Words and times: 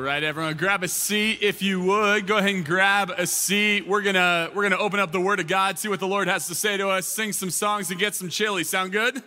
right, 0.00 0.22
everyone, 0.22 0.54
grab 0.56 0.82
a 0.82 0.88
seat 0.88 1.38
if 1.42 1.62
you 1.62 1.80
would. 1.82 2.26
Go 2.26 2.36
ahead 2.36 2.54
and 2.54 2.64
grab 2.64 3.10
a 3.16 3.26
seat. 3.26 3.86
We're 3.86 4.02
gonna 4.02 4.50
we're 4.54 4.62
gonna 4.62 4.76
open 4.76 5.00
up 5.00 5.12
the 5.12 5.20
Word 5.20 5.40
of 5.40 5.46
God, 5.46 5.78
see 5.78 5.88
what 5.88 6.00
the 6.00 6.06
Lord 6.06 6.28
has 6.28 6.46
to 6.48 6.54
say 6.54 6.76
to 6.76 6.88
us, 6.88 7.06
sing 7.06 7.32
some 7.32 7.50
songs, 7.50 7.90
and 7.90 7.98
get 7.98 8.14
some 8.14 8.28
chili. 8.28 8.64
Sound 8.64 8.92
good? 8.92 9.22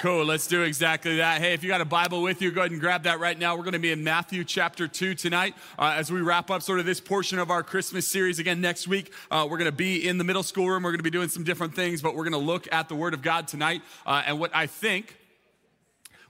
Cool, 0.00 0.24
let's 0.24 0.46
do 0.46 0.62
exactly 0.62 1.16
that. 1.16 1.40
Hey, 1.40 1.54
if 1.54 1.64
you 1.64 1.68
got 1.68 1.80
a 1.80 1.84
Bible 1.84 2.22
with 2.22 2.40
you, 2.40 2.52
go 2.52 2.60
ahead 2.60 2.70
and 2.70 2.80
grab 2.80 3.02
that 3.02 3.18
right 3.18 3.36
now. 3.36 3.56
We're 3.56 3.64
going 3.64 3.72
to 3.72 3.80
be 3.80 3.90
in 3.90 4.04
Matthew 4.04 4.44
chapter 4.44 4.86
2 4.86 5.14
tonight 5.16 5.56
uh, 5.76 5.94
as 5.96 6.12
we 6.12 6.20
wrap 6.20 6.52
up 6.52 6.62
sort 6.62 6.78
of 6.78 6.86
this 6.86 7.00
portion 7.00 7.40
of 7.40 7.50
our 7.50 7.64
Christmas 7.64 8.06
series. 8.06 8.38
Again, 8.38 8.60
next 8.60 8.86
week, 8.86 9.12
uh, 9.32 9.44
we're 9.50 9.58
going 9.58 9.70
to 9.70 9.76
be 9.76 10.06
in 10.06 10.16
the 10.16 10.22
middle 10.22 10.44
school 10.44 10.68
room. 10.68 10.84
We're 10.84 10.92
going 10.92 11.00
to 11.00 11.02
be 11.02 11.10
doing 11.10 11.28
some 11.28 11.42
different 11.42 11.74
things, 11.74 12.00
but 12.00 12.14
we're 12.14 12.22
going 12.22 12.32
to 12.32 12.38
look 12.38 12.68
at 12.70 12.88
the 12.88 12.94
Word 12.94 13.12
of 13.12 13.22
God 13.22 13.48
tonight. 13.48 13.82
Uh, 14.06 14.22
and 14.24 14.38
what 14.38 14.54
I 14.54 14.68
think 14.68 15.16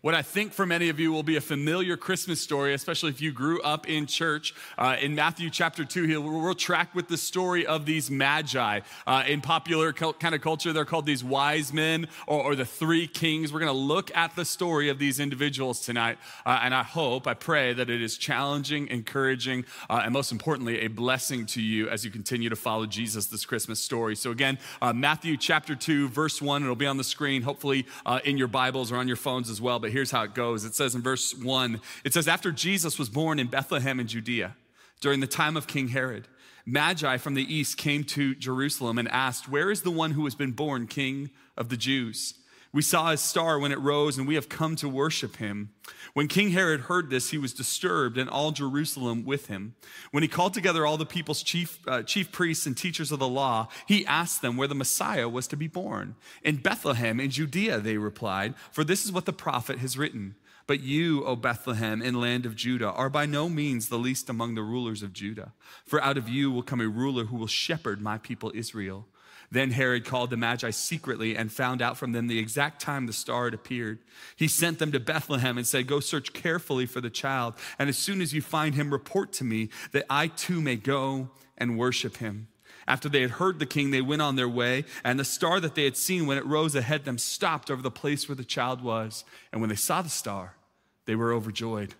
what 0.00 0.14
I 0.14 0.22
think 0.22 0.52
for 0.52 0.64
many 0.64 0.88
of 0.90 1.00
you 1.00 1.12
will 1.12 1.22
be 1.24 1.36
a 1.36 1.40
familiar 1.40 1.96
Christmas 1.96 2.40
story, 2.40 2.72
especially 2.72 3.10
if 3.10 3.20
you 3.20 3.32
grew 3.32 3.60
up 3.62 3.88
in 3.88 4.06
church. 4.06 4.54
Uh, 4.76 4.96
in 5.00 5.14
Matthew 5.14 5.50
chapter 5.50 5.84
2, 5.84 6.20
we'll 6.20 6.54
track 6.54 6.94
with 6.94 7.08
the 7.08 7.16
story 7.16 7.66
of 7.66 7.84
these 7.84 8.10
magi. 8.10 8.80
Uh, 9.06 9.24
in 9.26 9.40
popular 9.40 9.92
kind 9.92 10.34
of 10.34 10.40
culture, 10.40 10.72
they're 10.72 10.84
called 10.84 11.06
these 11.06 11.24
wise 11.24 11.72
men 11.72 12.06
or, 12.28 12.42
or 12.44 12.54
the 12.54 12.64
three 12.64 13.08
kings. 13.08 13.52
We're 13.52 13.58
going 13.58 13.72
to 13.72 13.78
look 13.78 14.14
at 14.16 14.36
the 14.36 14.44
story 14.44 14.88
of 14.88 15.00
these 15.00 15.18
individuals 15.18 15.80
tonight. 15.80 16.18
Uh, 16.46 16.60
and 16.62 16.74
I 16.74 16.84
hope, 16.84 17.26
I 17.26 17.34
pray 17.34 17.72
that 17.72 17.90
it 17.90 18.00
is 18.00 18.16
challenging, 18.16 18.88
encouraging, 18.88 19.64
uh, 19.90 20.02
and 20.04 20.12
most 20.12 20.30
importantly, 20.30 20.80
a 20.80 20.88
blessing 20.88 21.46
to 21.46 21.62
you 21.62 21.88
as 21.88 22.04
you 22.04 22.10
continue 22.10 22.48
to 22.50 22.56
follow 22.56 22.86
Jesus 22.86 23.26
this 23.26 23.44
Christmas 23.44 23.80
story. 23.80 24.14
So, 24.14 24.30
again, 24.30 24.58
uh, 24.80 24.92
Matthew 24.92 25.36
chapter 25.36 25.74
2, 25.74 26.08
verse 26.08 26.40
1, 26.40 26.62
it'll 26.62 26.76
be 26.76 26.86
on 26.86 26.98
the 26.98 27.04
screen, 27.04 27.42
hopefully 27.42 27.86
uh, 28.06 28.20
in 28.24 28.38
your 28.38 28.48
Bibles 28.48 28.92
or 28.92 28.96
on 28.96 29.08
your 29.08 29.16
phones 29.16 29.50
as 29.50 29.60
well. 29.60 29.78
But 29.78 29.87
but 29.88 29.94
here's 29.94 30.10
how 30.10 30.22
it 30.22 30.34
goes. 30.34 30.66
It 30.66 30.74
says 30.74 30.94
in 30.94 31.00
verse 31.00 31.34
1 31.34 31.80
it 32.04 32.12
says, 32.12 32.28
After 32.28 32.52
Jesus 32.52 32.98
was 32.98 33.08
born 33.08 33.38
in 33.38 33.46
Bethlehem 33.46 33.98
in 33.98 34.06
Judea, 34.06 34.54
during 35.00 35.20
the 35.20 35.26
time 35.26 35.56
of 35.56 35.66
King 35.66 35.88
Herod, 35.88 36.28
Magi 36.66 37.16
from 37.16 37.32
the 37.32 37.54
east 37.54 37.78
came 37.78 38.04
to 38.04 38.34
Jerusalem 38.34 38.98
and 38.98 39.08
asked, 39.08 39.48
Where 39.48 39.70
is 39.70 39.80
the 39.80 39.90
one 39.90 40.10
who 40.10 40.24
has 40.24 40.34
been 40.34 40.52
born 40.52 40.88
king 40.88 41.30
of 41.56 41.70
the 41.70 41.78
Jews? 41.78 42.34
We 42.72 42.82
saw 42.82 43.10
his 43.10 43.20
star 43.20 43.58
when 43.58 43.72
it 43.72 43.80
rose, 43.80 44.18
and 44.18 44.28
we 44.28 44.34
have 44.34 44.48
come 44.48 44.76
to 44.76 44.88
worship 44.88 45.36
him. 45.36 45.70
When 46.12 46.28
King 46.28 46.50
Herod 46.50 46.82
heard 46.82 47.08
this, 47.08 47.30
he 47.30 47.38
was 47.38 47.54
disturbed, 47.54 48.18
and 48.18 48.28
all 48.28 48.50
Jerusalem 48.50 49.24
with 49.24 49.46
him. 49.46 49.74
When 50.10 50.22
he 50.22 50.28
called 50.28 50.52
together 50.52 50.84
all 50.84 50.98
the 50.98 51.06
people's 51.06 51.42
chief, 51.42 51.78
uh, 51.88 52.02
chief 52.02 52.30
priests 52.30 52.66
and 52.66 52.76
teachers 52.76 53.10
of 53.10 53.20
the 53.20 53.28
law, 53.28 53.68
he 53.86 54.04
asked 54.04 54.42
them 54.42 54.56
where 54.56 54.68
the 54.68 54.74
Messiah 54.74 55.28
was 55.28 55.46
to 55.48 55.56
be 55.56 55.66
born. 55.66 56.14
In 56.42 56.56
Bethlehem, 56.56 57.20
in 57.20 57.30
Judea, 57.30 57.80
they 57.80 57.96
replied, 57.96 58.54
for 58.70 58.84
this 58.84 59.04
is 59.04 59.12
what 59.12 59.24
the 59.24 59.32
prophet 59.32 59.78
has 59.78 59.96
written. 59.96 60.34
But 60.66 60.80
you, 60.80 61.24
O 61.24 61.34
Bethlehem, 61.34 62.02
in 62.02 62.20
land 62.20 62.44
of 62.44 62.54
Judah, 62.54 62.90
are 62.90 63.08
by 63.08 63.24
no 63.24 63.48
means 63.48 63.88
the 63.88 63.96
least 63.96 64.28
among 64.28 64.54
the 64.54 64.62
rulers 64.62 65.02
of 65.02 65.14
Judah. 65.14 65.54
For 65.86 66.02
out 66.02 66.18
of 66.18 66.28
you 66.28 66.50
will 66.50 66.62
come 66.62 66.82
a 66.82 66.88
ruler 66.88 67.24
who 67.24 67.38
will 67.38 67.46
shepherd 67.46 68.02
my 68.02 68.18
people 68.18 68.52
Israel. 68.54 69.06
Then 69.50 69.70
Herod 69.70 70.04
called 70.04 70.30
the 70.30 70.36
Magi 70.36 70.70
secretly 70.70 71.36
and 71.36 71.50
found 71.50 71.80
out 71.80 71.96
from 71.96 72.12
them 72.12 72.26
the 72.26 72.38
exact 72.38 72.82
time 72.82 73.06
the 73.06 73.14
star 73.14 73.46
had 73.46 73.54
appeared. 73.54 73.98
He 74.36 74.46
sent 74.46 74.78
them 74.78 74.92
to 74.92 75.00
Bethlehem 75.00 75.56
and 75.56 75.66
said, 75.66 75.86
Go 75.86 76.00
search 76.00 76.34
carefully 76.34 76.84
for 76.84 77.00
the 77.00 77.10
child, 77.10 77.54
and 77.78 77.88
as 77.88 77.96
soon 77.96 78.20
as 78.20 78.34
you 78.34 78.42
find 78.42 78.74
him, 78.74 78.92
report 78.92 79.32
to 79.34 79.44
me 79.44 79.70
that 79.92 80.04
I 80.10 80.28
too 80.28 80.60
may 80.60 80.76
go 80.76 81.30
and 81.56 81.78
worship 81.78 82.18
him. 82.18 82.48
After 82.86 83.08
they 83.08 83.20
had 83.22 83.32
heard 83.32 83.58
the 83.58 83.66
king, 83.66 83.90
they 83.90 84.00
went 84.00 84.22
on 84.22 84.36
their 84.36 84.48
way, 84.48 84.84
and 85.04 85.18
the 85.18 85.24
star 85.24 85.60
that 85.60 85.74
they 85.74 85.84
had 85.84 85.96
seen 85.96 86.26
when 86.26 86.38
it 86.38 86.46
rose 86.46 86.74
ahead 86.74 87.04
them 87.04 87.18
stopped 87.18 87.70
over 87.70 87.82
the 87.82 87.90
place 87.90 88.28
where 88.28 88.36
the 88.36 88.44
child 88.44 88.82
was. 88.82 89.24
And 89.52 89.60
when 89.60 89.68
they 89.68 89.76
saw 89.76 90.00
the 90.00 90.08
star, 90.08 90.56
they 91.04 91.14
were 91.14 91.32
overjoyed. 91.32 91.94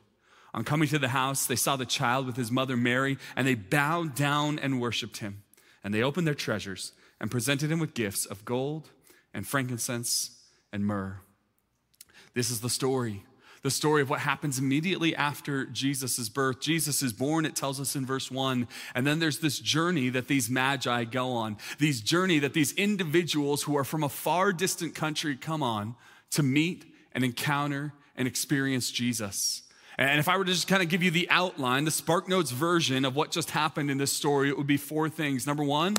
On 0.55 0.65
coming 0.65 0.89
to 0.89 0.99
the 0.99 1.09
house, 1.09 1.47
they 1.47 1.57
saw 1.57 1.77
the 1.77 1.85
child 1.85 2.27
with 2.27 2.37
his 2.37 2.51
mother 2.51 2.77
Mary, 2.77 3.19
and 3.37 3.47
they 3.47 3.55
bowed 3.55 4.15
down 4.15 4.59
and 4.59 4.81
worshiped 4.81 5.19
him. 5.19 5.43
And 5.85 5.93
they 5.93 6.03
opened 6.03 6.27
their 6.27 6.35
treasures 6.35 6.93
and 7.21 7.31
presented 7.31 7.71
him 7.71 7.79
with 7.79 7.95
gifts 7.95 8.27
of 8.27 8.45
gold 8.45 8.91
and 9.35 9.47
frankincense 9.47 10.43
and 10.73 10.85
myrrh. 10.87 11.21
This 12.35 12.51
is 12.51 12.61
the 12.61 12.71
story. 12.71 13.25
The 13.63 13.71
story 13.71 14.03
of 14.03 14.09
what 14.09 14.21
happens 14.21 14.59
immediately 14.59 15.17
after 15.17 15.65
Jesus' 15.65 16.29
birth. 16.29 16.61
Jesus 16.61 17.03
is 17.03 17.13
born, 17.13 17.45
it 17.45 17.57
tells 17.57 17.81
us 17.81 17.97
in 17.97 18.07
verse 18.07 18.31
one. 18.31 18.69
And 18.95 19.05
then 19.05 19.19
there's 19.19 19.41
this 19.41 19.59
journey 19.59 20.11
that 20.11 20.29
these 20.29 20.49
magi 20.49 21.05
go 21.05 21.33
on, 21.33 21.57
these 21.79 22.01
journey 22.01 22.39
that 22.39 22.55
these 22.55 22.73
individuals 22.75 23.65
who 23.65 23.77
are 23.77 23.85
from 23.85 24.05
a 24.05 24.09
far 24.09 24.53
distant 24.53 24.95
country 24.95 25.37
come 25.37 25.63
on 25.63 25.97
to 26.31 26.45
meet 26.45 26.85
and 27.13 27.25
encounter 27.25 27.93
and 28.15 28.29
experience 28.29 28.93
Jesus. 28.93 29.63
And 29.99 30.21
if 30.21 30.29
I 30.29 30.37
were 30.37 30.45
to 30.45 30.53
just 30.53 30.69
kind 30.69 30.83
of 30.83 30.89
give 30.89 31.03
you 31.03 31.11
the 31.11 31.29
outline, 31.29 31.85
the 31.85 31.91
Spark 31.91 32.29
Notes 32.29 32.53
version 32.53 33.05
of 33.05 33.17
what 33.17 33.33
just 33.33 33.51
happened 33.51 33.91
in 33.91 33.99
this 33.99 34.13
story, 34.13 34.49
it 34.49 34.57
would 34.57 34.69
be 34.69 34.77
four 34.77 35.09
things. 35.09 35.45
Number 35.45 35.65
one, 35.65 35.97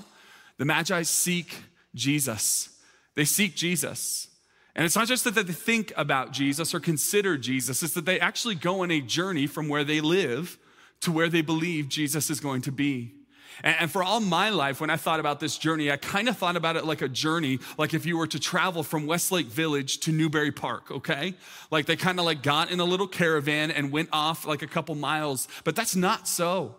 the 0.60 0.66
Magi 0.66 1.02
seek 1.02 1.56
Jesus. 1.96 2.70
They 3.16 3.26
seek 3.26 3.56
Jesus. 3.56 4.28
And 4.76 4.86
it's 4.86 4.96
not 4.96 5.08
just 5.08 5.24
that 5.24 5.34
they 5.34 5.44
think 5.44 5.92
about 5.98 6.32
Jesus 6.32 6.76
or 6.76 6.80
consider 6.80 7.38
Jesus, 7.38 7.82
it's 7.82 7.96
that 7.96 8.06
they 8.06 8.20
actually 8.20 8.56
go 8.56 8.84
on 8.84 8.92
a 8.92 9.02
journey 9.02 9.48
from 9.48 9.68
where 9.68 9.84
they 9.84 10.00
live 10.00 10.60
to 11.02 11.12
where 11.12 11.30
they 11.30 11.42
believe 11.42 11.90
Jesus 11.90 12.30
is 12.30 12.40
going 12.40 12.62
to 12.64 12.72
be. 12.72 13.14
And 13.62 13.92
for 13.92 14.04
all 14.04 14.20
my 14.20 14.52
life, 14.52 14.80
when 14.80 14.90
I 14.90 14.96
thought 14.96 15.20
about 15.20 15.40
this 15.40 15.58
journey, 15.58 15.92
I 15.92 15.98
kind 15.98 16.30
of 16.30 16.38
thought 16.38 16.56
about 16.56 16.78
it 16.78 16.86
like 16.86 17.02
a 17.02 17.10
journey, 17.10 17.60
like 17.78 17.94
if 17.94 18.06
you 18.06 18.18
were 18.18 18.28
to 18.28 18.40
travel 18.40 18.84
from 18.84 19.06
Westlake 19.06 19.48
Village 19.48 20.00
to 20.02 20.12
Newbury 20.12 20.52
Park, 20.52 20.92
okay? 20.92 21.34
Like 21.72 21.86
they 21.86 21.98
kind 21.98 22.20
of 22.20 22.26
like 22.26 22.42
got 22.42 22.72
in 22.72 22.80
a 22.80 22.86
little 22.86 23.08
caravan 23.08 23.72
and 23.72 23.92
went 23.92 24.10
off 24.14 24.46
like 24.46 24.62
a 24.62 24.68
couple 24.68 24.96
miles, 24.96 25.48
but 25.64 25.76
that's 25.76 25.96
not 25.96 26.28
so. 26.28 26.76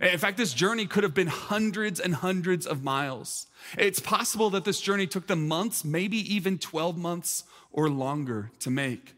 In 0.00 0.18
fact, 0.18 0.36
this 0.36 0.52
journey 0.52 0.86
could 0.86 1.04
have 1.04 1.14
been 1.14 1.26
hundreds 1.26 2.00
and 2.00 2.14
hundreds 2.16 2.66
of 2.66 2.84
miles. 2.84 3.46
It's 3.78 4.00
possible 4.00 4.50
that 4.50 4.64
this 4.64 4.80
journey 4.80 5.06
took 5.06 5.26
them 5.26 5.48
months, 5.48 5.84
maybe 5.84 6.18
even 6.34 6.58
12 6.58 6.98
months 6.98 7.44
or 7.72 7.88
longer 7.88 8.50
to 8.60 8.70
make. 8.70 9.14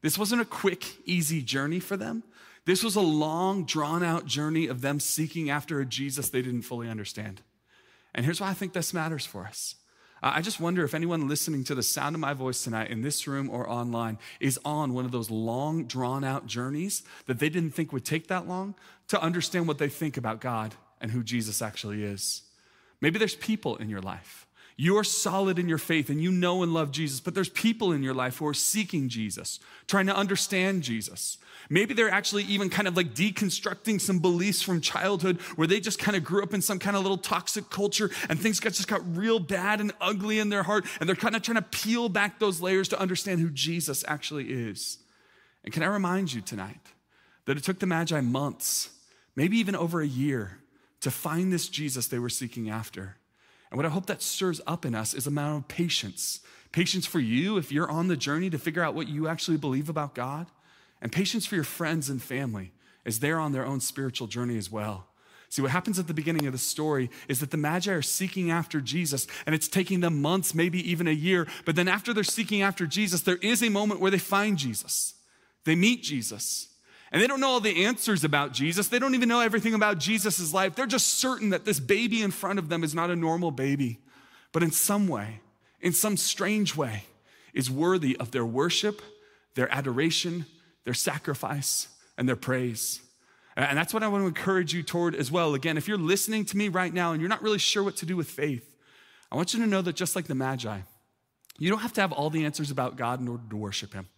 This 0.00 0.18
wasn't 0.18 0.42
a 0.42 0.46
quick, 0.46 0.84
easy 1.06 1.42
journey 1.42 1.80
for 1.80 1.96
them. 1.96 2.22
This 2.64 2.82
was 2.82 2.96
a 2.96 3.00
long, 3.00 3.64
drawn 3.64 4.02
out 4.02 4.26
journey 4.26 4.68
of 4.68 4.80
them 4.80 5.00
seeking 5.00 5.50
after 5.50 5.80
a 5.80 5.86
Jesus 5.86 6.28
they 6.30 6.42
didn't 6.42 6.62
fully 6.62 6.88
understand. 6.88 7.42
And 8.14 8.24
here's 8.24 8.40
why 8.40 8.50
I 8.50 8.54
think 8.54 8.72
this 8.72 8.94
matters 8.94 9.26
for 9.26 9.44
us 9.44 9.76
I 10.24 10.40
just 10.40 10.60
wonder 10.60 10.84
if 10.84 10.94
anyone 10.94 11.28
listening 11.28 11.64
to 11.64 11.74
the 11.74 11.82
sound 11.82 12.14
of 12.14 12.20
my 12.20 12.32
voice 12.32 12.62
tonight 12.62 12.90
in 12.90 13.02
this 13.02 13.26
room 13.26 13.50
or 13.50 13.68
online 13.68 14.18
is 14.38 14.58
on 14.64 14.94
one 14.94 15.04
of 15.04 15.10
those 15.10 15.30
long, 15.30 15.86
drawn 15.86 16.22
out 16.22 16.46
journeys 16.46 17.02
that 17.26 17.40
they 17.40 17.48
didn't 17.48 17.72
think 17.72 17.92
would 17.92 18.04
take 18.04 18.28
that 18.28 18.46
long 18.46 18.76
to 19.12 19.22
understand 19.22 19.68
what 19.68 19.78
they 19.78 19.88
think 19.88 20.16
about 20.16 20.40
God 20.40 20.74
and 20.98 21.10
who 21.10 21.22
Jesus 21.22 21.60
actually 21.60 22.02
is. 22.02 22.42
Maybe 23.02 23.18
there's 23.18 23.36
people 23.36 23.76
in 23.76 23.90
your 23.90 24.00
life. 24.00 24.46
You're 24.76 25.04
solid 25.04 25.58
in 25.58 25.68
your 25.68 25.76
faith 25.76 26.08
and 26.08 26.22
you 26.22 26.32
know 26.32 26.62
and 26.62 26.72
love 26.72 26.90
Jesus, 26.92 27.20
but 27.20 27.34
there's 27.34 27.50
people 27.50 27.92
in 27.92 28.02
your 28.02 28.14
life 28.14 28.38
who 28.38 28.46
are 28.46 28.54
seeking 28.54 29.10
Jesus, 29.10 29.60
trying 29.86 30.06
to 30.06 30.16
understand 30.16 30.82
Jesus. 30.82 31.36
Maybe 31.68 31.92
they're 31.92 32.10
actually 32.10 32.44
even 32.44 32.70
kind 32.70 32.88
of 32.88 32.96
like 32.96 33.14
deconstructing 33.14 34.00
some 34.00 34.18
beliefs 34.18 34.62
from 34.62 34.80
childhood 34.80 35.40
where 35.56 35.66
they 35.66 35.78
just 35.78 35.98
kind 35.98 36.16
of 36.16 36.24
grew 36.24 36.42
up 36.42 36.54
in 36.54 36.62
some 36.62 36.78
kind 36.78 36.96
of 36.96 37.02
little 37.02 37.18
toxic 37.18 37.68
culture 37.68 38.10
and 38.30 38.40
things 38.40 38.60
got 38.60 38.72
just 38.72 38.88
got 38.88 39.02
real 39.14 39.38
bad 39.38 39.80
and 39.80 39.92
ugly 40.00 40.38
in 40.38 40.48
their 40.48 40.62
heart. 40.62 40.86
And 41.00 41.08
they're 41.08 41.16
kind 41.16 41.36
of 41.36 41.42
trying 41.42 41.56
to 41.56 41.62
peel 41.62 42.08
back 42.08 42.38
those 42.38 42.62
layers 42.62 42.88
to 42.88 42.98
understand 42.98 43.40
who 43.40 43.50
Jesus 43.50 44.04
actually 44.08 44.50
is. 44.50 44.98
And 45.64 45.72
can 45.72 45.82
I 45.82 45.86
remind 45.86 46.32
you 46.32 46.40
tonight 46.40 46.80
that 47.44 47.56
it 47.56 47.64
took 47.64 47.78
the 47.78 47.86
Magi 47.86 48.20
months, 48.20 48.90
maybe 49.36 49.58
even 49.58 49.74
over 49.74 50.00
a 50.00 50.06
year, 50.06 50.58
to 51.00 51.10
find 51.10 51.52
this 51.52 51.68
Jesus 51.68 52.06
they 52.06 52.18
were 52.18 52.28
seeking 52.28 52.70
after. 52.70 53.16
And 53.70 53.76
what 53.76 53.86
I 53.86 53.90
hope 53.90 54.06
that 54.06 54.22
stirs 54.22 54.60
up 54.66 54.84
in 54.84 54.94
us 54.94 55.14
is 55.14 55.26
a 55.26 55.30
amount 55.30 55.64
of 55.64 55.68
patience. 55.68 56.40
Patience 56.72 57.06
for 57.06 57.20
you 57.20 57.56
if 57.56 57.72
you're 57.72 57.90
on 57.90 58.08
the 58.08 58.16
journey 58.16 58.50
to 58.50 58.58
figure 58.58 58.82
out 58.82 58.94
what 58.94 59.08
you 59.08 59.28
actually 59.28 59.56
believe 59.56 59.88
about 59.88 60.14
God 60.14 60.46
and 61.00 61.10
patience 61.10 61.44
for 61.44 61.54
your 61.54 61.64
friends 61.64 62.08
and 62.08 62.22
family 62.22 62.72
as 63.04 63.18
they're 63.18 63.38
on 63.38 63.52
their 63.52 63.66
own 63.66 63.80
spiritual 63.80 64.26
journey 64.26 64.56
as 64.56 64.70
well. 64.70 65.08
See, 65.48 65.60
what 65.60 65.70
happens 65.70 65.98
at 65.98 66.06
the 66.06 66.14
beginning 66.14 66.46
of 66.46 66.52
the 66.52 66.58
story 66.58 67.10
is 67.28 67.40
that 67.40 67.50
the 67.50 67.58
Magi 67.58 67.92
are 67.92 68.00
seeking 68.00 68.50
after 68.50 68.80
Jesus, 68.80 69.26
and 69.44 69.54
it's 69.54 69.68
taking 69.68 70.00
them 70.00 70.22
months, 70.22 70.54
maybe 70.54 70.90
even 70.90 71.06
a 71.06 71.10
year. 71.10 71.46
But 71.66 71.76
then, 71.76 71.88
after 71.88 72.14
they're 72.14 72.24
seeking 72.24 72.62
after 72.62 72.86
Jesus, 72.86 73.20
there 73.20 73.36
is 73.36 73.62
a 73.62 73.68
moment 73.68 74.00
where 74.00 74.10
they 74.10 74.18
find 74.18 74.56
Jesus. 74.56 75.12
They 75.66 75.74
meet 75.74 76.02
Jesus. 76.02 76.68
And 77.12 77.20
they 77.20 77.26
don't 77.26 77.40
know 77.40 77.50
all 77.50 77.60
the 77.60 77.84
answers 77.84 78.24
about 78.24 78.52
Jesus. 78.52 78.88
They 78.88 78.98
don't 78.98 79.14
even 79.14 79.28
know 79.28 79.40
everything 79.40 79.74
about 79.74 79.98
Jesus' 79.98 80.52
life. 80.54 80.74
They're 80.74 80.86
just 80.86 81.18
certain 81.18 81.50
that 81.50 81.66
this 81.66 81.78
baby 81.78 82.22
in 82.22 82.30
front 82.30 82.58
of 82.58 82.70
them 82.70 82.82
is 82.82 82.94
not 82.94 83.10
a 83.10 83.16
normal 83.16 83.50
baby, 83.50 83.98
but 84.50 84.62
in 84.62 84.70
some 84.70 85.06
way, 85.08 85.40
in 85.82 85.92
some 85.92 86.16
strange 86.16 86.74
way, 86.74 87.04
is 87.52 87.70
worthy 87.70 88.16
of 88.16 88.30
their 88.30 88.46
worship, 88.46 89.02
their 89.54 89.70
adoration, 89.70 90.46
their 90.84 90.94
sacrifice, 90.94 91.88
and 92.16 92.26
their 92.26 92.36
praise. 92.36 93.02
And 93.56 93.76
that's 93.76 93.92
what 93.92 94.02
I 94.02 94.08
want 94.08 94.22
to 94.22 94.28
encourage 94.28 94.72
you 94.72 94.82
toward 94.82 95.14
as 95.14 95.30
well. 95.30 95.52
Again, 95.52 95.76
if 95.76 95.86
you're 95.86 95.98
listening 95.98 96.46
to 96.46 96.56
me 96.56 96.70
right 96.70 96.94
now 96.94 97.12
and 97.12 97.20
you're 97.20 97.28
not 97.28 97.42
really 97.42 97.58
sure 97.58 97.82
what 97.82 97.96
to 97.96 98.06
do 98.06 98.16
with 98.16 98.28
faith, 98.28 98.74
I 99.30 99.36
want 99.36 99.52
you 99.52 99.60
to 99.60 99.66
know 99.66 99.82
that 99.82 99.96
just 99.96 100.16
like 100.16 100.26
the 100.26 100.34
Magi, 100.34 100.80
you 101.58 101.68
don't 101.68 101.80
have 101.80 101.92
to 101.92 102.00
have 102.00 102.12
all 102.12 102.30
the 102.30 102.46
answers 102.46 102.70
about 102.70 102.96
God 102.96 103.20
in 103.20 103.28
order 103.28 103.42
to 103.50 103.56
worship 103.56 103.92
Him. 103.92 104.08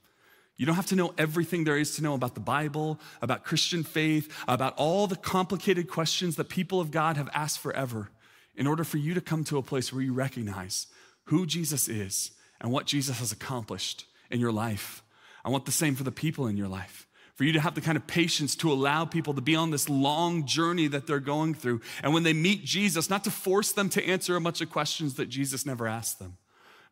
You 0.56 0.66
don't 0.66 0.76
have 0.76 0.86
to 0.86 0.96
know 0.96 1.12
everything 1.18 1.64
there 1.64 1.76
is 1.76 1.96
to 1.96 2.02
know 2.02 2.14
about 2.14 2.34
the 2.34 2.40
Bible, 2.40 3.00
about 3.20 3.44
Christian 3.44 3.82
faith, 3.82 4.32
about 4.46 4.74
all 4.76 5.06
the 5.06 5.16
complicated 5.16 5.88
questions 5.88 6.36
that 6.36 6.48
people 6.48 6.80
of 6.80 6.90
God 6.90 7.16
have 7.16 7.28
asked 7.34 7.58
forever 7.58 8.10
in 8.54 8.66
order 8.66 8.84
for 8.84 8.98
you 8.98 9.14
to 9.14 9.20
come 9.20 9.42
to 9.44 9.58
a 9.58 9.62
place 9.62 9.92
where 9.92 10.02
you 10.02 10.12
recognize 10.12 10.86
who 11.24 11.44
Jesus 11.44 11.88
is 11.88 12.30
and 12.60 12.70
what 12.70 12.86
Jesus 12.86 13.18
has 13.18 13.32
accomplished 13.32 14.06
in 14.30 14.38
your 14.38 14.52
life. 14.52 15.02
I 15.44 15.50
want 15.50 15.66
the 15.66 15.72
same 15.72 15.96
for 15.96 16.04
the 16.04 16.12
people 16.12 16.46
in 16.46 16.56
your 16.56 16.68
life. 16.68 17.08
For 17.34 17.42
you 17.42 17.52
to 17.52 17.60
have 17.60 17.74
the 17.74 17.80
kind 17.80 17.96
of 17.96 18.06
patience 18.06 18.54
to 18.56 18.72
allow 18.72 19.04
people 19.04 19.34
to 19.34 19.40
be 19.40 19.56
on 19.56 19.72
this 19.72 19.88
long 19.88 20.46
journey 20.46 20.86
that 20.86 21.08
they're 21.08 21.18
going 21.18 21.54
through. 21.54 21.80
And 22.04 22.14
when 22.14 22.22
they 22.22 22.32
meet 22.32 22.64
Jesus, 22.64 23.10
not 23.10 23.24
to 23.24 23.30
force 23.32 23.72
them 23.72 23.88
to 23.90 24.06
answer 24.06 24.36
a 24.36 24.40
bunch 24.40 24.60
of 24.60 24.70
questions 24.70 25.14
that 25.14 25.28
Jesus 25.28 25.66
never 25.66 25.88
asked 25.88 26.20
them, 26.20 26.36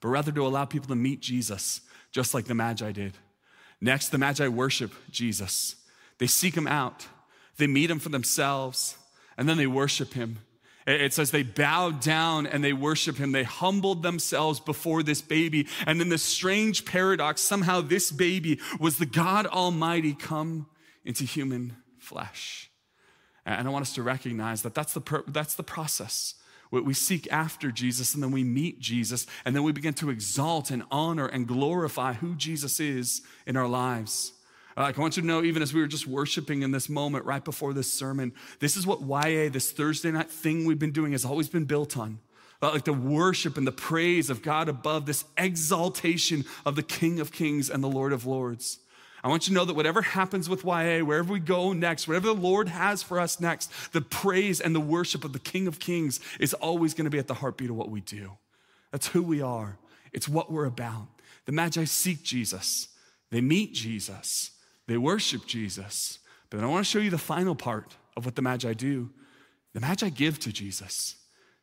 but 0.01 0.09
rather 0.09 0.33
to 0.33 0.45
allow 0.45 0.65
people 0.65 0.89
to 0.89 0.97
meet 0.97 1.21
Jesus, 1.21 1.81
just 2.11 2.35
like 2.35 2.47
the 2.47 2.55
Magi 2.55 2.91
did. 2.91 3.17
Next, 3.83 4.11
the 4.11 4.19
Magi 4.19 4.47
worship 4.47 4.93
Jesus. 5.11 5.75
They 6.19 6.29
seek 6.29 6.57
him 6.57 6.69
out, 6.69 7.07
they 7.59 7.67
meet 7.67 7.91
him 7.91 7.99
for 7.99 8.09
themselves, 8.09 8.97
and 9.37 9.49
then 9.49 9.59
they 9.59 9.67
worship 9.67 10.15
him. 10.15 10.39
It 10.87 11.13
says 11.13 11.31
they 11.31 11.45
bowed 11.45 12.01
down 12.01 12.47
and 12.47 12.65
they 12.65 12.73
worship 12.73 13.17
him. 13.17 13.31
They 13.31 13.45
humbled 13.45 14.03
themselves 14.03 14.59
before 14.59 15.05
this 15.05 15.23
baby. 15.23 15.69
And 15.87 16.01
in 16.01 16.09
this 16.09 16.25
strange 16.25 16.85
paradox, 16.85 17.41
somehow 17.41 17.83
this 17.83 18.11
baby 18.11 18.59
was 18.81 18.99
the 18.99 19.07
God 19.07 19.47
Almighty 19.47 20.13
come 20.13 20.67
into 21.05 21.23
human 21.23 21.77
flesh. 22.01 22.69
And 23.47 23.69
I 23.69 23.71
want 23.71 23.83
us 23.83 23.95
to 23.95 24.03
recognize 24.03 24.63
that 24.63 24.75
that's 24.75 24.93
the, 24.93 25.23
that's 25.29 25.55
the 25.55 25.63
process. 25.63 26.35
We 26.73 26.95
seek 26.95 27.31
after 27.31 27.71
Jesus 27.71 28.15
and 28.15 28.23
then 28.23 28.31
we 28.31 28.45
meet 28.45 28.81
Jesus 28.81 29.27
and 29.45 29.55
then 29.55 29.63
we 29.63 29.73
begin 29.73 29.93
to 29.95 30.09
exalt 30.09 30.71
and 30.71 30.83
honor 30.91 31.27
and 31.27 31.47
glorify 31.47 32.15
who 32.15 32.35
Jesus 32.35 32.81
is 32.81 33.21
in 33.47 33.59
our 33.59 33.69
lives. 33.69 34.33
Like 34.75 34.97
I 34.97 35.01
want 35.03 35.17
you 35.17 35.23
to 35.23 35.29
know, 35.29 35.43
even 35.43 35.61
as 35.63 35.75
we 35.75 35.83
were 35.83 35.87
just 35.87 36.07
worshiping 36.07 36.63
in 36.63 36.71
this 36.71 36.89
moment 36.89 37.27
right 37.27 37.45
before 37.45 37.75
this 37.75 37.93
sermon, 37.93 38.33
this 38.59 38.77
is 38.77 38.87
what 38.87 39.03
YA, 39.03 39.51
this 39.51 39.71
Thursday 39.71 40.11
night 40.11 40.31
thing 40.31 40.65
we've 40.65 40.79
been 40.79 40.93
doing, 40.93 41.13
has 41.13 41.27
always 41.27 41.51
been 41.51 41.67
built 41.67 41.99
on. 41.99 42.21
Uh, 42.63 42.71
like 42.71 42.85
the 42.85 42.93
worship 42.93 43.59
and 43.59 43.67
the 43.67 43.73
praise 43.73 44.31
of 44.31 44.41
God 44.41 44.69
above, 44.69 45.05
this 45.05 45.25
exaltation 45.37 46.45
of 46.65 46.77
the 46.77 46.83
King 46.83 47.21
of 47.21 47.33
Kings 47.33 47.69
and 47.69 47.83
the 47.83 47.89
Lord 47.89 48.13
of 48.13 48.25
Lords. 48.25 48.79
I 49.25 49.29
want 49.29 49.47
you 49.47 49.53
to 49.53 49.55
know 49.55 49.65
that 49.65 49.75
whatever 49.75 50.03
happens 50.03 50.49
with 50.49 50.65
YA, 50.65 50.99
wherever 51.01 51.33
we 51.33 51.39
go 51.39 51.73
next, 51.73 52.09
whatever 52.09 52.27
the 52.29 52.35
Lord 52.35 52.69
has 52.69 53.03
for 53.03 53.21
us 53.21 53.39
next, 53.39 53.71
the 53.93 54.01
praise 54.01 54.61
and 54.61 54.75
the 54.75 54.81
worship 54.81 55.25
of 55.25 55.33
the 55.33 55.39
King 55.39 55.69
of 55.69 55.79
Kings 55.79 56.19
is 56.41 56.55
always 56.55 56.93
going 56.93 57.05
to 57.05 57.11
be 57.11 57.19
at 57.19 57.29
the 57.29 57.35
heartbeat 57.35 57.71
of 57.71 57.77
what 57.77 57.91
we 57.91 58.01
do. 58.01 58.33
That's 58.91 59.09
who 59.09 59.23
we 59.23 59.41
are, 59.41 59.79
it's 60.13 60.29
what 60.29 60.51
we're 60.51 60.67
about. 60.67 61.07
The 61.47 61.53
Magi 61.53 61.85
seek 61.85 62.23
Jesus, 62.23 62.89
they 63.31 63.41
meet 63.41 63.73
Jesus, 63.75 64.51
they 64.87 64.97
worship 64.97 65.47
Jesus. 65.47 66.19
But 66.51 66.59
then 66.59 66.67
I 66.67 66.71
want 66.71 66.85
to 66.85 66.91
show 66.91 66.99
you 66.99 67.11
the 67.11 67.17
final 67.17 67.55
part 67.55 67.97
of 68.15 68.27
what 68.27 68.37
the 68.37 68.43
Magi 68.43 68.75
do. 68.75 69.11
The 69.73 69.81
Magi 69.81 70.11
give 70.11 70.39
to 70.41 70.53
Jesus. 70.53 71.17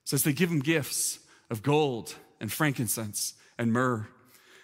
It 0.03 0.09
says 0.09 0.23
they 0.23 0.33
give 0.33 0.49
him 0.49 0.61
gifts 0.61 1.19
of 1.51 1.61
gold 1.61 2.15
and 2.39 2.51
frankincense 2.51 3.35
and 3.57 3.71
myrrh. 3.71 4.07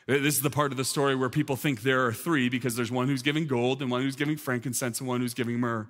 This 0.08 0.36
is 0.36 0.42
the 0.42 0.52
part 0.52 0.72
of 0.72 0.78
the 0.78 0.86
story 0.86 1.16
where 1.16 1.30
people 1.30 1.56
think 1.56 1.82
there 1.82 2.06
are 2.06 2.14
three 2.14 2.48
because 2.48 2.76
there's 2.76 2.92
one 2.92 3.08
who's 3.08 3.24
giving 3.24 3.48
gold 3.48 3.82
and 3.82 3.90
one 3.90 4.02
who's 4.02 4.16
giving 4.16 4.38
frankincense 4.38 5.00
and 5.00 5.08
one 5.08 5.22
who's 5.22 5.34
giving 5.34 5.60
myrrh. 5.60 5.88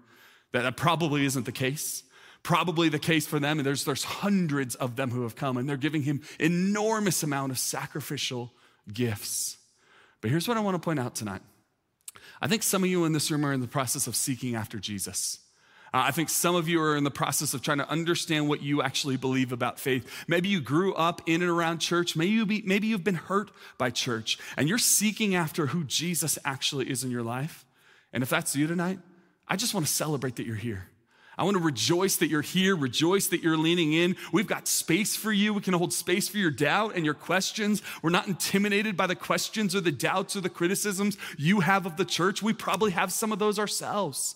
That 0.53 0.77
probably 0.77 1.25
isn't 1.25 1.45
the 1.45 1.51
case. 1.51 2.03
Probably 2.41 2.89
the 2.89 2.99
case 2.99 3.25
for 3.25 3.39
them, 3.39 3.57
and 3.57 3.65
there's, 3.65 3.85
there's 3.85 4.03
hundreds 4.03 4.75
of 4.75 4.95
them 4.95 5.09
who 5.09 5.23
have 5.23 5.35
come, 5.35 5.57
and 5.57 5.67
they're 5.67 5.77
giving 5.77 6.03
him 6.03 6.21
enormous 6.39 7.23
amount 7.23 7.51
of 7.51 7.57
sacrificial 7.57 8.53
gifts. 8.93 9.57
But 10.21 10.29
here's 10.29 10.47
what 10.47 10.55
I 10.55 10.59
want 10.59 10.75
to 10.75 10.79
point 10.79 10.99
out 10.99 11.15
tonight. 11.15 11.41
I 12.39 12.47
think 12.47 12.61
some 12.61 12.83
of 12.83 12.89
you 12.89 13.03
in 13.05 13.13
this 13.13 13.31
room 13.31 13.45
are 13.45 13.51
in 13.51 13.61
the 13.61 13.67
process 13.67 14.05
of 14.05 14.15
seeking 14.15 14.55
after 14.55 14.77
Jesus. 14.77 15.39
Uh, 15.95 16.03
I 16.07 16.11
think 16.11 16.27
some 16.27 16.55
of 16.55 16.67
you 16.67 16.81
are 16.81 16.97
in 16.97 17.05
the 17.05 17.09
process 17.09 17.53
of 17.53 17.61
trying 17.61 17.77
to 17.77 17.89
understand 17.89 18.49
what 18.49 18.61
you 18.61 18.81
actually 18.81 19.15
believe 19.15 19.53
about 19.53 19.79
faith. 19.79 20.05
Maybe 20.27 20.49
you 20.49 20.59
grew 20.59 20.93
up 20.93 21.21
in 21.25 21.41
and 21.41 21.49
around 21.49 21.79
church. 21.79 22.17
Maybe, 22.17 22.31
you 22.31 22.45
be, 22.45 22.61
maybe 22.65 22.87
you've 22.87 23.05
been 23.05 23.15
hurt 23.15 23.49
by 23.77 23.91
church 23.91 24.37
and 24.57 24.67
you're 24.67 24.77
seeking 24.77 25.35
after 25.35 25.67
who 25.67 25.85
Jesus 25.85 26.37
actually 26.43 26.89
is 26.89 27.05
in 27.05 27.11
your 27.11 27.23
life. 27.23 27.63
And 28.11 28.23
if 28.23 28.29
that's 28.29 28.57
you 28.57 28.67
tonight, 28.67 28.99
I 29.47 29.55
just 29.55 29.73
want 29.73 29.85
to 29.85 29.91
celebrate 29.91 30.35
that 30.35 30.45
you're 30.45 30.57
here. 30.57 30.89
I 31.37 31.45
want 31.45 31.55
to 31.55 31.63
rejoice 31.63 32.17
that 32.17 32.27
you're 32.27 32.41
here, 32.41 32.75
rejoice 32.75 33.27
that 33.27 33.41
you're 33.41 33.55
leaning 33.55 33.93
in. 33.93 34.17
We've 34.33 34.47
got 34.47 34.67
space 34.67 35.15
for 35.15 35.31
you. 35.31 35.53
We 35.53 35.61
can 35.61 35.75
hold 35.75 35.93
space 35.93 36.27
for 36.27 36.37
your 36.39 36.51
doubt 36.51 36.97
and 36.97 37.05
your 37.05 37.13
questions. 37.13 37.81
We're 38.01 38.09
not 38.09 38.27
intimidated 38.27 38.97
by 38.97 39.07
the 39.07 39.15
questions 39.15 39.73
or 39.73 39.79
the 39.79 39.93
doubts 39.93 40.35
or 40.35 40.41
the 40.41 40.49
criticisms 40.49 41.17
you 41.37 41.61
have 41.61 41.85
of 41.85 41.95
the 41.95 42.03
church. 42.03 42.43
We 42.43 42.51
probably 42.51 42.91
have 42.91 43.13
some 43.13 43.31
of 43.31 43.39
those 43.39 43.57
ourselves. 43.57 44.35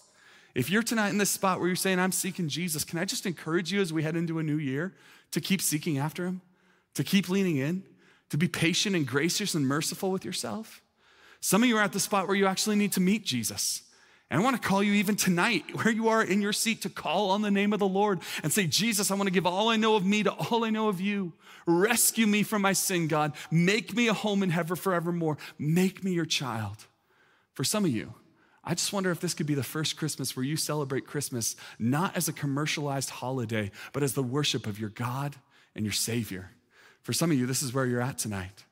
If 0.55 0.69
you're 0.69 0.83
tonight 0.83 1.09
in 1.09 1.17
this 1.17 1.29
spot 1.29 1.59
where 1.59 1.67
you're 1.67 1.75
saying, 1.75 1.99
I'm 1.99 2.11
seeking 2.11 2.47
Jesus, 2.47 2.83
can 2.83 2.99
I 2.99 3.05
just 3.05 3.25
encourage 3.25 3.71
you 3.71 3.81
as 3.81 3.93
we 3.93 4.03
head 4.03 4.15
into 4.15 4.39
a 4.39 4.43
new 4.43 4.57
year 4.57 4.93
to 5.31 5.41
keep 5.41 5.61
seeking 5.61 5.97
after 5.97 6.25
him, 6.25 6.41
to 6.95 7.03
keep 7.03 7.29
leaning 7.29 7.57
in, 7.57 7.83
to 8.29 8.37
be 8.37 8.47
patient 8.47 8.95
and 8.95 9.05
gracious 9.07 9.53
and 9.53 9.67
merciful 9.67 10.11
with 10.11 10.25
yourself? 10.25 10.81
Some 11.41 11.63
of 11.63 11.69
you 11.69 11.77
are 11.77 11.83
at 11.83 11.93
the 11.93 11.99
spot 11.99 12.27
where 12.27 12.35
you 12.35 12.47
actually 12.47 12.75
need 12.75 12.91
to 12.93 12.99
meet 12.99 13.25
Jesus. 13.25 13.83
And 14.31 14.41
I 14.41 14.43
want 14.43 14.61
to 14.61 14.67
call 14.67 14.83
you 14.83 14.93
even 14.93 15.15
tonight, 15.15 15.63
where 15.83 15.93
you 15.93 16.09
are 16.09 16.23
in 16.23 16.41
your 16.41 16.53
seat, 16.53 16.81
to 16.83 16.89
call 16.89 17.31
on 17.31 17.41
the 17.41 17.51
name 17.51 17.73
of 17.73 17.79
the 17.79 17.87
Lord 17.87 18.19
and 18.43 18.51
say, 18.51 18.67
Jesus, 18.67 19.11
I 19.11 19.15
want 19.15 19.27
to 19.27 19.33
give 19.33 19.45
all 19.45 19.69
I 19.69 19.75
know 19.75 19.95
of 19.95 20.05
me 20.05 20.23
to 20.23 20.31
all 20.31 20.65
I 20.65 20.69
know 20.69 20.87
of 20.87 21.01
you. 21.01 21.33
Rescue 21.65 22.27
me 22.27 22.43
from 22.43 22.61
my 22.61 22.73
sin, 22.73 23.07
God. 23.07 23.33
Make 23.51 23.95
me 23.95 24.07
a 24.07 24.13
home 24.13 24.43
in 24.43 24.49
heaven 24.49 24.75
forevermore. 24.75 25.37
Make 25.57 26.03
me 26.03 26.11
your 26.11 26.25
child. 26.25 26.85
For 27.53 27.63
some 27.63 27.85
of 27.85 27.91
you, 27.91 28.13
I 28.69 28.75
just 28.75 28.93
wonder 28.93 29.09
if 29.09 29.19
this 29.19 29.33
could 29.33 29.47
be 29.47 29.55
the 29.55 29.63
first 29.63 29.97
Christmas 29.97 30.35
where 30.35 30.45
you 30.45 30.55
celebrate 30.55 31.07
Christmas 31.07 31.55
not 31.79 32.15
as 32.15 32.27
a 32.27 32.33
commercialized 32.33 33.09
holiday, 33.09 33.71
but 33.93 34.03
as 34.03 34.13
the 34.13 34.21
worship 34.21 34.67
of 34.67 34.79
your 34.79 34.91
God 34.91 35.35
and 35.73 35.83
your 35.83 35.91
Savior. 35.91 36.51
For 37.01 37.11
some 37.11 37.31
of 37.31 37.37
you, 37.39 37.47
this 37.47 37.63
is 37.63 37.73
where 37.73 37.87
you're 37.87 37.99
at 37.99 38.19
tonight. 38.19 38.65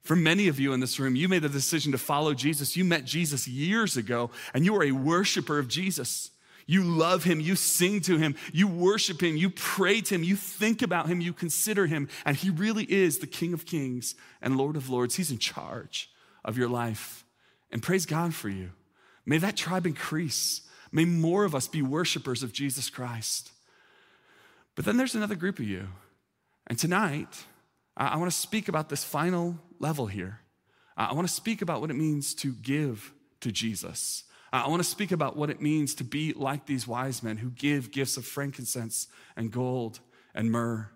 For 0.00 0.16
many 0.16 0.48
of 0.48 0.58
you 0.58 0.72
in 0.72 0.80
this 0.80 0.98
room, 0.98 1.16
you 1.16 1.28
made 1.28 1.42
the 1.42 1.50
decision 1.50 1.92
to 1.92 1.98
follow 1.98 2.32
Jesus. 2.32 2.78
You 2.78 2.84
met 2.86 3.04
Jesus 3.04 3.46
years 3.46 3.98
ago, 3.98 4.30
and 4.54 4.64
you 4.64 4.74
are 4.74 4.84
a 4.84 4.92
worshiper 4.92 5.58
of 5.58 5.68
Jesus. 5.68 6.30
You 6.64 6.82
love 6.82 7.24
him, 7.24 7.38
you 7.38 7.54
sing 7.54 8.00
to 8.02 8.16
him, 8.16 8.36
you 8.54 8.66
worship 8.66 9.22
him, 9.22 9.36
you 9.36 9.50
pray 9.50 10.00
to 10.00 10.14
him, 10.14 10.22
you 10.22 10.34
think 10.34 10.80
about 10.80 11.08
him, 11.08 11.20
you 11.20 11.34
consider 11.34 11.86
him, 11.86 12.08
and 12.24 12.38
he 12.38 12.48
really 12.48 12.84
is 12.84 13.18
the 13.18 13.26
King 13.26 13.52
of 13.52 13.66
Kings 13.66 14.14
and 14.40 14.56
Lord 14.56 14.76
of 14.76 14.88
Lords. 14.88 15.16
He's 15.16 15.30
in 15.30 15.36
charge 15.36 16.08
of 16.42 16.56
your 16.56 16.70
life. 16.70 17.26
And 17.70 17.82
praise 17.82 18.06
God 18.06 18.32
for 18.32 18.48
you. 18.48 18.70
May 19.24 19.38
that 19.38 19.56
tribe 19.56 19.86
increase. 19.86 20.62
May 20.90 21.04
more 21.04 21.44
of 21.44 21.54
us 21.54 21.68
be 21.68 21.82
worshipers 21.82 22.42
of 22.42 22.52
Jesus 22.52 22.90
Christ. 22.90 23.52
But 24.74 24.84
then 24.84 24.96
there's 24.96 25.14
another 25.14 25.34
group 25.34 25.58
of 25.58 25.66
you. 25.66 25.88
And 26.66 26.78
tonight, 26.78 27.44
I 27.96 28.16
want 28.16 28.30
to 28.30 28.36
speak 28.36 28.68
about 28.68 28.88
this 28.88 29.04
final 29.04 29.58
level 29.78 30.06
here. 30.06 30.40
I 30.96 31.12
want 31.12 31.26
to 31.26 31.32
speak 31.32 31.62
about 31.62 31.80
what 31.80 31.90
it 31.90 31.94
means 31.94 32.34
to 32.36 32.52
give 32.52 33.12
to 33.40 33.50
Jesus. 33.50 34.24
I 34.52 34.68
want 34.68 34.82
to 34.82 34.88
speak 34.88 35.12
about 35.12 35.36
what 35.36 35.48
it 35.48 35.62
means 35.62 35.94
to 35.94 36.04
be 36.04 36.34
like 36.34 36.66
these 36.66 36.86
wise 36.86 37.22
men 37.22 37.38
who 37.38 37.50
give 37.50 37.90
gifts 37.90 38.18
of 38.18 38.26
frankincense 38.26 39.08
and 39.34 39.50
gold 39.50 40.00
and 40.34 40.50
myrrh. 40.50 40.90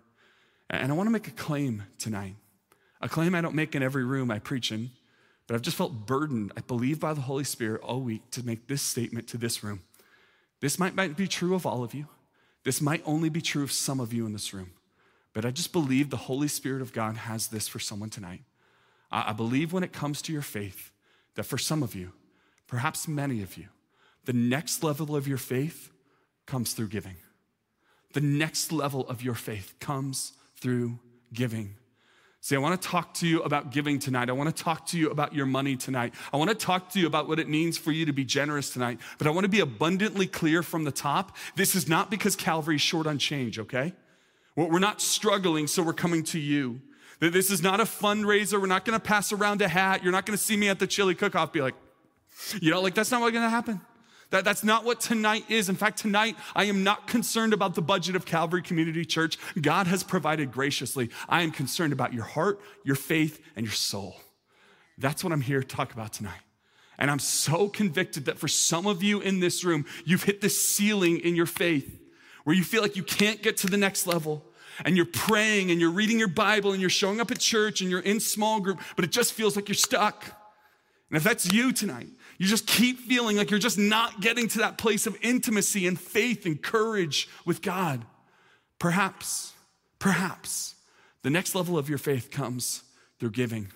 And 0.69 0.91
I 0.91 0.95
want 0.95 1.07
to 1.07 1.11
make 1.11 1.27
a 1.27 1.31
claim 1.31 1.83
tonight. 1.97 2.35
A 3.01 3.09
claim 3.09 3.33
I 3.33 3.41
don't 3.41 3.55
make 3.55 3.73
in 3.73 3.81
every 3.81 4.03
room 4.03 4.29
I 4.29 4.39
preach 4.39 4.71
in, 4.71 4.91
but 5.47 5.55
I've 5.55 5.61
just 5.61 5.77
felt 5.77 6.05
burdened, 6.05 6.51
I 6.57 6.61
believe 6.61 6.99
by 6.99 7.13
the 7.13 7.21
Holy 7.21 7.45
Spirit 7.45 7.81
all 7.81 8.01
week 8.01 8.29
to 8.31 8.45
make 8.45 8.67
this 8.67 8.81
statement 8.81 9.27
to 9.29 9.37
this 9.37 9.63
room. 9.63 9.81
This 10.59 10.77
might, 10.77 10.93
might 10.93 11.15
be 11.15 11.27
true 11.27 11.55
of 11.55 11.65
all 11.65 11.83
of 11.83 11.93
you. 11.93 12.07
This 12.63 12.81
might 12.81 13.01
only 13.05 13.29
be 13.29 13.41
true 13.41 13.63
of 13.63 13.71
some 13.71 14.01
of 14.01 14.11
you 14.11 14.25
in 14.25 14.33
this 14.33 14.53
room. 14.53 14.71
But 15.33 15.45
I 15.45 15.51
just 15.51 15.71
believe 15.71 16.09
the 16.09 16.17
Holy 16.17 16.47
Spirit 16.47 16.81
of 16.81 16.91
God 16.91 17.15
has 17.15 17.47
this 17.47 17.67
for 17.67 17.79
someone 17.79 18.09
tonight. 18.09 18.41
I 19.09 19.31
believe 19.31 19.71
when 19.71 19.83
it 19.83 19.93
comes 19.93 20.21
to 20.23 20.33
your 20.33 20.41
faith 20.41 20.91
that 21.35 21.43
for 21.43 21.57
some 21.57 21.81
of 21.81 21.95
you, 21.95 22.11
perhaps 22.67 23.07
many 23.07 23.41
of 23.41 23.55
you, 23.55 23.67
the 24.25 24.33
next 24.33 24.83
level 24.83 25.15
of 25.15 25.27
your 25.27 25.37
faith 25.37 25.91
comes 26.45 26.73
through 26.73 26.89
giving. 26.89 27.15
The 28.13 28.19
next 28.21 28.73
level 28.73 29.07
of 29.07 29.21
your 29.21 29.35
faith 29.35 29.75
comes 29.79 30.33
through 30.57 30.99
giving. 31.31 31.75
See, 32.47 32.55
I 32.55 32.59
want 32.59 32.81
to 32.81 32.87
talk 32.87 33.13
to 33.15 33.27
you 33.27 33.41
about 33.41 33.71
giving 33.71 33.99
tonight. 33.99 34.29
I 34.29 34.31
want 34.31 34.55
to 34.55 34.63
talk 34.63 34.85
to 34.85 34.97
you 34.97 35.09
about 35.09 35.33
your 35.33 35.45
money 35.45 35.75
tonight. 35.75 36.13
I 36.31 36.37
want 36.37 36.49
to 36.49 36.55
talk 36.55 36.89
to 36.91 36.99
you 37.01 37.05
about 37.05 37.27
what 37.27 37.39
it 37.39 37.49
means 37.49 37.77
for 37.77 37.91
you 37.91 38.05
to 38.05 38.13
be 38.13 38.23
generous 38.23 38.69
tonight. 38.69 39.01
But 39.17 39.27
I 39.27 39.31
want 39.31 39.43
to 39.43 39.49
be 39.49 39.59
abundantly 39.59 40.27
clear 40.27 40.63
from 40.63 40.85
the 40.85 40.91
top. 40.93 41.35
This 41.57 41.75
is 41.75 41.89
not 41.89 42.09
because 42.09 42.37
Calvary 42.37 42.75
is 42.75 42.81
short 42.81 43.05
on 43.05 43.17
change, 43.17 43.59
okay? 43.59 43.91
We're 44.55 44.79
not 44.79 45.01
struggling, 45.01 45.67
so 45.67 45.83
we're 45.83 45.91
coming 45.91 46.23
to 46.23 46.39
you. 46.39 46.79
This 47.19 47.51
is 47.51 47.61
not 47.61 47.81
a 47.81 47.83
fundraiser. 47.83 48.61
We're 48.61 48.67
not 48.67 48.85
going 48.85 48.97
to 48.97 49.05
pass 49.05 49.33
around 49.33 49.61
a 49.61 49.67
hat. 49.67 50.01
You're 50.01 50.13
not 50.13 50.25
going 50.25 50.37
to 50.37 50.41
see 50.41 50.55
me 50.55 50.69
at 50.69 50.79
the 50.79 50.87
chili 50.87 51.15
cook 51.15 51.35
off, 51.35 51.51
be 51.51 51.61
like, 51.61 51.75
you 52.61 52.71
know, 52.71 52.79
like 52.79 52.95
that's 52.95 53.11
not 53.11 53.19
what's 53.19 53.33
going 53.33 53.43
to 53.43 53.49
happen. 53.49 53.81
That, 54.29 54.43
that's 54.43 54.63
not 54.63 54.83
what 54.83 54.99
tonight 54.99 55.45
is. 55.49 55.69
In 55.69 55.75
fact, 55.75 55.99
tonight, 55.99 56.35
I 56.55 56.65
am 56.65 56.83
not 56.83 57.07
concerned 57.07 57.53
about 57.53 57.75
the 57.75 57.81
budget 57.81 58.15
of 58.15 58.25
Calvary 58.25 58.61
Community 58.61 59.05
Church. 59.05 59.37
God 59.59 59.87
has 59.87 60.03
provided 60.03 60.51
graciously. 60.51 61.09
I 61.29 61.43
am 61.43 61.51
concerned 61.51 61.93
about 61.93 62.13
your 62.13 62.25
heart, 62.25 62.59
your 62.83 62.95
faith, 62.95 63.41
and 63.55 63.65
your 63.65 63.73
soul. 63.73 64.19
That's 64.97 65.23
what 65.23 65.31
I'm 65.31 65.41
here 65.41 65.61
to 65.61 65.67
talk 65.67 65.93
about 65.93 66.13
tonight. 66.13 66.41
And 66.97 67.11
I'm 67.11 67.19
so 67.19 67.69
convicted 67.69 68.25
that 68.25 68.39
for 68.39 68.47
some 68.47 68.87
of 68.87 69.03
you 69.03 69.21
in 69.21 69.39
this 69.39 69.63
room, 69.63 69.85
you've 70.03 70.23
hit 70.23 70.41
the 70.41 70.49
ceiling 70.49 71.19
in 71.19 71.35
your 71.35 71.45
faith 71.45 71.99
where 72.43 72.55
you 72.55 72.63
feel 72.63 72.81
like 72.81 72.95
you 72.95 73.03
can't 73.03 73.41
get 73.41 73.57
to 73.57 73.67
the 73.67 73.77
next 73.77 74.07
level. 74.07 74.43
And 74.85 74.95
you're 74.95 75.05
praying 75.05 75.71
and 75.71 75.81
you're 75.81 75.91
reading 75.91 76.19
your 76.19 76.27
Bible 76.27 76.71
and 76.71 76.79
you're 76.79 76.89
showing 76.89 77.19
up 77.19 77.31
at 77.31 77.39
church 77.39 77.81
and 77.81 77.89
you're 77.89 77.99
in 77.99 78.19
small 78.19 78.59
group, 78.59 78.79
but 78.95 79.05
it 79.05 79.11
just 79.11 79.33
feels 79.33 79.55
like 79.55 79.67
you're 79.67 79.75
stuck. 79.75 80.23
And 81.09 81.17
if 81.17 81.23
that's 81.23 81.51
you 81.51 81.71
tonight, 81.71 82.09
you 82.37 82.47
just 82.47 82.67
keep 82.67 82.99
feeling 82.99 83.37
like 83.37 83.49
you're 83.49 83.59
just 83.59 83.77
not 83.77 84.21
getting 84.21 84.47
to 84.49 84.59
that 84.59 84.77
place 84.77 85.07
of 85.07 85.17
intimacy 85.21 85.87
and 85.87 85.99
faith 85.99 86.45
and 86.45 86.61
courage 86.61 87.27
with 87.45 87.61
God. 87.61 88.05
Perhaps, 88.79 89.53
perhaps 89.99 90.75
the 91.23 91.29
next 91.29 91.55
level 91.55 91.77
of 91.77 91.89
your 91.89 91.97
faith 91.97 92.29
comes 92.29 92.83
through 93.19 93.31
giving. 93.31 93.69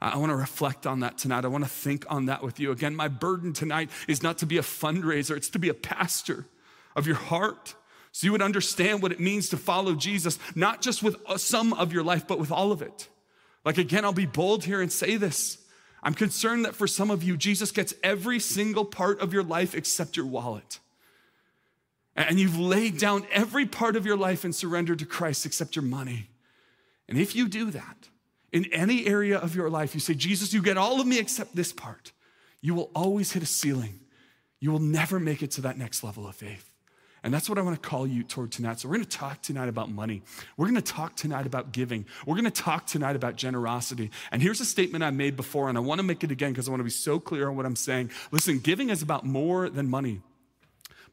I 0.00 0.16
want 0.16 0.30
to 0.30 0.36
reflect 0.36 0.86
on 0.86 1.00
that 1.00 1.18
tonight. 1.18 1.44
I 1.44 1.48
want 1.48 1.64
to 1.64 1.70
think 1.70 2.06
on 2.08 2.26
that 2.26 2.42
with 2.42 2.60
you. 2.60 2.70
Again, 2.70 2.94
my 2.94 3.08
burden 3.08 3.52
tonight 3.52 3.90
is 4.06 4.22
not 4.22 4.38
to 4.38 4.46
be 4.46 4.56
a 4.56 4.62
fundraiser, 4.62 5.36
it's 5.36 5.50
to 5.50 5.58
be 5.58 5.68
a 5.68 5.74
pastor 5.74 6.46
of 6.94 7.06
your 7.06 7.16
heart. 7.16 7.74
So 8.12 8.26
you 8.26 8.32
would 8.32 8.42
understand 8.42 9.02
what 9.02 9.12
it 9.12 9.20
means 9.20 9.48
to 9.50 9.56
follow 9.56 9.94
Jesus, 9.94 10.38
not 10.54 10.80
just 10.80 11.02
with 11.02 11.16
uh, 11.26 11.36
some 11.36 11.72
of 11.74 11.92
your 11.92 12.02
life, 12.02 12.26
but 12.26 12.38
with 12.38 12.50
all 12.50 12.72
of 12.72 12.80
it. 12.80 13.08
Like, 13.64 13.76
again, 13.76 14.04
I'll 14.04 14.12
be 14.12 14.26
bold 14.26 14.64
here 14.64 14.80
and 14.80 14.90
say 14.90 15.16
this. 15.16 15.58
I'm 16.02 16.14
concerned 16.14 16.64
that 16.64 16.74
for 16.74 16.86
some 16.86 17.10
of 17.10 17.22
you, 17.22 17.36
Jesus 17.36 17.70
gets 17.72 17.94
every 18.02 18.38
single 18.38 18.84
part 18.84 19.20
of 19.20 19.32
your 19.32 19.42
life 19.42 19.74
except 19.74 20.16
your 20.16 20.26
wallet. 20.26 20.78
And 22.14 22.38
you've 22.40 22.58
laid 22.58 22.98
down 22.98 23.26
every 23.32 23.66
part 23.66 23.96
of 23.96 24.04
your 24.04 24.16
life 24.16 24.44
and 24.44 24.54
surrendered 24.54 24.98
to 25.00 25.06
Christ 25.06 25.46
except 25.46 25.76
your 25.76 25.84
money. 25.84 26.30
And 27.08 27.18
if 27.18 27.34
you 27.34 27.48
do 27.48 27.70
that, 27.70 28.08
in 28.52 28.64
any 28.72 29.06
area 29.06 29.38
of 29.38 29.54
your 29.54 29.70
life, 29.70 29.94
you 29.94 30.00
say, 30.00 30.14
Jesus, 30.14 30.52
you 30.52 30.62
get 30.62 30.78
all 30.78 31.00
of 31.00 31.06
me 31.06 31.18
except 31.18 31.54
this 31.54 31.72
part, 31.72 32.12
you 32.60 32.74
will 32.74 32.90
always 32.94 33.32
hit 33.32 33.42
a 33.42 33.46
ceiling. 33.46 34.00
You 34.60 34.72
will 34.72 34.80
never 34.80 35.20
make 35.20 35.42
it 35.42 35.52
to 35.52 35.60
that 35.62 35.78
next 35.78 36.02
level 36.02 36.26
of 36.26 36.34
faith. 36.34 36.67
And 37.22 37.34
that's 37.34 37.48
what 37.48 37.58
I 37.58 37.62
want 37.62 37.80
to 37.80 37.88
call 37.88 38.06
you 38.06 38.22
toward 38.22 38.52
tonight. 38.52 38.80
So, 38.80 38.88
we're 38.88 38.96
going 38.96 39.06
to 39.06 39.16
talk 39.16 39.42
tonight 39.42 39.68
about 39.68 39.90
money. 39.90 40.22
We're 40.56 40.66
going 40.66 40.80
to 40.80 40.92
talk 40.92 41.16
tonight 41.16 41.46
about 41.46 41.72
giving. 41.72 42.06
We're 42.26 42.36
going 42.36 42.44
to 42.44 42.50
talk 42.50 42.86
tonight 42.86 43.16
about 43.16 43.36
generosity. 43.36 44.10
And 44.30 44.40
here's 44.40 44.60
a 44.60 44.64
statement 44.64 45.04
I 45.04 45.10
made 45.10 45.36
before, 45.36 45.68
and 45.68 45.76
I 45.76 45.80
want 45.80 45.98
to 45.98 46.04
make 46.04 46.22
it 46.24 46.30
again 46.30 46.52
because 46.52 46.68
I 46.68 46.70
want 46.70 46.80
to 46.80 46.84
be 46.84 46.90
so 46.90 47.18
clear 47.18 47.48
on 47.48 47.56
what 47.56 47.66
I'm 47.66 47.76
saying. 47.76 48.10
Listen, 48.30 48.58
giving 48.58 48.90
is 48.90 49.02
about 49.02 49.24
more 49.24 49.68
than 49.68 49.88
money, 49.88 50.20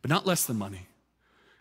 but 0.02 0.10
not 0.10 0.26
less 0.26 0.46
than 0.46 0.58
money. 0.58 0.88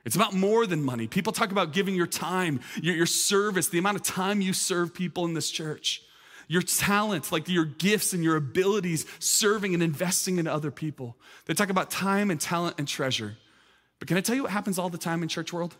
It's 0.04 0.16
about 0.16 0.34
more 0.34 0.66
than 0.66 0.82
money. 0.82 1.06
People 1.06 1.32
talk 1.32 1.50
about 1.50 1.72
giving 1.72 1.94
your 1.94 2.06
time, 2.06 2.60
your, 2.82 2.94
your 2.94 3.06
service, 3.06 3.68
the 3.68 3.78
amount 3.78 3.96
of 3.96 4.02
time 4.02 4.40
you 4.40 4.52
serve 4.52 4.92
people 4.92 5.24
in 5.24 5.32
this 5.32 5.50
church, 5.50 6.02
your 6.46 6.60
talent, 6.60 7.32
like 7.32 7.48
your 7.48 7.64
gifts 7.64 8.12
and 8.12 8.22
your 8.22 8.36
abilities, 8.36 9.06
serving 9.18 9.72
and 9.72 9.82
investing 9.82 10.38
in 10.38 10.46
other 10.46 10.70
people. 10.70 11.16
They 11.46 11.54
talk 11.54 11.70
about 11.70 11.90
time 11.90 12.30
and 12.30 12.38
talent 12.38 12.76
and 12.78 12.86
treasure. 12.86 13.38
But 14.04 14.08
can 14.08 14.18
I 14.18 14.20
tell 14.20 14.36
you 14.36 14.42
what 14.42 14.50
happens 14.50 14.78
all 14.78 14.90
the 14.90 14.98
time 14.98 15.22
in 15.22 15.30
church 15.30 15.50
world? 15.50 15.76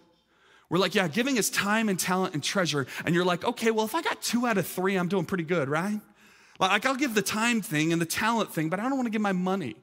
We're 0.70 0.78
like, 0.78 0.94
yeah, 0.94 1.08
giving 1.08 1.36
is 1.36 1.50
time 1.50 1.90
and 1.90 2.00
talent 2.00 2.32
and 2.32 2.42
treasure. 2.42 2.86
And 3.04 3.14
you're 3.14 3.22
like, 3.22 3.44
okay, 3.44 3.70
well, 3.70 3.84
if 3.84 3.94
I 3.94 4.00
got 4.00 4.22
two 4.22 4.46
out 4.46 4.56
of 4.56 4.66
three, 4.66 4.96
I'm 4.96 5.08
doing 5.08 5.26
pretty 5.26 5.44
good, 5.44 5.68
right? 5.68 6.00
Like, 6.58 6.86
I'll 6.86 6.94
give 6.94 7.14
the 7.14 7.20
time 7.20 7.60
thing 7.60 7.92
and 7.92 8.00
the 8.00 8.06
talent 8.06 8.50
thing, 8.50 8.70
but 8.70 8.80
I 8.80 8.84
don't 8.84 8.96
want 8.96 9.04
to 9.04 9.10
give 9.10 9.20
my 9.20 9.32
money. 9.32 9.76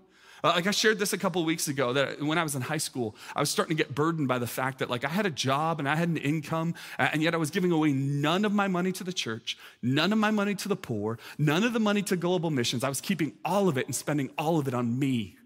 Uh, 0.43 0.53
like 0.55 0.65
I 0.65 0.71
shared 0.71 0.97
this 0.97 1.13
a 1.13 1.19
couple 1.19 1.45
weeks 1.45 1.67
ago 1.67 1.93
that 1.93 2.19
when 2.19 2.39
I 2.39 2.41
was 2.41 2.55
in 2.55 2.63
high 2.63 2.77
school, 2.77 3.15
I 3.35 3.41
was 3.41 3.51
starting 3.51 3.77
to 3.77 3.83
get 3.83 3.93
burdened 3.93 4.27
by 4.27 4.39
the 4.39 4.47
fact 4.47 4.79
that 4.79 4.89
like 4.89 5.05
I 5.05 5.09
had 5.09 5.27
a 5.27 5.29
job 5.29 5.77
and 5.77 5.87
I 5.87 5.95
had 5.95 6.09
an 6.09 6.17
income, 6.17 6.73
and 6.97 7.21
yet 7.21 7.35
I 7.35 7.37
was 7.37 7.51
giving 7.51 7.71
away 7.71 7.91
none 7.91 8.43
of 8.43 8.51
my 8.51 8.67
money 8.67 8.91
to 8.93 9.03
the 9.03 9.13
church, 9.13 9.55
none 9.83 10.11
of 10.11 10.17
my 10.17 10.31
money 10.31 10.55
to 10.55 10.67
the 10.67 10.75
poor, 10.75 11.19
none 11.37 11.63
of 11.63 11.73
the 11.73 11.79
money 11.79 12.01
to 12.01 12.15
global 12.15 12.49
missions. 12.49 12.83
I 12.83 12.89
was 12.89 13.01
keeping 13.01 13.33
all 13.45 13.69
of 13.69 13.77
it 13.77 13.85
and 13.85 13.93
spending 13.93 14.31
all 14.35 14.57
of 14.57 14.67
it 14.67 14.73
on 14.73 14.97
me. 14.97 15.37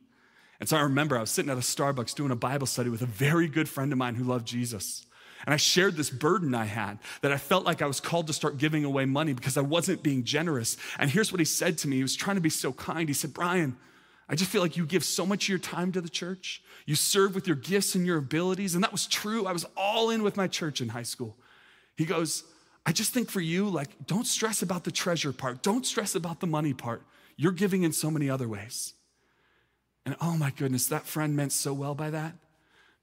And 0.60 0.70
so 0.70 0.78
I 0.78 0.82
remember 0.82 1.18
I 1.18 1.22
was 1.22 1.32
sitting 1.32 1.52
at 1.52 1.58
a 1.58 1.62
Starbucks 1.62 2.16
doing 2.16 2.32
a 2.32 2.36
Bible 2.36 2.68
study 2.68 2.90
with 2.90 3.02
a 3.02 3.08
very 3.08 3.48
good 3.48 3.68
friend 3.68 3.92
of 3.92 3.98
mine 3.98 4.16
who 4.16 4.24
loved 4.24 4.48
Jesus. 4.48 5.06
And 5.46 5.54
I 5.54 5.58
shared 5.58 5.96
this 5.96 6.10
burden 6.10 6.56
I 6.56 6.66
had 6.66 6.98
that 7.22 7.32
I 7.32 7.38
felt 7.38 7.66
like 7.66 7.82
I 7.82 7.86
was 7.86 8.00
called 8.00 8.28
to 8.28 8.34
start 8.34 8.58
giving 8.58 8.84
away 8.84 9.06
money 9.06 9.34
because 9.34 9.58
I 9.58 9.62
wasn't 9.62 10.02
being 10.02 10.24
generous. 10.24 10.78
And 10.98 11.10
here's 11.10 11.32
what 11.32 11.40
he 11.40 11.46
said 11.46 11.78
to 11.80 11.88
me. 11.88 11.98
He 11.98 12.02
was 12.02 12.16
trying 12.16 12.36
to 12.36 12.42
be 12.42 12.50
so 12.50 12.74
kind. 12.74 13.08
He 13.08 13.14
said, 13.14 13.34
Brian, 13.34 13.78
I 14.28 14.36
just 14.36 14.50
feel 14.50 14.62
like 14.62 14.76
you 14.76 14.86
give 14.86 15.04
so 15.04 15.26
much 15.26 15.46
of 15.46 15.50
your 15.50 15.60
time 15.60 15.92
to 15.92 16.02
the 16.02 16.10
church. 16.10 16.64
You 16.86 16.96
serve 16.96 17.36
with 17.36 17.46
your 17.46 17.58
gifts 17.58 17.94
and 17.94 18.08
your 18.08 18.18
abilities. 18.18 18.74
And 18.74 18.84
that 18.84 18.92
was 18.92 19.06
true. 19.06 19.46
I 19.46 19.52
was 19.52 19.66
all 19.78 20.10
in 20.10 20.24
with 20.24 20.36
my 20.36 20.48
church 20.48 20.82
in 20.82 20.90
high 20.90 21.04
school. 21.04 21.38
He 21.96 22.06
goes, 22.06 22.44
I 22.86 22.92
just 22.92 23.14
think 23.14 23.30
for 23.30 23.42
you, 23.42 23.70
like, 23.70 23.90
don't 24.08 24.26
stress 24.26 24.62
about 24.62 24.84
the 24.84 24.92
treasure 24.92 25.32
part. 25.32 25.62
Don't 25.62 25.86
stress 25.86 26.16
about 26.16 26.40
the 26.40 26.48
money 26.48 26.74
part. 26.74 27.04
You're 27.36 27.52
giving 27.52 27.84
in 27.84 27.92
so 27.92 28.10
many 28.10 28.30
other 28.30 28.48
ways. 28.48 28.94
And 30.06 30.16
oh 30.22 30.38
my 30.38 30.52
goodness, 30.52 30.88
that 30.88 31.08
friend 31.08 31.36
meant 31.36 31.52
so 31.52 31.74
well 31.74 31.96
by 31.96 32.12
that. 32.12 32.36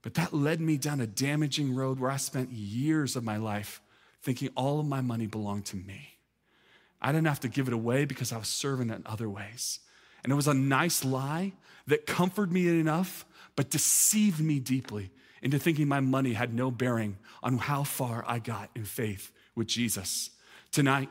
But 0.02 0.14
that 0.14 0.32
led 0.32 0.60
me 0.60 0.76
down 0.76 1.00
a 1.00 1.06
damaging 1.06 1.74
road 1.74 1.98
where 1.98 2.10
I 2.10 2.16
spent 2.16 2.50
years 2.50 3.16
of 3.16 3.24
my 3.24 3.36
life 3.36 3.80
thinking 4.22 4.50
all 4.56 4.80
of 4.80 4.86
my 4.86 5.00
money 5.00 5.26
belonged 5.26 5.66
to 5.66 5.76
me. 5.76 6.16
I 7.00 7.10
didn't 7.10 7.26
have 7.26 7.40
to 7.40 7.48
give 7.48 7.66
it 7.66 7.74
away 7.74 8.04
because 8.04 8.32
I 8.32 8.38
was 8.38 8.48
serving 8.48 8.90
in 8.90 9.02
other 9.06 9.28
ways. 9.28 9.80
And 10.22 10.32
it 10.32 10.36
was 10.36 10.46
a 10.46 10.54
nice 10.54 11.04
lie 11.04 11.52
that 11.88 12.06
comforted 12.06 12.52
me 12.52 12.68
enough, 12.68 13.24
but 13.56 13.70
deceived 13.70 14.40
me 14.40 14.60
deeply 14.60 15.10
into 15.42 15.58
thinking 15.58 15.88
my 15.88 15.98
money 15.98 16.34
had 16.34 16.54
no 16.54 16.70
bearing 16.70 17.16
on 17.42 17.58
how 17.58 17.82
far 17.82 18.24
I 18.26 18.38
got 18.38 18.70
in 18.76 18.84
faith 18.84 19.32
with 19.56 19.66
Jesus. 19.66 20.30
Tonight, 20.70 21.08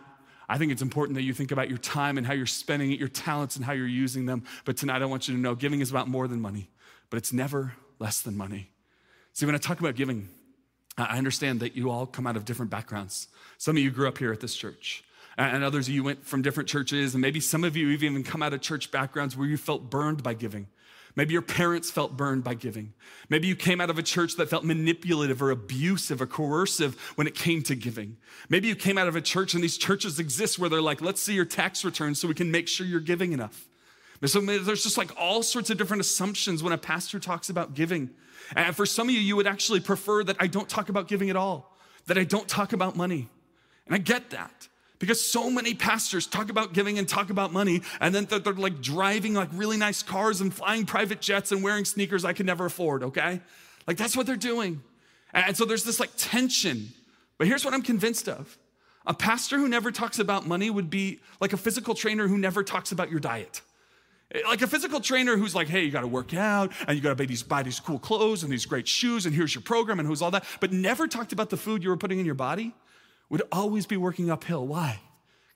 I 0.51 0.57
think 0.57 0.73
it's 0.73 0.81
important 0.81 1.15
that 1.15 1.21
you 1.21 1.33
think 1.33 1.53
about 1.53 1.69
your 1.69 1.77
time 1.77 2.17
and 2.17 2.27
how 2.27 2.33
you're 2.33 2.45
spending 2.45 2.91
it, 2.91 2.99
your 2.99 3.07
talents 3.07 3.55
and 3.55 3.63
how 3.63 3.71
you're 3.71 3.87
using 3.87 4.25
them. 4.25 4.43
But 4.65 4.75
tonight, 4.75 5.01
I 5.01 5.05
want 5.05 5.29
you 5.29 5.33
to 5.33 5.39
know 5.39 5.55
giving 5.55 5.79
is 5.79 5.91
about 5.91 6.09
more 6.09 6.27
than 6.27 6.41
money, 6.41 6.69
but 7.09 7.15
it's 7.15 7.31
never 7.31 7.71
less 7.99 8.19
than 8.19 8.35
money. 8.35 8.69
See, 9.31 9.45
when 9.45 9.55
I 9.55 9.59
talk 9.59 9.79
about 9.79 9.95
giving, 9.95 10.27
I 10.97 11.17
understand 11.17 11.61
that 11.61 11.77
you 11.77 11.89
all 11.89 12.05
come 12.05 12.27
out 12.27 12.35
of 12.35 12.43
different 12.43 12.69
backgrounds. 12.69 13.29
Some 13.57 13.77
of 13.77 13.81
you 13.81 13.91
grew 13.91 14.09
up 14.09 14.17
here 14.17 14.33
at 14.33 14.41
this 14.41 14.53
church, 14.53 15.05
and 15.37 15.63
others 15.63 15.87
of 15.87 15.93
you 15.93 16.03
went 16.03 16.25
from 16.25 16.41
different 16.41 16.67
churches, 16.67 17.15
and 17.15 17.21
maybe 17.21 17.39
some 17.39 17.63
of 17.63 17.77
you 17.77 17.89
have 17.89 18.03
even 18.03 18.21
come 18.21 18.43
out 18.43 18.53
of 18.53 18.59
church 18.59 18.91
backgrounds 18.91 19.37
where 19.37 19.47
you 19.47 19.55
felt 19.55 19.89
burned 19.89 20.21
by 20.21 20.33
giving. 20.33 20.67
Maybe 21.15 21.33
your 21.33 21.41
parents 21.41 21.91
felt 21.91 22.15
burned 22.15 22.43
by 22.43 22.53
giving. 22.53 22.93
Maybe 23.29 23.47
you 23.47 23.55
came 23.55 23.81
out 23.81 23.89
of 23.89 23.97
a 23.97 24.03
church 24.03 24.35
that 24.37 24.49
felt 24.49 24.63
manipulative 24.63 25.41
or 25.41 25.51
abusive 25.51 26.21
or 26.21 26.25
coercive 26.25 26.95
when 27.15 27.27
it 27.27 27.35
came 27.35 27.61
to 27.63 27.75
giving. 27.75 28.17
Maybe 28.49 28.67
you 28.67 28.75
came 28.75 28.97
out 28.97 29.07
of 29.07 29.15
a 29.15 29.21
church 29.21 29.53
and 29.53 29.63
these 29.63 29.77
churches 29.77 30.19
exist 30.19 30.57
where 30.57 30.69
they're 30.69 30.81
like, 30.81 31.01
let's 31.01 31.21
see 31.21 31.33
your 31.33 31.45
tax 31.45 31.83
return 31.83 32.15
so 32.15 32.27
we 32.27 32.33
can 32.33 32.49
make 32.49 32.67
sure 32.67 32.85
you're 32.85 32.99
giving 32.99 33.33
enough. 33.33 33.67
So 34.25 34.39
there's 34.39 34.83
just 34.83 34.97
like 34.97 35.11
all 35.19 35.41
sorts 35.41 35.69
of 35.69 35.77
different 35.77 36.01
assumptions 36.01 36.61
when 36.61 36.73
a 36.73 36.77
pastor 36.77 37.19
talks 37.19 37.49
about 37.49 37.73
giving. 37.73 38.11
And 38.55 38.75
for 38.75 38.85
some 38.85 39.09
of 39.09 39.15
you, 39.15 39.19
you 39.19 39.35
would 39.35 39.47
actually 39.47 39.79
prefer 39.79 40.23
that 40.23 40.37
I 40.39 40.47
don't 40.47 40.69
talk 40.69 40.89
about 40.89 41.07
giving 41.07 41.29
at 41.29 41.35
all, 41.35 41.75
that 42.05 42.17
I 42.17 42.23
don't 42.23 42.47
talk 42.47 42.71
about 42.71 42.95
money. 42.95 43.29
And 43.85 43.95
I 43.95 43.97
get 43.97 44.29
that. 44.29 44.67
Because 45.01 45.19
so 45.19 45.49
many 45.49 45.73
pastors 45.73 46.27
talk 46.27 46.51
about 46.51 46.73
giving 46.73 46.99
and 46.99 47.09
talk 47.09 47.31
about 47.31 47.51
money, 47.51 47.81
and 47.99 48.13
then 48.13 48.25
they're, 48.25 48.37
they're, 48.37 48.53
like 48.53 48.81
driving 48.81 49.33
like 49.33 49.49
really 49.51 49.75
nice 49.75 50.03
cars 50.03 50.41
and 50.41 50.53
flying 50.53 50.85
private 50.85 51.19
jets 51.19 51.51
and 51.51 51.63
wearing 51.63 51.85
sneakers 51.85 52.23
I 52.23 52.33
could 52.33 52.45
never 52.45 52.67
afford, 52.67 53.01
okay? 53.01 53.41
Like 53.87 53.97
that's 53.97 54.15
what 54.15 54.27
they're 54.27 54.35
doing. 54.35 54.83
And 55.33 55.57
so 55.57 55.65
there's 55.65 55.83
this 55.83 55.99
like 55.99 56.11
tension. 56.17 56.89
But 57.39 57.47
here's 57.47 57.65
what 57.65 57.73
I'm 57.73 57.81
convinced 57.81 58.29
of 58.29 58.59
a 59.07 59.15
pastor 59.15 59.57
who 59.57 59.67
never 59.67 59.91
talks 59.91 60.19
about 60.19 60.47
money 60.47 60.69
would 60.69 60.91
be 60.91 61.19
like 61.39 61.51
a 61.51 61.57
physical 61.57 61.95
trainer 61.95 62.27
who 62.27 62.37
never 62.37 62.63
talks 62.63 62.91
about 62.91 63.09
your 63.09 63.19
diet. 63.19 63.61
Like 64.47 64.61
a 64.61 64.67
physical 64.67 65.01
trainer 65.01 65.35
who's 65.35 65.55
like, 65.55 65.67
hey, 65.67 65.83
you 65.83 65.89
gotta 65.89 66.05
work 66.05 66.35
out 66.35 66.73
and 66.87 66.95
you 66.95 67.01
gotta 67.01 67.15
buy 67.15 67.25
these, 67.25 67.41
buy 67.41 67.63
these 67.63 67.79
cool 67.79 67.97
clothes 67.97 68.43
and 68.43 68.53
these 68.53 68.67
great 68.67 68.87
shoes 68.87 69.25
and 69.25 69.33
here's 69.33 69.55
your 69.55 69.63
program 69.63 69.97
and 69.97 70.07
who's 70.07 70.21
all 70.21 70.29
that, 70.29 70.45
but 70.59 70.71
never 70.71 71.07
talked 71.07 71.33
about 71.33 71.49
the 71.49 71.57
food 71.57 71.83
you 71.83 71.89
were 71.89 71.97
putting 71.97 72.19
in 72.19 72.25
your 72.27 72.35
body 72.35 72.75
would 73.31 73.41
always 73.51 73.87
be 73.87 73.97
working 73.97 74.29
uphill. 74.29 74.67
Why? 74.67 74.99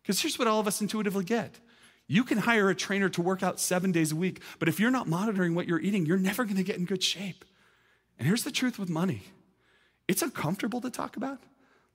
Because 0.01 0.19
here's 0.19 0.39
what 0.39 0.47
all 0.47 0.59
of 0.59 0.67
us 0.67 0.81
intuitively 0.81 1.25
get. 1.25 1.59
You 2.07 2.23
can 2.23 2.37
hire 2.37 2.69
a 2.69 2.75
trainer 2.75 3.09
to 3.09 3.21
work 3.21 3.43
out 3.43 3.59
seven 3.59 3.91
days 3.91 4.11
a 4.11 4.15
week, 4.15 4.41
but 4.59 4.69
if 4.69 4.79
you're 4.79 4.91
not 4.91 5.07
monitoring 5.07 5.53
what 5.53 5.67
you're 5.67 5.81
eating, 5.81 6.05
you're 6.05 6.17
never 6.17 6.45
gonna 6.45 6.63
get 6.63 6.77
in 6.77 6.85
good 6.85 7.03
shape. 7.03 7.43
And 8.17 8.27
here's 8.27 8.43
the 8.43 8.51
truth 8.51 8.79
with 8.79 8.89
money 8.89 9.23
it's 10.07 10.21
uncomfortable 10.21 10.81
to 10.81 10.89
talk 10.89 11.17
about. 11.17 11.39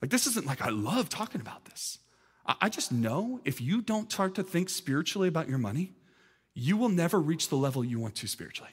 Like, 0.01 0.11
this 0.11 0.27
isn't 0.27 0.45
like 0.45 0.61
I 0.61 0.69
love 0.69 1.09
talking 1.09 1.41
about 1.41 1.65
this. 1.65 1.97
I 2.45 2.69
just 2.69 2.91
know 2.91 3.39
if 3.45 3.61
you 3.61 3.81
don't 3.81 4.11
start 4.11 4.35
to 4.35 4.43
think 4.43 4.69
spiritually 4.69 5.27
about 5.27 5.47
your 5.47 5.59
money, 5.59 5.93
you 6.53 6.75
will 6.75 6.89
never 6.89 7.19
reach 7.19 7.49
the 7.49 7.55
level 7.55 7.85
you 7.85 7.99
want 7.99 8.15
to 8.15 8.27
spiritually. 8.27 8.71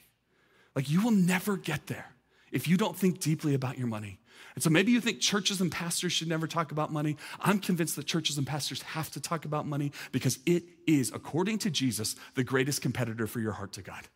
Like, 0.75 0.91
you 0.91 1.03
will 1.03 1.13
never 1.13 1.57
get 1.57 1.87
there 1.87 2.07
if 2.51 2.67
you 2.67 2.77
don't 2.77 2.97
think 2.97 3.21
deeply 3.21 3.55
about 3.55 3.79
your 3.79 3.87
money. 3.87 4.19
And 4.55 4.63
so 4.63 4.71
maybe 4.71 4.93
you 4.93 5.01
think 5.01 5.21
churches 5.21 5.61
and 5.61 5.71
pastors 5.71 6.13
should 6.13 6.29
never 6.29 6.47
talk 6.47 6.73
about 6.73 6.93
money. 6.93 7.17
I'm 7.41 7.59
convinced 7.59 7.97
that 7.97 8.07
churches 8.07 8.39
and 8.39 8.47
pastors 8.47 8.83
have 8.83 9.11
to 9.13 9.21
talk 9.21 9.45
about 9.45 9.67
money 9.67 9.93
because 10.11 10.39
it 10.47 10.65
is, 10.87 11.13
according 11.15 11.59
to 11.59 11.71
Jesus, 11.71 12.17
the 12.35 12.45
greatest 12.45 12.83
competitor 12.83 13.27
for 13.27 13.41
your 13.41 13.53
heart 13.53 13.73
to 13.75 13.83
God. 13.83 14.09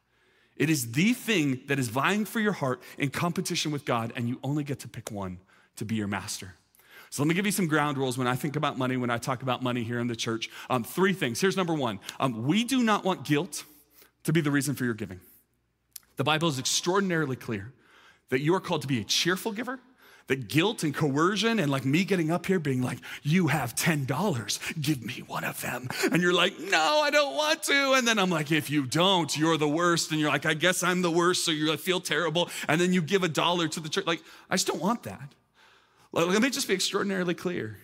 It 0.57 0.69
is 0.69 0.93
the 0.93 1.13
thing 1.13 1.61
that 1.69 1.79
is 1.79 1.89
vying 1.89 2.25
for 2.25 2.41
your 2.41 2.53
heart 2.53 2.83
in 2.99 3.11
competition 3.11 3.71
with 3.73 3.85
God, 3.85 4.13
and 4.17 4.29
you 4.29 4.39
only 4.43 4.65
get 4.65 4.81
to 4.81 4.89
pick 4.89 5.11
one 5.11 5.39
to 5.77 5.85
be 5.85 5.95
your 5.95 6.09
master. 6.09 6.55
So 7.11 7.23
let 7.23 7.29
me 7.29 7.35
give 7.35 7.47
you 7.47 7.53
some 7.53 7.67
ground 7.67 7.99
rules 7.99 8.17
when 8.17 8.27
I 8.27 8.35
think 8.35 8.57
about 8.57 8.79
money, 8.79 8.97
when 8.97 9.11
I 9.11 9.19
talk 9.19 9.43
about 9.43 9.63
money 9.63 9.83
here 9.83 9.99
in 9.99 10.07
the 10.07 10.17
church. 10.17 10.49
Um, 10.71 10.83
three 10.83 11.13
things. 11.13 11.41
Here's 11.41 11.57
number 11.57 11.75
one 11.75 12.01
um, 12.19 12.45
we 12.47 12.65
do 12.65 12.83
not 12.83 13.05
want 13.05 13.25
guilt 13.25 13.65
to 14.25 14.33
be 14.33 14.41
the 14.41 14.51
reason 14.51 14.75
for 14.75 14.85
your 14.85 14.95
giving. 14.95 15.21
The 16.17 16.25
Bible 16.25 16.49
is 16.49 16.59
extraordinarily 16.59 17.37
clear 17.37 17.73
that 18.29 18.41
you 18.41 18.55
are 18.55 18.61
called 18.61 18.83
to 18.83 18.89
be 18.89 19.01
a 19.01 19.05
cheerful 19.05 19.53
giver 19.53 19.79
that 20.29 20.49
guilt 20.49 20.83
and 20.83 20.95
coercion 20.95 21.59
and 21.59 21.71
like 21.71 21.85
me 21.85 22.05
getting 22.05 22.31
up 22.31 22.47
here 22.47 22.59
being 22.59 22.83
like, 22.83 22.99
you 23.23 23.49
have 23.49 23.75
$10, 23.75 24.81
give 24.81 25.05
me 25.05 25.23
one 25.27 25.45
of 25.45 25.61
them. 25.61 25.89
And 26.11 26.23
you're 26.23 26.33
like, 26.33 26.59
no, 26.59 27.01
I 27.03 27.11
don't 27.11 27.35
want 27.35 27.63
to. 27.65 27.93
And 27.95 28.07
then 28.07 28.19
I'm 28.19 28.31
like, 28.31 28.53
if 28.53 28.71
you 28.71 28.87
don't, 28.87 29.37
you're 29.37 29.57
the 29.57 29.69
worst. 29.69 30.11
And 30.11 30.21
you're 30.21 30.31
like, 30.31 30.47
I 30.47 30.55
guess 30.55 30.83
I'm 30.83 31.03
the 31.03 31.11
worst. 31.11 31.45
So 31.45 31.51
you 31.51 31.69
like, 31.69 31.81
feel 31.81 32.01
terrible. 32.01 32.49
And 32.69 32.81
then 32.81 32.93
you 32.93 33.03
give 33.03 33.23
a 33.23 33.29
dollar 33.29 33.69
to 33.69 33.81
the 33.81 33.89
church. 33.89 34.07
Like, 34.07 34.23
I 34.49 34.55
just 34.55 34.67
don't 34.67 34.81
want 34.81 35.03
that. 35.05 35.35
Let 36.13 36.43
me 36.43 36.51
just 36.51 36.69
be 36.69 36.75
extraordinarily 36.75 37.35
clear. 37.35 37.79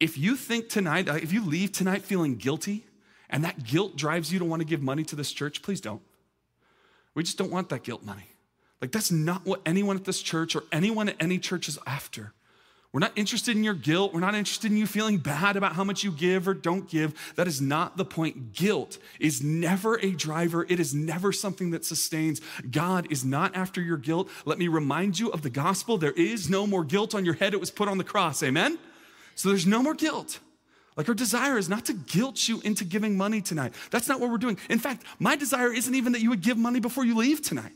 If 0.00 0.18
you 0.18 0.36
think 0.36 0.68
tonight, 0.68 1.08
if 1.08 1.32
you 1.32 1.44
leave 1.44 1.72
tonight 1.72 2.02
feeling 2.02 2.36
guilty 2.36 2.86
and 3.30 3.44
that 3.44 3.64
guilt 3.64 3.96
drives 3.96 4.32
you 4.32 4.38
to 4.38 4.44
want 4.44 4.60
to 4.60 4.66
give 4.66 4.82
money 4.82 5.04
to 5.04 5.16
this 5.16 5.32
church, 5.32 5.62
please 5.62 5.80
don't. 5.80 6.02
We 7.14 7.22
just 7.22 7.38
don't 7.38 7.50
want 7.50 7.68
that 7.68 7.84
guilt 7.84 8.02
money. 8.02 8.33
Like, 8.84 8.92
that's 8.92 9.10
not 9.10 9.46
what 9.46 9.62
anyone 9.64 9.96
at 9.96 10.04
this 10.04 10.20
church 10.20 10.54
or 10.54 10.62
anyone 10.70 11.08
at 11.08 11.16
any 11.18 11.38
church 11.38 11.68
is 11.68 11.78
after. 11.86 12.34
We're 12.92 13.00
not 13.00 13.12
interested 13.16 13.56
in 13.56 13.64
your 13.64 13.72
guilt. 13.72 14.12
We're 14.12 14.20
not 14.20 14.34
interested 14.34 14.70
in 14.70 14.76
you 14.76 14.86
feeling 14.86 15.16
bad 15.16 15.56
about 15.56 15.72
how 15.72 15.84
much 15.84 16.04
you 16.04 16.12
give 16.12 16.46
or 16.46 16.52
don't 16.52 16.86
give. 16.86 17.14
That 17.36 17.48
is 17.48 17.62
not 17.62 17.96
the 17.96 18.04
point. 18.04 18.52
Guilt 18.52 18.98
is 19.18 19.42
never 19.42 19.98
a 20.04 20.10
driver, 20.10 20.66
it 20.68 20.78
is 20.78 20.94
never 20.94 21.32
something 21.32 21.70
that 21.70 21.86
sustains. 21.86 22.42
God 22.70 23.10
is 23.10 23.24
not 23.24 23.56
after 23.56 23.80
your 23.80 23.96
guilt. 23.96 24.28
Let 24.44 24.58
me 24.58 24.68
remind 24.68 25.18
you 25.18 25.30
of 25.30 25.40
the 25.40 25.48
gospel. 25.48 25.96
There 25.96 26.12
is 26.12 26.50
no 26.50 26.66
more 26.66 26.84
guilt 26.84 27.14
on 27.14 27.24
your 27.24 27.36
head, 27.36 27.54
it 27.54 27.60
was 27.60 27.70
put 27.70 27.88
on 27.88 27.96
the 27.96 28.04
cross. 28.04 28.42
Amen? 28.42 28.78
So 29.34 29.48
there's 29.48 29.66
no 29.66 29.82
more 29.82 29.94
guilt. 29.94 30.40
Like 30.94 31.08
our 31.08 31.14
desire 31.14 31.56
is 31.56 31.70
not 31.70 31.86
to 31.86 31.94
guilt 31.94 32.48
you 32.48 32.60
into 32.60 32.84
giving 32.84 33.16
money 33.16 33.40
tonight. 33.40 33.72
That's 33.90 34.08
not 34.08 34.20
what 34.20 34.28
we're 34.28 34.36
doing. 34.36 34.58
In 34.68 34.78
fact, 34.78 35.04
my 35.18 35.36
desire 35.36 35.72
isn't 35.72 35.94
even 35.94 36.12
that 36.12 36.20
you 36.20 36.28
would 36.28 36.42
give 36.42 36.58
money 36.58 36.80
before 36.80 37.06
you 37.06 37.16
leave 37.16 37.40
tonight. 37.40 37.72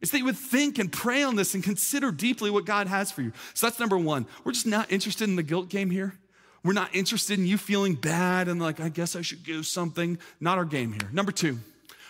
It's 0.00 0.10
that 0.10 0.18
you 0.18 0.24
would 0.26 0.36
think 0.36 0.78
and 0.78 0.92
pray 0.92 1.22
on 1.22 1.36
this 1.36 1.54
and 1.54 1.64
consider 1.64 2.12
deeply 2.12 2.50
what 2.50 2.66
God 2.66 2.86
has 2.86 3.10
for 3.10 3.22
you. 3.22 3.32
So 3.54 3.66
that's 3.66 3.80
number 3.80 3.96
one. 3.96 4.26
We're 4.44 4.52
just 4.52 4.66
not 4.66 4.92
interested 4.92 5.28
in 5.28 5.36
the 5.36 5.42
guilt 5.42 5.68
game 5.68 5.90
here. 5.90 6.14
We're 6.62 6.74
not 6.74 6.94
interested 6.94 7.38
in 7.38 7.46
you 7.46 7.58
feeling 7.58 7.94
bad 7.94 8.48
and 8.48 8.60
like, 8.60 8.80
I 8.80 8.88
guess 8.88 9.16
I 9.16 9.22
should 9.22 9.44
give 9.44 9.66
something. 9.66 10.18
Not 10.40 10.58
our 10.58 10.64
game 10.64 10.92
here. 10.92 11.08
Number 11.12 11.32
two, 11.32 11.60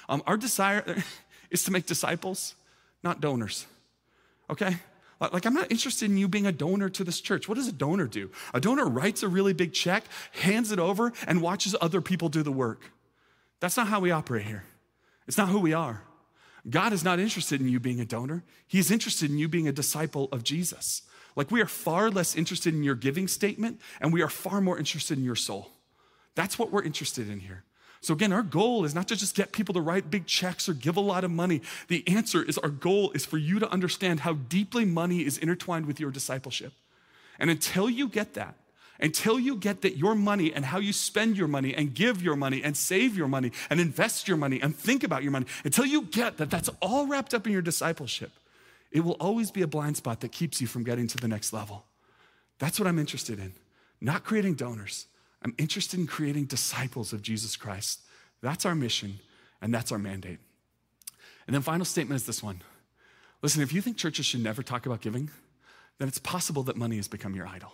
um, 0.08 0.22
our 0.26 0.36
desire 0.36 1.04
is 1.50 1.62
to 1.64 1.70
make 1.70 1.86
disciples, 1.86 2.54
not 3.02 3.20
donors. 3.20 3.66
Okay? 4.50 4.76
Like, 5.18 5.46
I'm 5.46 5.54
not 5.54 5.70
interested 5.70 6.10
in 6.10 6.18
you 6.18 6.28
being 6.28 6.46
a 6.46 6.52
donor 6.52 6.90
to 6.90 7.04
this 7.04 7.20
church. 7.20 7.48
What 7.48 7.54
does 7.54 7.68
a 7.68 7.72
donor 7.72 8.06
do? 8.06 8.30
A 8.52 8.60
donor 8.60 8.86
writes 8.86 9.22
a 9.22 9.28
really 9.28 9.54
big 9.54 9.72
check, 9.72 10.04
hands 10.32 10.72
it 10.72 10.78
over, 10.78 11.12
and 11.26 11.40
watches 11.40 11.74
other 11.80 12.02
people 12.02 12.28
do 12.28 12.42
the 12.42 12.52
work. 12.52 12.90
That's 13.60 13.76
not 13.76 13.88
how 13.88 14.00
we 14.00 14.10
operate 14.10 14.44
here. 14.44 14.64
It's 15.26 15.38
not 15.38 15.48
who 15.48 15.58
we 15.58 15.72
are. 15.72 16.02
God 16.68 16.92
is 16.92 17.04
not 17.04 17.20
interested 17.20 17.60
in 17.60 17.68
you 17.68 17.78
being 17.78 18.00
a 18.00 18.04
donor. 18.04 18.42
He's 18.66 18.90
interested 18.90 19.30
in 19.30 19.38
you 19.38 19.48
being 19.48 19.68
a 19.68 19.72
disciple 19.72 20.28
of 20.32 20.42
Jesus. 20.42 21.02
Like 21.36 21.50
we 21.50 21.60
are 21.60 21.66
far 21.66 22.10
less 22.10 22.34
interested 22.34 22.74
in 22.74 22.82
your 22.82 22.94
giving 22.94 23.28
statement 23.28 23.80
and 24.00 24.12
we 24.12 24.22
are 24.22 24.28
far 24.28 24.60
more 24.60 24.78
interested 24.78 25.18
in 25.18 25.24
your 25.24 25.36
soul. 25.36 25.70
That's 26.34 26.58
what 26.58 26.72
we're 26.72 26.82
interested 26.82 27.30
in 27.30 27.40
here. 27.40 27.64
So, 28.00 28.14
again, 28.14 28.32
our 28.32 28.42
goal 28.42 28.84
is 28.84 28.94
not 28.94 29.08
to 29.08 29.16
just 29.16 29.34
get 29.34 29.52
people 29.52 29.74
to 29.74 29.80
write 29.80 30.10
big 30.10 30.26
checks 30.26 30.68
or 30.68 30.74
give 30.74 30.96
a 30.96 31.00
lot 31.00 31.24
of 31.24 31.30
money. 31.30 31.62
The 31.88 32.06
answer 32.06 32.42
is 32.42 32.58
our 32.58 32.68
goal 32.68 33.10
is 33.12 33.24
for 33.24 33.38
you 33.38 33.58
to 33.58 33.70
understand 33.70 34.20
how 34.20 34.34
deeply 34.34 34.84
money 34.84 35.24
is 35.24 35.38
intertwined 35.38 35.86
with 35.86 35.98
your 35.98 36.10
discipleship. 36.10 36.72
And 37.38 37.50
until 37.50 37.88
you 37.90 38.08
get 38.08 38.34
that, 38.34 38.54
until 39.00 39.38
you 39.38 39.56
get 39.56 39.82
that 39.82 39.96
your 39.96 40.14
money 40.14 40.52
and 40.52 40.64
how 40.64 40.78
you 40.78 40.92
spend 40.92 41.36
your 41.36 41.48
money 41.48 41.74
and 41.74 41.94
give 41.94 42.22
your 42.22 42.36
money 42.36 42.62
and 42.62 42.76
save 42.76 43.16
your 43.16 43.28
money 43.28 43.52
and 43.70 43.80
invest 43.80 44.28
your 44.28 44.36
money 44.36 44.60
and 44.60 44.74
think 44.76 45.04
about 45.04 45.22
your 45.22 45.32
money, 45.32 45.46
until 45.64 45.84
you 45.84 46.02
get 46.02 46.36
that 46.38 46.50
that's 46.50 46.70
all 46.80 47.06
wrapped 47.06 47.34
up 47.34 47.46
in 47.46 47.52
your 47.52 47.62
discipleship, 47.62 48.32
it 48.90 49.00
will 49.00 49.16
always 49.20 49.50
be 49.50 49.62
a 49.62 49.66
blind 49.66 49.96
spot 49.96 50.20
that 50.20 50.32
keeps 50.32 50.60
you 50.60 50.66
from 50.66 50.84
getting 50.84 51.06
to 51.08 51.18
the 51.18 51.28
next 51.28 51.52
level. 51.52 51.84
That's 52.58 52.80
what 52.80 52.86
I'm 52.86 52.98
interested 52.98 53.38
in. 53.38 53.52
Not 54.00 54.24
creating 54.24 54.54
donors. 54.54 55.06
I'm 55.42 55.54
interested 55.58 56.00
in 56.00 56.06
creating 56.06 56.46
disciples 56.46 57.12
of 57.12 57.22
Jesus 57.22 57.56
Christ. 57.56 58.00
That's 58.42 58.64
our 58.64 58.74
mission 58.74 59.20
and 59.60 59.74
that's 59.74 59.92
our 59.92 59.98
mandate. 59.98 60.38
And 61.46 61.54
then 61.54 61.62
final 61.62 61.84
statement 61.84 62.20
is 62.20 62.26
this 62.26 62.42
one. 62.42 62.62
Listen, 63.42 63.62
if 63.62 63.72
you 63.72 63.80
think 63.80 63.96
churches 63.96 64.26
should 64.26 64.42
never 64.42 64.62
talk 64.62 64.86
about 64.86 65.00
giving, 65.00 65.30
then 65.98 66.08
it's 66.08 66.18
possible 66.18 66.62
that 66.64 66.76
money 66.76 66.96
has 66.96 67.08
become 67.08 67.34
your 67.34 67.46
idol. 67.46 67.72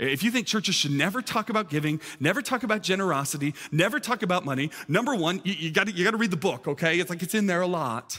If 0.00 0.22
you 0.22 0.30
think 0.30 0.46
churches 0.46 0.74
should 0.74 0.92
never 0.92 1.20
talk 1.20 1.50
about 1.50 1.68
giving, 1.68 2.00
never 2.18 2.40
talk 2.40 2.62
about 2.62 2.82
generosity, 2.82 3.54
never 3.70 4.00
talk 4.00 4.22
about 4.22 4.46
money, 4.46 4.70
number 4.88 5.14
one, 5.14 5.42
you, 5.44 5.52
you 5.52 5.70
gotta, 5.70 5.92
you 5.92 6.04
gotta 6.04 6.16
read 6.16 6.30
the 6.30 6.38
book, 6.38 6.66
okay? 6.66 6.98
It's 6.98 7.10
like 7.10 7.22
it's 7.22 7.34
in 7.34 7.46
there 7.46 7.60
a 7.60 7.66
lot. 7.66 8.18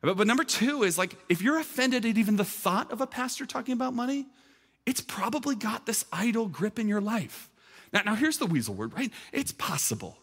But, 0.00 0.16
but 0.16 0.28
number 0.28 0.44
two 0.44 0.84
is 0.84 0.96
like, 0.96 1.16
if 1.28 1.42
you're 1.42 1.58
offended 1.58 2.06
at 2.06 2.16
even 2.16 2.36
the 2.36 2.44
thought 2.44 2.92
of 2.92 3.00
a 3.00 3.06
pastor 3.06 3.46
talking 3.46 3.72
about 3.72 3.94
money, 3.94 4.26
it's 4.86 5.00
probably 5.00 5.56
got 5.56 5.86
this 5.86 6.04
idol 6.12 6.46
grip 6.46 6.78
in 6.78 6.86
your 6.86 7.00
life. 7.00 7.50
Now, 7.92 8.02
now 8.04 8.14
here's 8.14 8.38
the 8.38 8.46
weasel 8.46 8.74
word, 8.74 8.94
right? 8.94 9.12
It's 9.32 9.50
possible. 9.50 10.18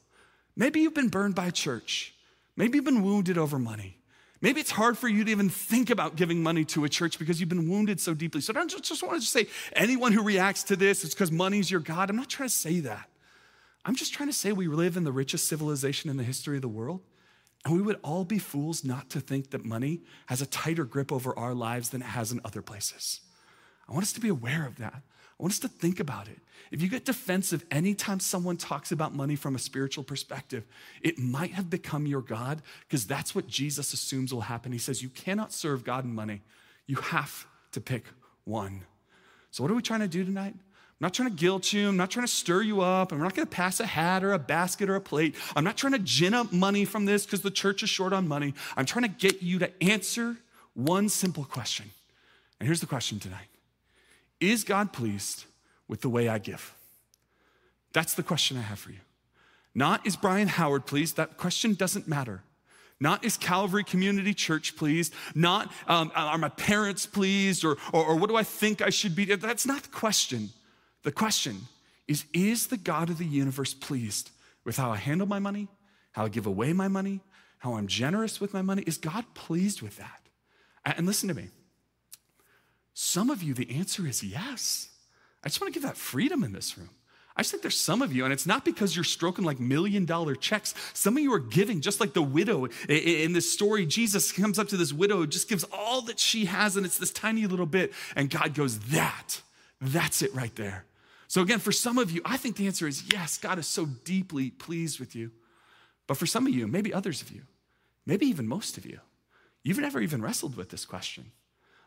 Maybe 0.56 0.80
you've 0.80 0.94
been 0.94 1.10
burned 1.10 1.36
by 1.36 1.48
a 1.48 1.52
church. 1.52 2.14
Maybe 2.56 2.78
you've 2.78 2.86
been 2.86 3.04
wounded 3.04 3.38
over 3.38 3.60
money. 3.60 3.98
Maybe 4.46 4.62
it's 4.62 4.70
hard 4.70 4.96
for 4.96 5.08
you 5.08 5.24
to 5.24 5.32
even 5.32 5.50
think 5.50 5.90
about 5.90 6.18
giving 6.18 6.44
money 6.44 6.66
to 6.66 6.86
a 6.86 6.90
church 6.90 7.18
because 7.18 7.40
you've 7.40 7.50
been 7.50 7.68
wounded 7.68 8.00
so 8.00 8.14
deeply. 8.14 8.42
So 8.42 8.54
I 8.54 8.58
don't 8.58 8.70
just, 8.70 9.02
want 9.02 9.20
to 9.20 9.28
say 9.28 9.48
anyone 9.74 10.12
who 10.12 10.22
reacts 10.22 10.62
to 10.66 10.76
this 10.76 11.04
is 11.04 11.16
because 11.16 11.32
money's 11.32 11.72
your 11.72 11.80
God. 11.80 12.12
I'm 12.12 12.16
not 12.16 12.30
trying 12.30 12.50
to 12.50 12.54
say 12.54 12.80
that. 12.82 13.10
I'm 13.86 13.96
just 13.96 14.14
trying 14.14 14.30
to 14.30 14.34
say 14.34 14.52
we 14.52 14.68
live 14.68 14.98
in 14.98 15.04
the 15.04 15.12
richest 15.12 15.48
civilization 15.48 16.12
in 16.12 16.18
the 16.18 16.24
history 16.24 16.58
of 16.58 16.62
the 16.62 16.68
world. 16.68 17.02
And 17.66 17.74
we 17.74 17.82
would 17.82 18.00
all 18.04 18.24
be 18.24 18.38
fools 18.38 18.84
not 18.84 19.10
to 19.10 19.20
think 19.20 19.50
that 19.50 19.66
money 19.66 20.02
has 20.28 20.44
a 20.44 20.46
tighter 20.46 20.86
grip 20.86 21.12
over 21.12 21.36
our 21.40 21.56
lives 21.56 21.90
than 21.90 22.04
it 22.04 22.10
has 22.10 22.32
in 22.32 22.40
other 22.46 22.62
places. 22.62 23.22
I 23.90 23.94
want 23.94 24.04
us 24.04 24.14
to 24.14 24.22
be 24.22 24.30
aware 24.30 24.68
of 24.68 24.78
that. 24.78 25.02
I 25.40 25.44
want 25.44 25.54
us 25.54 25.60
to 25.60 25.68
think 25.68 26.00
about 26.00 26.28
it. 26.28 26.40
If 26.72 26.82
you 26.82 26.90
get 26.90 27.06
defensive 27.06 27.66
anytime 27.70 28.20
someone 28.20 28.58
talks 28.58 28.92
about 28.92 29.14
money 29.14 29.36
from 29.36 29.56
a 29.56 29.60
spiritual 29.60 30.04
perspective, 30.04 30.64
it 31.02 31.20
might 31.20 31.52
have 31.52 31.70
become 31.70 32.06
your 32.06 32.22
God 32.22 32.62
because 32.88 33.06
that's 33.06 33.36
what 33.36 33.48
Jesus 33.48 33.94
assumes 33.94 34.34
will 34.34 34.42
happen. 34.42 34.72
He 34.72 34.78
says, 34.78 35.02
You 35.02 35.10
cannot 35.10 35.54
serve 35.54 35.84
God 35.84 36.06
and 36.06 36.16
money, 36.16 36.42
you 36.88 36.96
have 36.96 37.46
to 37.74 37.82
pick 37.82 38.06
one. 38.46 38.82
So, 39.52 39.64
what 39.64 39.72
are 39.72 39.76
we 39.76 39.82
trying 39.82 40.02
to 40.02 40.08
do 40.08 40.24
tonight? 40.24 40.54
I'm 40.54 41.02
not 41.02 41.14
trying 41.14 41.30
to 41.30 41.36
guilt 41.36 41.74
you. 41.74 41.90
I'm 41.90 41.98
not 41.98 42.10
trying 42.10 42.26
to 42.26 42.32
stir 42.32 42.62
you 42.62 42.80
up. 42.80 43.12
I'm 43.12 43.20
not 43.20 43.36
going 43.36 43.46
to 43.46 43.54
pass 43.54 43.82
a 43.82 43.86
hat 43.86 44.24
or 44.24 44.32
a 44.32 44.40
basket 44.40 44.90
or 44.90 44.96
a 44.96 45.02
plate. 45.02 45.36
I'm 45.54 45.66
not 45.66 45.76
trying 45.76 45.92
to 45.92 46.00
gin 46.00 46.34
up 46.34 46.54
money 46.54 46.86
from 46.86 47.04
this 47.04 47.26
because 47.26 47.42
the 47.42 47.52
church 47.52 47.84
is 47.84 47.90
short 47.90 48.14
on 48.14 48.30
money. 48.30 48.54
I'm 48.78 48.86
trying 48.86 49.04
to 49.04 49.10
get 49.10 49.44
you 49.44 49.60
to 49.60 49.84
answer 49.84 50.38
one 50.74 51.10
simple 51.10 51.44
question. 51.44 51.90
And 52.60 52.68
here's 52.68 52.80
the 52.80 52.86
question 52.86 53.20
tonight 53.20 53.48
Is 54.40 54.64
God 54.64 54.94
pleased 54.94 55.46
with 55.88 56.02
the 56.02 56.10
way 56.10 56.28
I 56.28 56.40
give? 56.40 56.74
That's 57.94 58.14
the 58.14 58.24
question 58.24 58.58
I 58.58 58.62
have 58.62 58.80
for 58.80 58.92
you. 58.92 59.00
Not 59.74 60.06
is 60.06 60.16
Brian 60.16 60.48
Howard 60.48 60.86
pleased? 60.86 61.18
That 61.18 61.38
question 61.38 61.74
doesn't 61.74 62.08
matter. 62.08 62.44
Not 63.00 63.26
is 63.26 63.36
Calvary 63.36 63.84
Community 63.84 64.34
Church 64.34 64.78
pleased? 64.78 65.14
Not 65.34 65.72
um, 65.88 66.12
are 66.16 66.38
my 66.38 66.50
parents 66.50 67.06
pleased? 67.06 67.66
Or, 67.66 67.78
or, 67.92 68.06
or 68.06 68.16
what 68.16 68.30
do 68.30 68.38
I 68.38 68.44
think 68.44 68.82
I 68.82 68.90
should 68.90 69.16
be? 69.16 69.26
That's 69.26 69.66
not 69.66 69.84
the 69.84 69.90
question. 69.90 70.50
The 71.04 71.12
question 71.12 71.62
is 72.08 72.26
Is 72.34 72.68
the 72.68 72.78
God 72.78 73.10
of 73.10 73.18
the 73.18 73.26
universe 73.26 73.74
pleased 73.74 74.32
with 74.64 74.78
how 74.78 74.92
I 74.92 74.98
handle 74.98 75.28
my 75.28 75.40
money, 75.40 75.68
how 76.14 76.26
I 76.26 76.30
give 76.30 76.46
away 76.46 76.72
my 76.72 76.88
money, 76.88 77.20
how 77.60 77.76
I'm 77.76 77.88
generous 77.88 78.40
with 78.40 78.54
my 78.54 78.62
money? 78.62 78.84
Is 78.88 78.98
God 78.98 79.26
pleased 79.34 79.82
with 79.82 79.98
that? 79.98 80.22
And 80.86 81.06
listen 81.06 81.28
to 81.30 81.36
me. 81.36 81.50
Some 82.98 83.30
of 83.30 83.44
you, 83.44 83.54
the 83.54 83.70
answer 83.76 84.08
is 84.08 84.24
yes. 84.24 84.88
I 85.44 85.50
just 85.50 85.60
want 85.60 85.74
to 85.74 85.78
give 85.78 85.88
that 85.88 85.98
freedom 85.98 86.46
in 86.46 86.54
this 86.54 86.78
room. 86.78 86.90
I 87.36 87.42
just 87.42 87.52
think 87.52 87.62
there's 87.62 87.78
some 87.78 88.02
of 88.02 88.14
you, 88.14 88.24
and 88.24 88.32
it's 88.32 88.46
not 88.46 88.64
because 88.64 88.96
you're 88.96 89.04
stroking 89.04 89.44
like 89.44 89.60
million 89.60 90.06
dollar 90.06 90.34
checks. 90.34 90.74
Some 90.94 91.18
of 91.18 91.24
you 91.24 91.34
are 91.34 91.40
giving, 91.40 91.82
just 91.82 92.00
like 92.00 92.14
the 92.14 92.22
widow 92.22 92.70
in 92.88 93.34
this 93.34 93.52
story. 93.52 93.86
Jesus 93.86 94.32
comes 94.32 94.58
up 94.58 94.70
to 94.70 94.78
this 94.78 94.94
widow, 94.94 95.26
just 95.26 95.50
gives 95.50 95.66
all 95.74 96.04
that 96.04 96.18
she 96.18 96.46
has, 96.46 96.78
and 96.78 96.86
it's 96.86 96.98
this 96.98 97.12
tiny 97.12 97.46
little 97.46 97.66
bit. 97.66 97.92
And 98.16 98.30
God 98.30 98.54
goes, 98.54 98.80
That, 98.80 99.42
that's 99.82 100.22
it 100.22 100.34
right 100.34 100.56
there. 100.56 100.86
So, 101.28 101.42
again, 101.42 101.60
for 101.60 101.74
some 101.74 101.98
of 101.98 102.12
you, 102.12 102.22
I 102.24 102.38
think 102.38 102.56
the 102.56 102.68
answer 102.68 102.88
is 102.88 103.12
yes, 103.12 103.38
God 103.38 103.60
is 103.60 103.68
so 103.68 103.86
deeply 103.86 104.52
pleased 104.52 105.02
with 105.02 105.18
you. 105.18 105.32
But 106.08 106.16
for 106.16 106.26
some 106.26 106.48
of 106.48 106.54
you, 106.54 106.66
maybe 106.66 106.94
others 106.94 107.22
of 107.22 107.30
you, 107.30 107.42
maybe 108.06 108.26
even 108.28 108.48
most 108.48 108.78
of 108.78 108.86
you, 108.86 109.02
you've 109.64 109.80
never 109.80 110.00
even 110.00 110.22
wrestled 110.22 110.56
with 110.56 110.70
this 110.70 110.86
question. 110.86 111.34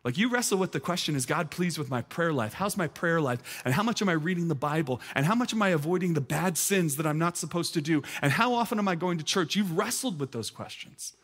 Like 0.05 0.17
you 0.17 0.29
wrestle 0.29 0.59
with 0.59 0.73
the 0.73 0.81
question 0.81 1.17
is 1.17 1.27
God 1.27 1.51
pleased 1.51 1.79
with 1.79 1.91
my 1.91 2.03
prayer 2.03 2.33
life? 2.33 2.55
How's 2.55 2.77
my 2.77 2.87
prayer 2.87 3.21
life? 3.21 3.63
And 3.65 3.75
how 3.75 3.83
much 3.83 4.01
am 4.01 4.09
I 4.09 4.13
reading 4.13 4.49
the 4.49 4.55
Bible? 4.55 5.01
And 5.15 5.27
how 5.27 5.35
much 5.35 5.53
am 5.53 5.61
I 5.61 5.71
avoiding 5.71 6.15
the 6.15 6.21
bad 6.21 6.57
sins 6.57 6.97
that 6.97 7.07
I'm 7.07 7.19
not 7.19 7.37
supposed 7.37 7.75
to 7.75 7.81
do? 7.81 8.03
And 8.23 8.33
how 8.33 8.55
often 8.55 8.79
am 8.79 8.89
I 8.89 8.95
going 8.95 9.19
to 9.19 9.25
church? 9.25 9.57
You've 9.57 9.77
wrestled 9.77 10.21
with 10.21 10.33
those 10.33 10.51
questions. 10.51 11.15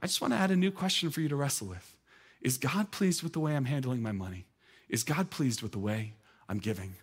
I 0.00 0.06
just 0.06 0.20
want 0.20 0.32
to 0.32 0.38
add 0.38 0.50
a 0.50 0.56
new 0.56 0.70
question 0.70 1.10
for 1.10 1.20
you 1.20 1.28
to 1.28 1.36
wrestle 1.36 1.68
with. 1.68 1.96
Is 2.40 2.58
God 2.58 2.90
pleased 2.90 3.22
with 3.22 3.32
the 3.32 3.40
way 3.40 3.56
I'm 3.56 3.64
handling 3.64 4.02
my 4.02 4.12
money? 4.12 4.46
Is 4.88 5.02
God 5.02 5.30
pleased 5.30 5.62
with 5.62 5.72
the 5.72 5.78
way 5.78 6.14
I'm 6.48 6.58
giving? 6.58 6.94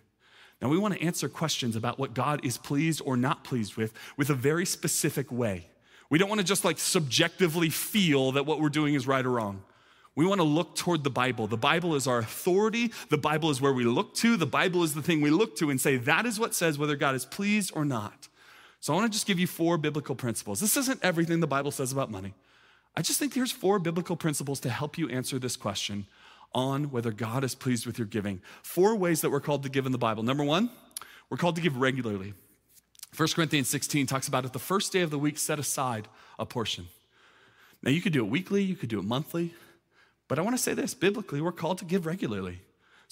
Now, 0.60 0.68
we 0.68 0.78
want 0.78 0.94
to 0.94 1.02
answer 1.02 1.28
questions 1.28 1.74
about 1.74 1.98
what 1.98 2.14
God 2.14 2.44
is 2.44 2.56
pleased 2.56 3.02
or 3.04 3.16
not 3.16 3.42
pleased 3.42 3.76
with 3.76 3.92
with 4.16 4.30
a 4.30 4.34
very 4.34 4.64
specific 4.64 5.32
way 5.32 5.66
We 6.12 6.18
don't 6.18 6.28
want 6.28 6.42
to 6.42 6.46
just 6.46 6.62
like 6.62 6.78
subjectively 6.78 7.70
feel 7.70 8.32
that 8.32 8.44
what 8.44 8.60
we're 8.60 8.68
doing 8.68 8.92
is 8.92 9.06
right 9.06 9.24
or 9.24 9.30
wrong. 9.30 9.62
We 10.14 10.26
want 10.26 10.40
to 10.40 10.44
look 10.44 10.74
toward 10.74 11.04
the 11.04 11.10
Bible. 11.10 11.46
The 11.46 11.56
Bible 11.56 11.94
is 11.94 12.06
our 12.06 12.18
authority. 12.18 12.92
The 13.08 13.18
Bible 13.18 13.50
is 13.50 13.60
where 13.60 13.72
we 13.72 13.84
look 13.84 14.14
to. 14.16 14.36
The 14.36 14.46
Bible 14.46 14.82
is 14.82 14.94
the 14.94 15.02
thing 15.02 15.20
we 15.20 15.30
look 15.30 15.56
to 15.56 15.70
and 15.70 15.80
say, 15.80 15.96
that 15.96 16.26
is 16.26 16.38
what 16.38 16.54
says 16.54 16.78
whether 16.78 16.96
God 16.96 17.14
is 17.14 17.24
pleased 17.24 17.72
or 17.74 17.84
not. 17.84 18.28
So 18.80 18.92
I 18.92 18.96
want 18.96 19.10
to 19.10 19.16
just 19.16 19.26
give 19.26 19.38
you 19.38 19.46
four 19.46 19.78
biblical 19.78 20.14
principles. 20.14 20.60
This 20.60 20.76
isn't 20.76 21.02
everything 21.02 21.40
the 21.40 21.46
Bible 21.46 21.70
says 21.70 21.92
about 21.92 22.10
money. 22.10 22.34
I 22.94 23.00
just 23.00 23.18
think 23.18 23.32
here's 23.32 23.52
four 23.52 23.78
biblical 23.78 24.16
principles 24.16 24.60
to 24.60 24.70
help 24.70 24.98
you 24.98 25.08
answer 25.08 25.38
this 25.38 25.56
question 25.56 26.06
on 26.54 26.90
whether 26.90 27.10
God 27.10 27.42
is 27.44 27.54
pleased 27.54 27.86
with 27.86 27.98
your 27.98 28.06
giving. 28.06 28.42
Four 28.62 28.96
ways 28.96 29.22
that 29.22 29.30
we're 29.30 29.40
called 29.40 29.62
to 29.62 29.70
give 29.70 29.86
in 29.86 29.92
the 29.92 29.98
Bible. 29.98 30.22
Number 30.22 30.44
one, 30.44 30.68
we're 31.30 31.38
called 31.38 31.56
to 31.56 31.62
give 31.62 31.76
regularly. 31.78 32.34
1 33.16 33.28
Corinthians 33.34 33.70
16 33.70 34.06
talks 34.06 34.28
about 34.28 34.44
it 34.44 34.52
the 34.52 34.58
first 34.58 34.92
day 34.92 35.00
of 35.00 35.10
the 35.10 35.18
week, 35.18 35.38
set 35.38 35.58
aside 35.58 36.08
a 36.38 36.44
portion. 36.44 36.88
Now, 37.82 37.90
you 37.90 38.02
could 38.02 38.12
do 38.12 38.24
it 38.24 38.28
weekly, 38.30 38.62
you 38.62 38.76
could 38.76 38.88
do 38.88 38.98
it 38.98 39.04
monthly, 39.04 39.54
but 40.28 40.38
I 40.38 40.42
want 40.42 40.56
to 40.56 40.62
say 40.62 40.74
this 40.74 40.94
biblically, 40.94 41.40
we're 41.40 41.52
called 41.52 41.78
to 41.78 41.84
give 41.84 42.06
regularly. 42.06 42.60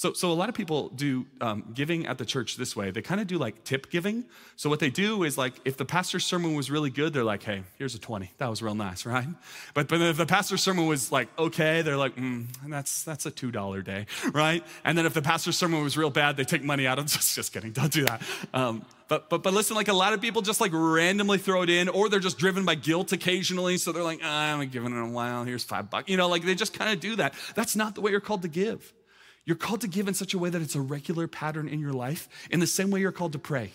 So, 0.00 0.14
so 0.14 0.32
a 0.32 0.32
lot 0.32 0.48
of 0.48 0.54
people 0.54 0.88
do 0.88 1.26
um, 1.42 1.72
giving 1.74 2.06
at 2.06 2.16
the 2.16 2.24
church 2.24 2.56
this 2.56 2.74
way. 2.74 2.90
They 2.90 3.02
kind 3.02 3.20
of 3.20 3.26
do 3.26 3.36
like 3.36 3.64
tip 3.64 3.90
giving. 3.90 4.24
So 4.56 4.70
what 4.70 4.80
they 4.80 4.88
do 4.88 5.24
is 5.24 5.36
like, 5.36 5.52
if 5.66 5.76
the 5.76 5.84
pastor's 5.84 6.24
sermon 6.24 6.54
was 6.54 6.70
really 6.70 6.88
good, 6.88 7.12
they're 7.12 7.22
like, 7.22 7.42
"Hey, 7.42 7.64
here's 7.76 7.94
a 7.94 7.98
twenty. 7.98 8.32
That 8.38 8.48
was 8.48 8.62
real 8.62 8.74
nice, 8.74 9.04
right?" 9.14 9.26
But 9.74 9.88
but 9.88 10.00
if 10.00 10.16
the 10.16 10.24
pastor's 10.24 10.62
sermon 10.62 10.86
was 10.86 11.12
like 11.12 11.28
okay, 11.38 11.82
they're 11.82 11.98
like, 11.98 12.16
mm, 12.16 12.46
"That's 12.66 13.04
that's 13.04 13.26
a 13.26 13.30
two 13.30 13.50
dollar 13.50 13.82
day, 13.82 14.06
right?" 14.32 14.64
And 14.86 14.96
then 14.96 15.04
if 15.04 15.12
the 15.12 15.20
pastor's 15.20 15.58
sermon 15.58 15.84
was 15.84 15.98
real 15.98 16.08
bad, 16.08 16.38
they 16.38 16.44
take 16.44 16.64
money 16.64 16.86
out 16.86 16.98
of. 16.98 17.04
Just 17.10 17.34
just 17.34 17.52
kidding. 17.52 17.72
Don't 17.72 17.92
do 17.92 18.06
that. 18.06 18.22
Um, 18.54 18.86
but, 19.08 19.28
but, 19.28 19.42
but 19.42 19.52
listen, 19.52 19.76
like 19.76 19.88
a 19.88 19.92
lot 19.92 20.14
of 20.14 20.22
people 20.22 20.40
just 20.40 20.62
like 20.62 20.70
randomly 20.72 21.36
throw 21.36 21.60
it 21.62 21.68
in, 21.68 21.90
or 21.90 22.08
they're 22.08 22.20
just 22.20 22.38
driven 22.38 22.64
by 22.64 22.76
guilt 22.76 23.12
occasionally. 23.12 23.76
So 23.76 23.90
they're 23.90 24.04
like, 24.04 24.20
oh, 24.22 24.28
I'm 24.28 24.66
giving 24.68 24.96
it 24.96 25.02
a 25.02 25.06
while. 25.10 25.44
Here's 25.44 25.64
five 25.64 25.90
bucks. 25.90 26.08
You 26.08 26.16
know, 26.16 26.28
like 26.28 26.44
they 26.44 26.54
just 26.54 26.72
kind 26.72 26.92
of 26.92 27.00
do 27.00 27.16
that. 27.16 27.34
That's 27.54 27.74
not 27.76 27.96
the 27.96 28.00
way 28.00 28.12
you're 28.12 28.20
called 28.20 28.42
to 28.42 28.48
give. 28.48 28.94
You're 29.44 29.56
called 29.56 29.80
to 29.80 29.88
give 29.88 30.06
in 30.08 30.14
such 30.14 30.34
a 30.34 30.38
way 30.38 30.50
that 30.50 30.62
it's 30.62 30.74
a 30.74 30.80
regular 30.80 31.26
pattern 31.26 31.68
in 31.68 31.80
your 31.80 31.92
life, 31.92 32.28
in 32.50 32.60
the 32.60 32.66
same 32.66 32.90
way 32.90 33.00
you're 33.00 33.12
called 33.12 33.32
to 33.32 33.38
pray. 33.38 33.72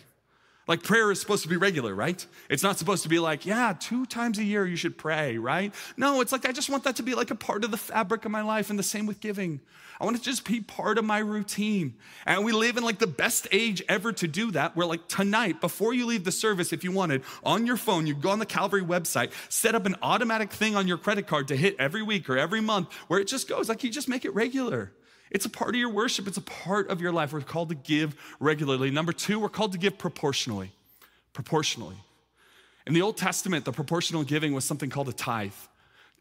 Like 0.68 0.82
prayer 0.82 1.12
is 1.12 1.20
supposed 1.20 1.44
to 1.44 1.50
be 1.50 1.58
regular, 1.58 1.94
right? 1.94 2.26
It's 2.50 2.64
not 2.64 2.80
supposed 2.80 3.04
to 3.04 3.10
be 3.10 3.20
like, 3.20 3.46
yeah, 3.46 3.76
two 3.80 4.06
times 4.08 4.40
a 4.40 4.44
year 4.44 4.66
you 4.66 4.76
should 4.76 4.98
pray, 4.98 5.38
right? 5.38 5.72
No, 5.96 6.22
it's 6.22 6.32
like 6.32 6.48
I 6.48 6.52
just 6.52 6.70
want 6.72 6.84
that 6.86 6.96
to 6.96 7.04
be 7.04 7.14
like 7.14 7.30
a 7.30 7.36
part 7.36 7.64
of 7.64 7.70
the 7.70 7.78
fabric 7.78 8.26
of 8.26 8.32
my 8.32 8.42
life, 8.42 8.72
and 8.72 8.80
the 8.80 8.84
same 8.84 9.06
with 9.06 9.20
giving. 9.20 9.60
I 10.00 10.06
want 10.06 10.18
it 10.18 10.20
to 10.20 10.26
just 10.26 10.44
be 10.44 10.62
part 10.62 10.98
of 10.98 11.06
my 11.06 11.20
routine. 11.20 11.94
And 12.26 12.44
we 12.44 12.52
live 12.52 12.78
in 12.78 12.84
like 12.84 12.98
the 12.98 13.08
best 13.08 13.48
age 13.52 13.84
ever 13.88 14.12
to 14.14 14.28
do 14.28 14.52
that, 14.52 14.76
where 14.76 14.88
like 14.88 15.08
tonight, 15.08 15.62
before 15.62 15.94
you 15.94 16.08
leave 16.08 16.24
the 16.24 16.32
service, 16.32 16.74
if 16.74 16.84
you 16.84 16.92
wanted, 16.92 17.24
on 17.44 17.68
your 17.68 17.78
phone, 17.78 18.08
you 18.08 18.16
go 18.16 18.32
on 18.32 18.40
the 18.40 18.46
Calvary 18.46 18.84
website, 18.84 19.32
set 19.50 19.76
up 19.76 19.86
an 19.86 19.96
automatic 20.02 20.52
thing 20.52 20.76
on 20.76 20.88
your 20.88 20.98
credit 20.98 21.28
card 21.28 21.48
to 21.50 21.56
hit 21.56 21.76
every 21.78 22.02
week 22.02 22.28
or 22.28 22.40
every 22.40 22.62
month, 22.62 22.92
where 23.08 23.20
it 23.20 23.28
just 23.28 23.48
goes, 23.48 23.70
like 23.70 23.84
you 23.84 23.92
just 23.92 24.10
make 24.10 24.26
it 24.26 24.34
regular. 24.34 24.92
It's 25.32 25.46
a 25.46 25.50
part 25.50 25.72
of 25.72 25.80
your 25.80 25.90
worship, 25.90 26.28
it's 26.28 26.38
a 26.38 26.42
part 26.42 26.90
of 26.90 27.02
your 27.02 27.12
life. 27.12 27.34
We're 27.34 27.42
called 27.42 27.70
to 27.70 27.76
give 27.76 28.16
regularly. 28.40 28.92
Number 28.92 29.12
two, 29.12 29.40
we're 29.40 29.50
called 29.50 29.72
to 29.72 29.78
give 29.78 29.98
proportionally. 29.98 30.72
Proportionally. 31.34 31.98
In 32.88 32.94
the 32.94 33.02
Old 33.02 33.18
Testament, 33.18 33.66
the 33.66 33.72
proportional 33.72 34.24
giving 34.24 34.54
was 34.54 34.64
something 34.64 34.90
called 34.90 35.10
a 35.10 35.14
tithe. 35.14 35.52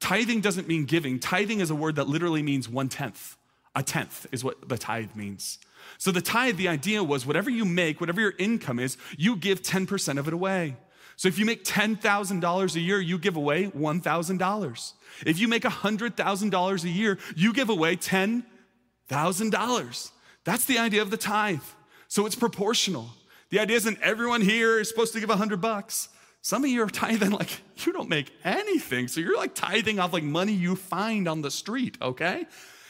Tithing 0.01 0.41
doesn't 0.41 0.67
mean 0.67 0.87
giving, 0.87 1.19
tithing 1.19 1.61
is 1.61 1.71
a 1.71 1.75
word 1.75 1.97
that 1.97 2.09
literally 2.09 2.43
means 2.43 2.69
one 2.69 2.89
tenth. 2.89 3.37
A 3.77 3.83
tenth 3.83 4.27
is 4.33 4.45
what 4.45 4.69
the 4.69 4.79
tithe 4.79 5.15
means. 5.15 5.59
So 5.99 6.11
the 6.11 6.21
tithe, 6.21 6.57
the 6.57 6.69
idea 6.69 7.03
was 7.03 7.27
whatever 7.27 7.51
you 7.51 7.65
make, 7.65 8.01
whatever 8.01 8.21
your 8.21 8.35
income 8.39 8.79
is, 8.79 8.97
you 9.17 9.37
give 9.37 9.63
10% 9.63 10.19
of 10.19 10.29
it 10.29 10.35
away. 10.35 10.77
So 11.17 11.29
if 11.29 11.39
you 11.39 11.45
make 11.45 11.65
$10,000 11.65 12.75
a 12.75 12.81
year, 12.81 13.01
you 13.01 13.19
give 13.19 13.37
away 13.37 13.67
$1,000. 13.67 14.93
If 15.27 15.39
you 15.39 15.49
make 15.49 15.63
$100,000 15.63 16.85
a 16.85 16.89
year, 16.89 17.19
you 17.37 17.53
give 17.53 17.69
away 17.69 17.97
10 17.97 18.45
thousand 19.09 19.51
dollars. 19.51 20.13
That's 20.45 20.65
the 20.65 20.79
idea 20.79 21.03
of 21.03 21.11
the 21.11 21.17
tithe. 21.17 21.63
So 22.09 22.27
it's 22.27 22.37
proportional. 22.37 23.09
The 23.51 23.59
idea 23.59 23.77
isn't 23.77 24.01
everyone 24.01 24.41
here 24.41 24.79
is 24.79 24.89
supposed 24.89 25.13
to 25.15 25.21
give 25.21 25.31
a 25.31 25.37
hundred 25.37 25.61
bucks. 25.61 26.09
Some 26.43 26.63
of 26.63 26.71
you 26.71 26.83
are 26.83 26.91
tithing 26.91 27.31
like 27.31 27.63
you 27.87 27.93
don't 27.93 28.09
make 28.09 28.31
anything. 28.45 29.09
So 29.09 29.21
you're 29.21 29.37
like 29.37 29.55
tithing 29.55 29.99
off 29.99 30.13
like 30.13 30.23
money 30.23 30.53
you 30.53 30.77
find 30.77 31.27
on 31.27 31.41
the 31.41 31.51
street, 31.51 31.97
okay? 32.03 32.47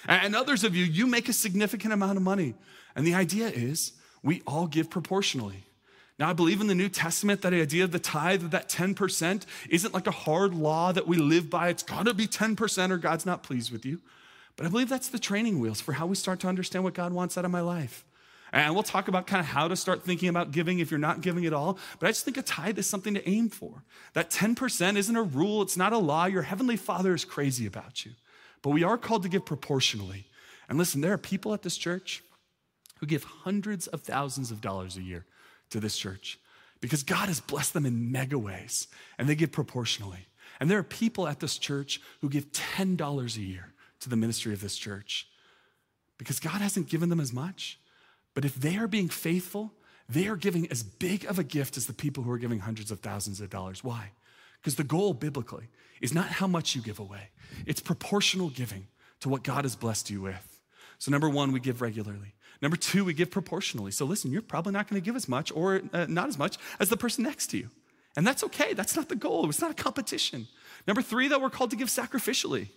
And 0.07 0.35
others 0.35 0.65
of 0.65 0.75
you, 0.75 0.85
you 0.85 1.07
make 1.07 1.29
a 1.29 1.33
significant 1.33 1.93
amount 1.93 2.17
of 2.17 2.23
money. 2.23 2.55
And 2.97 3.07
the 3.07 3.15
idea 3.15 3.49
is 3.49 3.93
we 4.23 4.43
all 4.47 4.67
give 4.67 4.91
proportionally. 4.91 5.65
Now, 6.19 6.31
I 6.31 6.33
believe 6.33 6.61
in 6.61 6.69
the 6.69 6.75
New 6.75 6.89
Testament 6.89 7.43
that 7.43 7.53
idea 7.53 7.85
of 7.85 7.91
the 7.91 7.99
tithe, 7.99 8.45
of 8.45 8.53
that 8.53 8.69
10%, 8.69 9.45
isn't 9.69 9.95
like 9.95 10.07
a 10.07 10.13
hard 10.13 10.55
law 10.55 10.93
that 10.93 11.09
we 11.09 11.17
live 11.17 11.51
by. 11.51 11.69
It's 11.69 11.83
gotta 11.83 12.15
be 12.15 12.27
10% 12.27 12.91
or 12.91 12.99
God's 12.99 13.27
not 13.27 13.43
pleased 13.43 13.73
with 13.73 13.85
you. 13.85 14.01
But 14.57 14.67
I 14.67 14.69
believe 14.69 14.89
that's 14.89 15.09
the 15.09 15.19
training 15.19 15.59
wheels 15.59 15.81
for 15.81 15.93
how 15.93 16.07
we 16.07 16.15
start 16.15 16.41
to 16.41 16.49
understand 16.49 16.85
what 16.85 16.95
God 16.95 17.13
wants 17.13 17.37
out 17.37 17.45
of 17.45 17.51
my 17.51 17.61
life. 17.61 18.05
And 18.53 18.73
we'll 18.73 18.85
talk 18.85 19.09
about 19.09 19.27
kind 19.27 19.41
of 19.41 19.47
how 19.47 19.67
to 19.67 19.75
start 19.75 20.05
thinking 20.05 20.29
about 20.29 20.53
giving 20.53 20.79
if 20.79 20.89
you're 20.89 21.01
not 21.01 21.23
giving 21.23 21.45
at 21.45 21.53
all. 21.53 21.77
But 21.99 22.07
I 22.07 22.11
just 22.11 22.25
think 22.25 22.37
a 22.37 22.43
tithe 22.43 22.79
is 22.79 22.87
something 22.87 23.15
to 23.15 23.29
aim 23.29 23.49
for. 23.49 23.83
That 24.13 24.31
10% 24.31 24.97
isn't 24.97 25.17
a 25.17 25.23
rule, 25.23 25.61
it's 25.61 25.77
not 25.77 25.93
a 25.93 25.99
law. 25.99 26.27
Your 26.27 26.43
heavenly 26.43 26.77
Father 26.77 27.15
is 27.15 27.25
crazy 27.25 27.67
about 27.67 28.05
you. 28.05 28.13
But 28.63 28.71
we 28.71 28.85
are 28.85 28.97
called 28.97 29.25
to 29.25 29.29
give 29.29 29.45
proportionally. 29.45 30.27
And 30.69 30.79
listen, 30.79 31.01
there 31.01 31.13
are 31.13 31.19
people 31.19 31.53
at 31.53 31.63
this 31.63 31.77
church 31.77 32.23
who 33.01 33.07
give 33.07 33.25
hundreds 33.25 33.89
of 33.89 34.03
thousands 34.03 34.53
of 34.53 34.61
dollars 34.61 34.97
a 34.97 35.03
year 35.03 35.27
to 35.71 35.81
this 35.81 35.99
church 35.99 36.39
because 36.81 37.03
God 37.03 37.27
has 37.27 37.41
blessed 37.41 37.75
them 37.75 37.87
in 37.87 38.13
mega 38.13 38.39
ways 38.39 38.87
and 39.19 39.29
they 39.29 39.35
give 39.35 39.51
proportionally. 39.51 40.29
And 40.61 40.71
there 40.71 40.79
are 40.79 40.85
people 40.85 41.27
at 41.27 41.41
this 41.41 41.59
church 41.59 42.01
who 42.21 42.29
give 42.29 42.53
$10 42.53 43.37
a 43.37 43.41
year 43.41 43.74
to 44.05 44.11
the 44.11 44.17
ministry 44.17 44.53
of 44.53 44.61
this 44.61 44.77
church 44.77 45.29
because 46.19 46.39
God 46.39 46.61
hasn't 46.61 46.89
given 46.89 47.09
them 47.09 47.21
as 47.21 47.33
much. 47.33 47.79
But 48.35 48.45
if 48.45 48.55
they 48.55 48.77
are 48.77 48.87
being 48.87 49.09
faithful, 49.09 49.73
they 50.09 50.27
are 50.27 50.37
giving 50.37 50.71
as 50.71 50.83
big 50.83 51.25
of 51.25 51.39
a 51.39 51.45
gift 51.45 51.77
as 51.77 51.87
the 51.87 51.93
people 51.93 52.23
who 52.23 52.31
are 52.31 52.39
giving 52.39 52.61
hundreds 52.61 52.91
of 52.91 53.01
thousands 53.01 53.41
of 53.41 53.51
dollars. 53.51 53.83
Why? 53.83 54.13
Because 54.61 54.77
the 54.77 54.85
goal 54.85 55.15
biblically 55.15 55.69
is 56.01 56.15
not 56.15 56.27
how 56.27 56.47
much 56.47 56.75
you 56.75 56.83
give 56.83 56.99
away, 56.99 57.31
it's 57.67 57.81
proportional 57.81 58.51
giving 58.51 58.87
to 59.21 59.29
what 59.29 59.43
God 59.43 59.65
has 59.65 59.77
blessed 59.77 60.11
you 60.11 60.21
with. 60.21 60.61
So, 60.99 61.11
number 61.11 61.29
one, 61.29 61.53
we 61.53 61.61
give 61.61 61.81
regularly. 61.81 62.35
Number 62.63 62.77
two, 62.77 63.05
we 63.05 63.15
give 63.15 63.31
proportionally. 63.31 63.91
So, 63.91 64.05
listen, 64.05 64.31
you're 64.31 64.43
probably 64.43 64.73
not 64.73 64.89
going 64.89 65.01
to 65.01 65.05
give 65.05 65.17
as 65.17 65.29
much 65.29 65.51
or 65.53 65.83
uh, 65.93 66.07
not 66.09 66.29
as 66.29 66.39
much 66.39 66.57
as 66.79 66.89
the 66.89 66.97
person 66.97 67.25
next 67.25 67.49
to 67.49 67.59
you. 67.59 67.71
And 68.17 68.27
that's 68.27 68.45
okay. 68.45 68.75
That's 68.75 68.95
not 68.97 69.09
the 69.09 69.17
goal. 69.17 69.49
It's 69.49 69.61
not 69.61 69.73
a 69.73 69.83
competition. 69.83 70.47
Number 70.87 71.03
three, 71.03 71.29
though, 71.29 71.39
we're 71.39 71.51
called 71.51 71.71
to 71.71 71.77
give 71.77 71.89
sacrificially. 71.89 72.69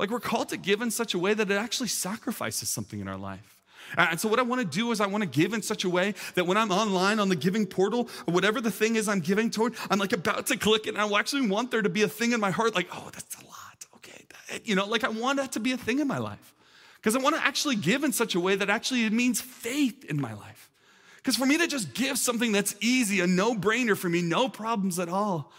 Like 0.00 0.10
we're 0.10 0.18
called 0.18 0.48
to 0.48 0.56
give 0.56 0.80
in 0.80 0.90
such 0.90 1.12
a 1.12 1.18
way 1.18 1.34
that 1.34 1.50
it 1.50 1.54
actually 1.54 1.88
sacrifices 1.88 2.70
something 2.70 3.00
in 3.00 3.06
our 3.06 3.18
life. 3.18 3.58
And 3.98 4.18
so, 4.18 4.28
what 4.28 4.38
I 4.38 4.42
want 4.42 4.62
to 4.62 4.66
do 4.66 4.92
is, 4.92 5.00
I 5.00 5.06
want 5.06 5.22
to 5.22 5.28
give 5.28 5.52
in 5.52 5.60
such 5.62 5.84
a 5.84 5.90
way 5.90 6.14
that 6.36 6.46
when 6.46 6.56
I'm 6.56 6.70
online 6.70 7.18
on 7.18 7.28
the 7.28 7.36
giving 7.36 7.66
portal, 7.66 8.08
or 8.26 8.32
whatever 8.32 8.60
the 8.60 8.70
thing 8.70 8.96
is 8.96 9.08
I'm 9.08 9.20
giving 9.20 9.50
toward, 9.50 9.74
I'm 9.90 9.98
like 9.98 10.12
about 10.12 10.46
to 10.46 10.56
click 10.56 10.86
it, 10.86 10.94
and 10.94 10.98
I 10.98 11.18
actually 11.18 11.48
want 11.48 11.70
there 11.70 11.82
to 11.82 11.88
be 11.88 12.02
a 12.02 12.08
thing 12.08 12.32
in 12.32 12.40
my 12.40 12.50
heart, 12.50 12.74
like, 12.74 12.88
oh, 12.92 13.10
that's 13.12 13.36
a 13.42 13.44
lot. 13.46 13.86
Okay. 13.96 14.24
You 14.64 14.74
know, 14.74 14.86
like 14.86 15.04
I 15.04 15.08
want 15.08 15.38
that 15.38 15.52
to 15.52 15.60
be 15.60 15.72
a 15.72 15.76
thing 15.76 15.98
in 15.98 16.06
my 16.06 16.18
life. 16.18 16.54
Because 16.96 17.14
I 17.14 17.18
want 17.18 17.36
to 17.36 17.44
actually 17.44 17.76
give 17.76 18.02
in 18.02 18.12
such 18.12 18.34
a 18.34 18.40
way 18.40 18.54
that 18.54 18.70
actually 18.70 19.04
it 19.04 19.12
means 19.12 19.40
faith 19.40 20.04
in 20.04 20.20
my 20.20 20.32
life. 20.34 20.70
Because 21.16 21.36
for 21.36 21.46
me 21.46 21.58
to 21.58 21.66
just 21.66 21.92
give 21.92 22.16
something 22.16 22.52
that's 22.52 22.74
easy, 22.80 23.20
a 23.20 23.26
no 23.26 23.54
brainer 23.54 23.96
for 23.96 24.08
me, 24.08 24.22
no 24.22 24.48
problems 24.48 24.98
at 24.98 25.08
all, 25.10 25.52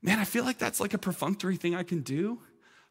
man, 0.00 0.18
I 0.18 0.24
feel 0.24 0.44
like 0.44 0.58
that's 0.58 0.80
like 0.80 0.94
a 0.94 0.98
perfunctory 0.98 1.56
thing 1.56 1.74
I 1.74 1.82
can 1.82 2.00
do. 2.00 2.40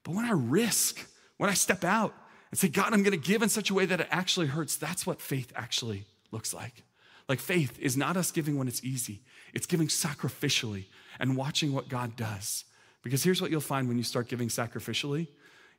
But 0.07 0.15
when 0.15 0.23
I 0.23 0.31
risk, 0.31 1.05
when 1.35 1.49
I 1.49 1.53
step 1.53 1.83
out 1.83 2.13
and 2.49 2.57
say, 2.57 2.69
God, 2.69 2.93
I'm 2.93 3.03
going 3.03 3.11
to 3.11 3.17
give 3.17 3.41
in 3.41 3.49
such 3.49 3.69
a 3.69 3.73
way 3.73 3.85
that 3.85 3.99
it 3.99 4.07
actually 4.09 4.47
hurts, 4.47 4.77
that's 4.77 5.05
what 5.05 5.19
faith 5.19 5.51
actually 5.53 6.05
looks 6.31 6.53
like. 6.53 6.83
Like 7.27 7.41
faith 7.41 7.77
is 7.77 7.97
not 7.97 8.15
us 8.15 8.31
giving 8.31 8.57
when 8.57 8.69
it's 8.69 8.81
easy, 8.85 9.19
it's 9.53 9.65
giving 9.65 9.89
sacrificially 9.89 10.85
and 11.19 11.35
watching 11.35 11.73
what 11.73 11.89
God 11.89 12.15
does. 12.15 12.63
Because 13.03 13.21
here's 13.21 13.41
what 13.41 13.51
you'll 13.51 13.59
find 13.59 13.89
when 13.89 13.97
you 13.97 14.03
start 14.03 14.29
giving 14.29 14.47
sacrificially 14.47 15.27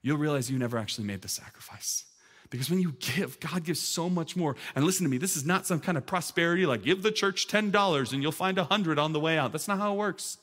you'll 0.03 0.19
realize 0.19 0.51
you 0.51 0.59
never 0.59 0.77
actually 0.77 1.07
made 1.07 1.23
the 1.23 1.29
sacrifice. 1.29 2.05
Because 2.51 2.69
when 2.69 2.81
you 2.81 2.93
give, 3.01 3.41
God 3.41 3.65
gives 3.65 3.81
so 3.81 4.11
much 4.11 4.37
more. 4.37 4.57
And 4.77 4.85
listen 4.85 5.05
to 5.05 5.11
me, 5.11 5.17
this 5.17 5.37
is 5.37 5.47
not 5.47 5.67
some 5.67 5.81
kind 5.81 5.97
of 5.97 6.05
prosperity 6.05 6.67
like 6.67 6.83
give 6.83 7.03
the 7.03 7.11
church 7.11 7.49
$10 7.49 8.13
and 8.13 8.23
you'll 8.23 8.31
find 8.31 8.59
a 8.59 8.65
100 8.65 8.99
on 8.99 9.15
the 9.15 9.21
way 9.21 9.39
out. 9.39 9.53
That's 9.53 9.69
not 9.69 9.79
how 9.79 9.95
it 9.95 9.97
works. 9.97 10.37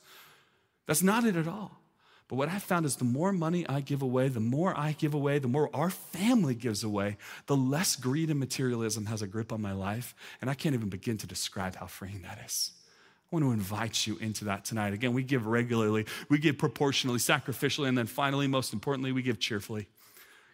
That's 0.86 1.04
not 1.04 1.24
it 1.24 1.36
at 1.36 1.46
all. 1.46 1.80
But 2.28 2.36
what 2.36 2.48
I 2.48 2.58
found 2.58 2.86
is 2.86 2.96
the 2.96 3.04
more 3.04 3.32
money 3.32 3.66
I 3.68 3.80
give 3.80 4.02
away, 4.02 4.28
the 4.28 4.40
more 4.40 4.76
I 4.76 4.92
give 4.92 5.14
away, 5.14 5.38
the 5.38 5.46
more 5.48 5.70
our 5.72 5.90
family 5.90 6.54
gives 6.54 6.82
away, 6.82 7.18
the 7.46 7.56
less 7.56 7.94
greed 7.94 8.30
and 8.30 8.40
materialism 8.40 9.06
has 9.06 9.22
a 9.22 9.28
grip 9.28 9.52
on 9.52 9.62
my 9.62 9.72
life. 9.72 10.14
And 10.40 10.50
I 10.50 10.54
can't 10.54 10.74
even 10.74 10.88
begin 10.88 11.18
to 11.18 11.26
describe 11.26 11.76
how 11.76 11.86
freeing 11.86 12.22
that 12.22 12.40
is. 12.44 12.72
I 13.26 13.34
want 13.34 13.44
to 13.44 13.52
invite 13.52 14.06
you 14.06 14.16
into 14.18 14.44
that 14.44 14.64
tonight. 14.64 14.92
Again, 14.92 15.12
we 15.12 15.24
give 15.24 15.46
regularly, 15.46 16.06
we 16.28 16.38
give 16.38 16.58
proportionally, 16.58 17.18
sacrificially, 17.18 17.88
and 17.88 17.98
then 17.98 18.06
finally, 18.06 18.46
most 18.46 18.72
importantly, 18.72 19.10
we 19.12 19.22
give 19.22 19.40
cheerfully. 19.40 19.88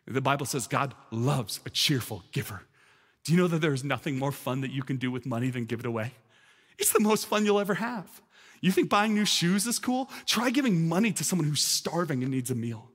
The 0.06 0.20
Bible 0.20 0.46
says 0.46 0.66
God 0.66 0.94
loves 1.10 1.60
a 1.66 1.70
cheerful 1.70 2.24
giver. 2.32 2.62
Do 3.24 3.32
you 3.32 3.38
know 3.38 3.46
that 3.48 3.60
there's 3.60 3.84
nothing 3.84 4.18
more 4.18 4.32
fun 4.32 4.62
that 4.62 4.72
you 4.72 4.82
can 4.82 4.96
do 4.96 5.10
with 5.10 5.26
money 5.26 5.50
than 5.50 5.66
give 5.66 5.80
it 5.80 5.86
away? 5.86 6.12
It's 6.78 6.92
the 6.92 7.00
most 7.00 7.26
fun 7.26 7.44
you'll 7.44 7.60
ever 7.60 7.74
have. 7.74 8.21
You 8.62 8.70
think 8.70 8.88
buying 8.88 9.14
new 9.14 9.26
shoes 9.26 9.66
is 9.66 9.78
cool? 9.78 10.08
Try 10.24 10.50
giving 10.50 10.88
money 10.88 11.12
to 11.12 11.24
someone 11.24 11.48
who's 11.48 11.62
starving 11.62 12.22
and 12.22 12.30
needs 12.30 12.50
a 12.50 12.54
meal. 12.54 12.88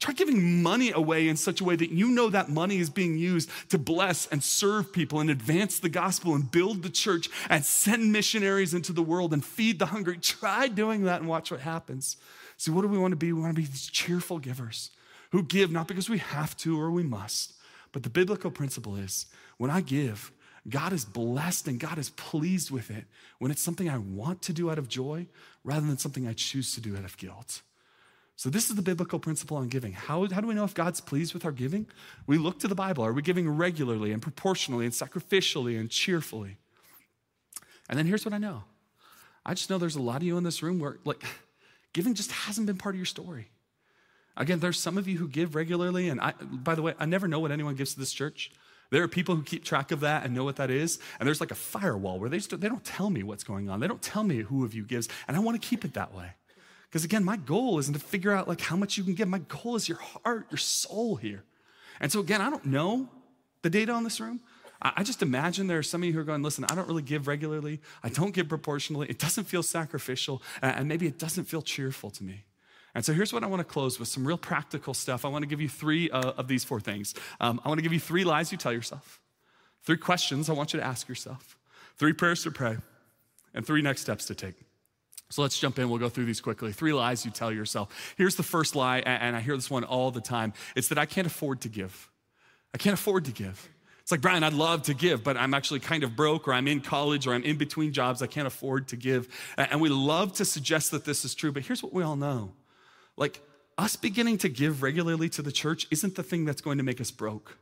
Try 0.00 0.14
giving 0.14 0.64
money 0.64 0.90
away 0.90 1.28
in 1.28 1.36
such 1.36 1.60
a 1.60 1.64
way 1.64 1.76
that 1.76 1.92
you 1.92 2.08
know 2.08 2.28
that 2.30 2.48
money 2.48 2.78
is 2.78 2.90
being 2.90 3.16
used 3.16 3.48
to 3.68 3.78
bless 3.78 4.26
and 4.26 4.42
serve 4.42 4.92
people 4.92 5.20
and 5.20 5.30
advance 5.30 5.78
the 5.78 5.88
gospel 5.88 6.34
and 6.34 6.50
build 6.50 6.82
the 6.82 6.90
church 6.90 7.28
and 7.48 7.64
send 7.64 8.10
missionaries 8.10 8.74
into 8.74 8.92
the 8.92 9.02
world 9.02 9.32
and 9.32 9.44
feed 9.44 9.78
the 9.78 9.86
hungry. 9.86 10.18
Try 10.18 10.66
doing 10.66 11.04
that 11.04 11.20
and 11.20 11.28
watch 11.28 11.52
what 11.52 11.60
happens. 11.60 12.16
See, 12.56 12.72
what 12.72 12.82
do 12.82 12.88
we 12.88 12.98
want 12.98 13.12
to 13.12 13.16
be? 13.16 13.32
We 13.32 13.40
want 13.42 13.54
to 13.54 13.62
be 13.62 13.68
these 13.68 13.86
cheerful 13.86 14.40
givers 14.40 14.90
who 15.30 15.44
give 15.44 15.70
not 15.70 15.86
because 15.86 16.10
we 16.10 16.18
have 16.18 16.56
to 16.56 16.80
or 16.80 16.90
we 16.90 17.04
must, 17.04 17.52
but 17.92 18.02
the 18.02 18.10
biblical 18.10 18.50
principle 18.50 18.96
is 18.96 19.26
when 19.56 19.70
I 19.70 19.82
give, 19.82 20.32
God 20.68 20.92
is 20.92 21.04
blessed 21.04 21.66
and 21.66 21.80
God 21.80 21.98
is 21.98 22.10
pleased 22.10 22.70
with 22.70 22.90
it 22.90 23.04
when 23.38 23.50
it's 23.50 23.62
something 23.62 23.88
I 23.88 23.98
want 23.98 24.42
to 24.42 24.52
do 24.52 24.70
out 24.70 24.78
of 24.78 24.88
joy 24.88 25.26
rather 25.64 25.86
than 25.86 25.98
something 25.98 26.26
I 26.26 26.34
choose 26.34 26.74
to 26.74 26.80
do 26.80 26.96
out 26.96 27.04
of 27.04 27.16
guilt. 27.16 27.62
So, 28.36 28.48
this 28.48 28.70
is 28.70 28.76
the 28.76 28.82
biblical 28.82 29.18
principle 29.18 29.56
on 29.56 29.68
giving. 29.68 29.92
How, 29.92 30.26
how 30.28 30.40
do 30.40 30.46
we 30.46 30.54
know 30.54 30.64
if 30.64 30.74
God's 30.74 31.00
pleased 31.00 31.34
with 31.34 31.44
our 31.44 31.52
giving? 31.52 31.86
We 32.26 32.38
look 32.38 32.58
to 32.60 32.68
the 32.68 32.74
Bible. 32.74 33.04
Are 33.04 33.12
we 33.12 33.22
giving 33.22 33.48
regularly 33.48 34.10
and 34.10 34.22
proportionally 34.22 34.84
and 34.84 34.94
sacrificially 34.94 35.78
and 35.78 35.90
cheerfully? 35.90 36.56
And 37.88 37.98
then 37.98 38.06
here's 38.06 38.24
what 38.24 38.34
I 38.34 38.38
know 38.38 38.64
I 39.44 39.54
just 39.54 39.68
know 39.68 39.78
there's 39.78 39.96
a 39.96 40.02
lot 40.02 40.16
of 40.16 40.22
you 40.22 40.36
in 40.38 40.44
this 40.44 40.62
room 40.62 40.78
where, 40.78 40.98
like, 41.04 41.22
giving 41.92 42.14
just 42.14 42.32
hasn't 42.32 42.66
been 42.66 42.78
part 42.78 42.94
of 42.94 42.98
your 42.98 43.06
story. 43.06 43.48
Again, 44.36 44.60
there's 44.60 44.78
some 44.78 44.96
of 44.96 45.06
you 45.06 45.18
who 45.18 45.28
give 45.28 45.54
regularly, 45.54 46.08
and 46.08 46.20
I, 46.20 46.32
by 46.40 46.74
the 46.74 46.82
way, 46.82 46.94
I 46.98 47.04
never 47.04 47.28
know 47.28 47.38
what 47.38 47.52
anyone 47.52 47.74
gives 47.74 47.92
to 47.94 48.00
this 48.00 48.12
church. 48.12 48.50
There 48.92 49.02
are 49.02 49.08
people 49.08 49.34
who 49.34 49.42
keep 49.42 49.64
track 49.64 49.90
of 49.90 50.00
that 50.00 50.22
and 50.22 50.34
know 50.34 50.44
what 50.44 50.56
that 50.56 50.70
is, 50.70 50.98
and 51.18 51.26
there's 51.26 51.40
like 51.40 51.50
a 51.50 51.54
firewall 51.54 52.20
where 52.20 52.28
they, 52.28 52.36
just, 52.36 52.60
they 52.60 52.68
don't 52.68 52.84
tell 52.84 53.08
me 53.08 53.22
what's 53.22 53.42
going 53.42 53.70
on. 53.70 53.80
They 53.80 53.88
don't 53.88 54.02
tell 54.02 54.22
me 54.22 54.42
who 54.42 54.66
of 54.66 54.74
you 54.74 54.84
gives, 54.84 55.08
and 55.26 55.34
I 55.34 55.40
want 55.40 55.60
to 55.60 55.66
keep 55.66 55.82
it 55.86 55.94
that 55.94 56.14
way. 56.14 56.32
Because 56.90 57.02
again, 57.02 57.24
my 57.24 57.38
goal 57.38 57.78
isn't 57.78 57.94
to 57.94 57.98
figure 57.98 58.32
out 58.32 58.48
like 58.48 58.60
how 58.60 58.76
much 58.76 58.98
you 58.98 59.02
can 59.02 59.14
give. 59.14 59.26
My 59.28 59.38
goal 59.38 59.76
is 59.76 59.88
your 59.88 59.96
heart, 59.96 60.46
your 60.50 60.58
soul 60.58 61.16
here. 61.16 61.42
And 62.00 62.12
so 62.12 62.20
again, 62.20 62.42
I 62.42 62.50
don't 62.50 62.66
know 62.66 63.08
the 63.62 63.70
data 63.70 63.92
on 63.92 64.04
this 64.04 64.20
room. 64.20 64.40
I 64.82 65.02
just 65.02 65.22
imagine 65.22 65.68
there 65.68 65.78
are 65.78 65.82
some 65.82 66.02
of 66.02 66.06
you 66.06 66.12
who 66.12 66.18
are 66.18 66.24
going, 66.24 66.42
listen, 66.42 66.64
I 66.64 66.74
don't 66.74 66.88
really 66.88 67.02
give 67.02 67.28
regularly. 67.28 67.80
I 68.02 68.10
don't 68.10 68.34
give 68.34 68.48
proportionally. 68.48 69.06
It 69.08 69.18
doesn't 69.18 69.44
feel 69.44 69.62
sacrificial. 69.62 70.42
And 70.60 70.86
maybe 70.86 71.06
it 71.06 71.18
doesn't 71.18 71.44
feel 71.44 71.62
cheerful 71.62 72.10
to 72.10 72.24
me. 72.24 72.44
And 72.94 73.04
so 73.04 73.12
here's 73.12 73.32
what 73.32 73.42
I 73.42 73.46
want 73.46 73.60
to 73.60 73.64
close 73.64 73.98
with 73.98 74.08
some 74.08 74.26
real 74.26 74.36
practical 74.36 74.92
stuff. 74.92 75.24
I 75.24 75.28
want 75.28 75.42
to 75.42 75.48
give 75.48 75.60
you 75.60 75.68
three 75.68 76.10
uh, 76.10 76.32
of 76.32 76.48
these 76.48 76.62
four 76.62 76.80
things. 76.80 77.14
Um, 77.40 77.60
I 77.64 77.68
want 77.68 77.78
to 77.78 77.82
give 77.82 77.92
you 77.92 78.00
three 78.00 78.24
lies 78.24 78.52
you 78.52 78.58
tell 78.58 78.72
yourself, 78.72 79.20
three 79.82 79.96
questions 79.96 80.50
I 80.50 80.52
want 80.52 80.74
you 80.74 80.80
to 80.80 80.86
ask 80.86 81.08
yourself, 81.08 81.56
three 81.96 82.12
prayers 82.12 82.42
to 82.44 82.50
pray, 82.50 82.76
and 83.54 83.66
three 83.66 83.82
next 83.82 84.02
steps 84.02 84.26
to 84.26 84.34
take. 84.34 84.54
So 85.30 85.40
let's 85.40 85.58
jump 85.58 85.78
in. 85.78 85.88
We'll 85.88 85.98
go 85.98 86.10
through 86.10 86.26
these 86.26 86.42
quickly. 86.42 86.72
Three 86.72 86.92
lies 86.92 87.24
you 87.24 87.30
tell 87.30 87.50
yourself. 87.50 88.14
Here's 88.18 88.36
the 88.36 88.42
first 88.42 88.76
lie, 88.76 88.98
and 88.98 89.34
I 89.34 89.40
hear 89.40 89.56
this 89.56 89.70
one 89.70 89.84
all 89.84 90.10
the 90.10 90.20
time 90.20 90.52
it's 90.76 90.88
that 90.88 90.98
I 90.98 91.06
can't 91.06 91.26
afford 91.26 91.62
to 91.62 91.70
give. 91.70 92.10
I 92.74 92.78
can't 92.78 92.94
afford 92.94 93.24
to 93.24 93.32
give. 93.32 93.68
It's 94.02 94.10
like, 94.10 94.20
Brian, 94.20 94.42
I'd 94.42 94.52
love 94.52 94.82
to 94.84 94.94
give, 94.94 95.22
but 95.22 95.36
I'm 95.36 95.54
actually 95.54 95.80
kind 95.80 96.04
of 96.04 96.16
broke, 96.16 96.48
or 96.48 96.52
I'm 96.52 96.68
in 96.68 96.80
college, 96.80 97.26
or 97.26 97.32
I'm 97.32 97.44
in 97.44 97.56
between 97.56 97.92
jobs. 97.92 98.20
I 98.20 98.26
can't 98.26 98.46
afford 98.46 98.88
to 98.88 98.96
give. 98.96 99.28
And 99.56 99.80
we 99.80 99.88
love 99.88 100.34
to 100.34 100.44
suggest 100.44 100.90
that 100.90 101.04
this 101.04 101.24
is 101.24 101.34
true, 101.34 101.52
but 101.52 101.62
here's 101.62 101.82
what 101.82 101.94
we 101.94 102.02
all 102.02 102.16
know 102.16 102.52
like, 103.16 103.40
us 103.78 103.96
beginning 103.96 104.38
to 104.38 104.48
give 104.48 104.82
regularly 104.82 105.28
to 105.30 105.42
the 105.42 105.52
church 105.52 105.86
isn't 105.90 106.14
the 106.14 106.22
thing 106.22 106.44
that's 106.44 106.60
going 106.60 106.78
to 106.78 106.84
make 106.84 107.00
us 107.00 107.10
broke. 107.10 107.58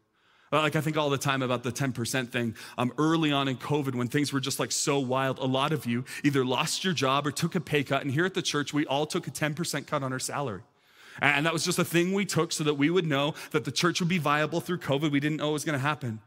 Like 0.52 0.74
I 0.74 0.80
think 0.80 0.96
all 0.96 1.10
the 1.10 1.18
time 1.18 1.42
about 1.42 1.62
the 1.62 1.70
10% 1.70 2.30
thing. 2.30 2.56
Um, 2.76 2.92
early 2.98 3.30
on 3.30 3.46
in 3.46 3.56
COVID, 3.56 3.94
when 3.94 4.08
things 4.08 4.32
were 4.32 4.40
just 4.40 4.58
like 4.58 4.72
so 4.72 4.98
wild, 4.98 5.38
a 5.38 5.44
lot 5.44 5.72
of 5.72 5.86
you 5.86 6.04
either 6.24 6.44
lost 6.44 6.82
your 6.82 6.92
job 6.92 7.26
or 7.26 7.30
took 7.30 7.54
a 7.54 7.60
pay 7.60 7.84
cut. 7.84 8.02
And 8.02 8.10
here 8.10 8.24
at 8.24 8.34
the 8.34 8.42
church, 8.42 8.74
we 8.74 8.84
all 8.86 9.06
took 9.06 9.28
a 9.28 9.30
10% 9.30 9.86
cut 9.86 10.02
on 10.02 10.12
our 10.12 10.18
salary. 10.18 10.62
And 11.20 11.46
that 11.46 11.52
was 11.52 11.64
just 11.64 11.78
a 11.78 11.84
thing 11.84 12.12
we 12.12 12.24
took 12.24 12.50
so 12.50 12.64
that 12.64 12.74
we 12.74 12.90
would 12.90 13.06
know 13.06 13.34
that 13.52 13.64
the 13.64 13.72
church 13.72 14.00
would 14.00 14.08
be 14.08 14.18
viable 14.18 14.60
through 14.60 14.78
COVID. 14.78 15.12
We 15.12 15.20
didn't 15.20 15.36
know 15.36 15.50
it 15.50 15.52
was 15.52 15.64
going 15.64 15.78
to 15.78 15.82
happen. 15.82 16.20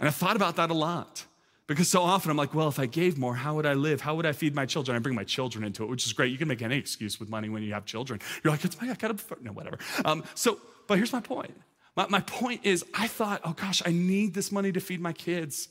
And 0.00 0.08
I 0.08 0.12
thought 0.12 0.34
about 0.34 0.56
that 0.56 0.70
a 0.70 0.74
lot. 0.74 1.26
Because 1.70 1.88
so 1.88 2.02
often 2.02 2.32
I'm 2.32 2.36
like, 2.36 2.52
well, 2.52 2.66
if 2.66 2.80
I 2.80 2.86
gave 2.86 3.16
more, 3.16 3.32
how 3.32 3.54
would 3.54 3.64
I 3.64 3.74
live? 3.74 4.00
How 4.00 4.16
would 4.16 4.26
I 4.26 4.32
feed 4.32 4.56
my 4.56 4.66
children? 4.66 4.96
I 4.96 4.98
bring 4.98 5.14
my 5.14 5.22
children 5.22 5.62
into 5.62 5.84
it, 5.84 5.86
which 5.88 6.04
is 6.04 6.12
great. 6.12 6.32
You 6.32 6.36
can 6.36 6.48
make 6.48 6.62
any 6.62 6.76
excuse 6.76 7.20
with 7.20 7.28
money 7.28 7.48
when 7.48 7.62
you 7.62 7.72
have 7.74 7.84
children. 7.84 8.18
You're 8.42 8.50
like, 8.50 8.64
it's 8.64 8.80
my, 8.80 8.90
I 8.90 8.94
gotta, 8.94 9.16
no, 9.40 9.52
whatever. 9.52 9.78
Um, 10.04 10.24
so, 10.34 10.58
but 10.88 10.98
here's 10.98 11.12
my 11.12 11.20
point. 11.20 11.54
My, 11.94 12.08
my 12.08 12.18
point 12.22 12.62
is, 12.64 12.84
I 12.92 13.06
thought, 13.06 13.42
oh 13.44 13.52
gosh, 13.52 13.82
I 13.86 13.92
need 13.92 14.34
this 14.34 14.50
money 14.50 14.72
to 14.72 14.80
feed 14.80 15.00
my 15.00 15.12
kids. 15.12 15.68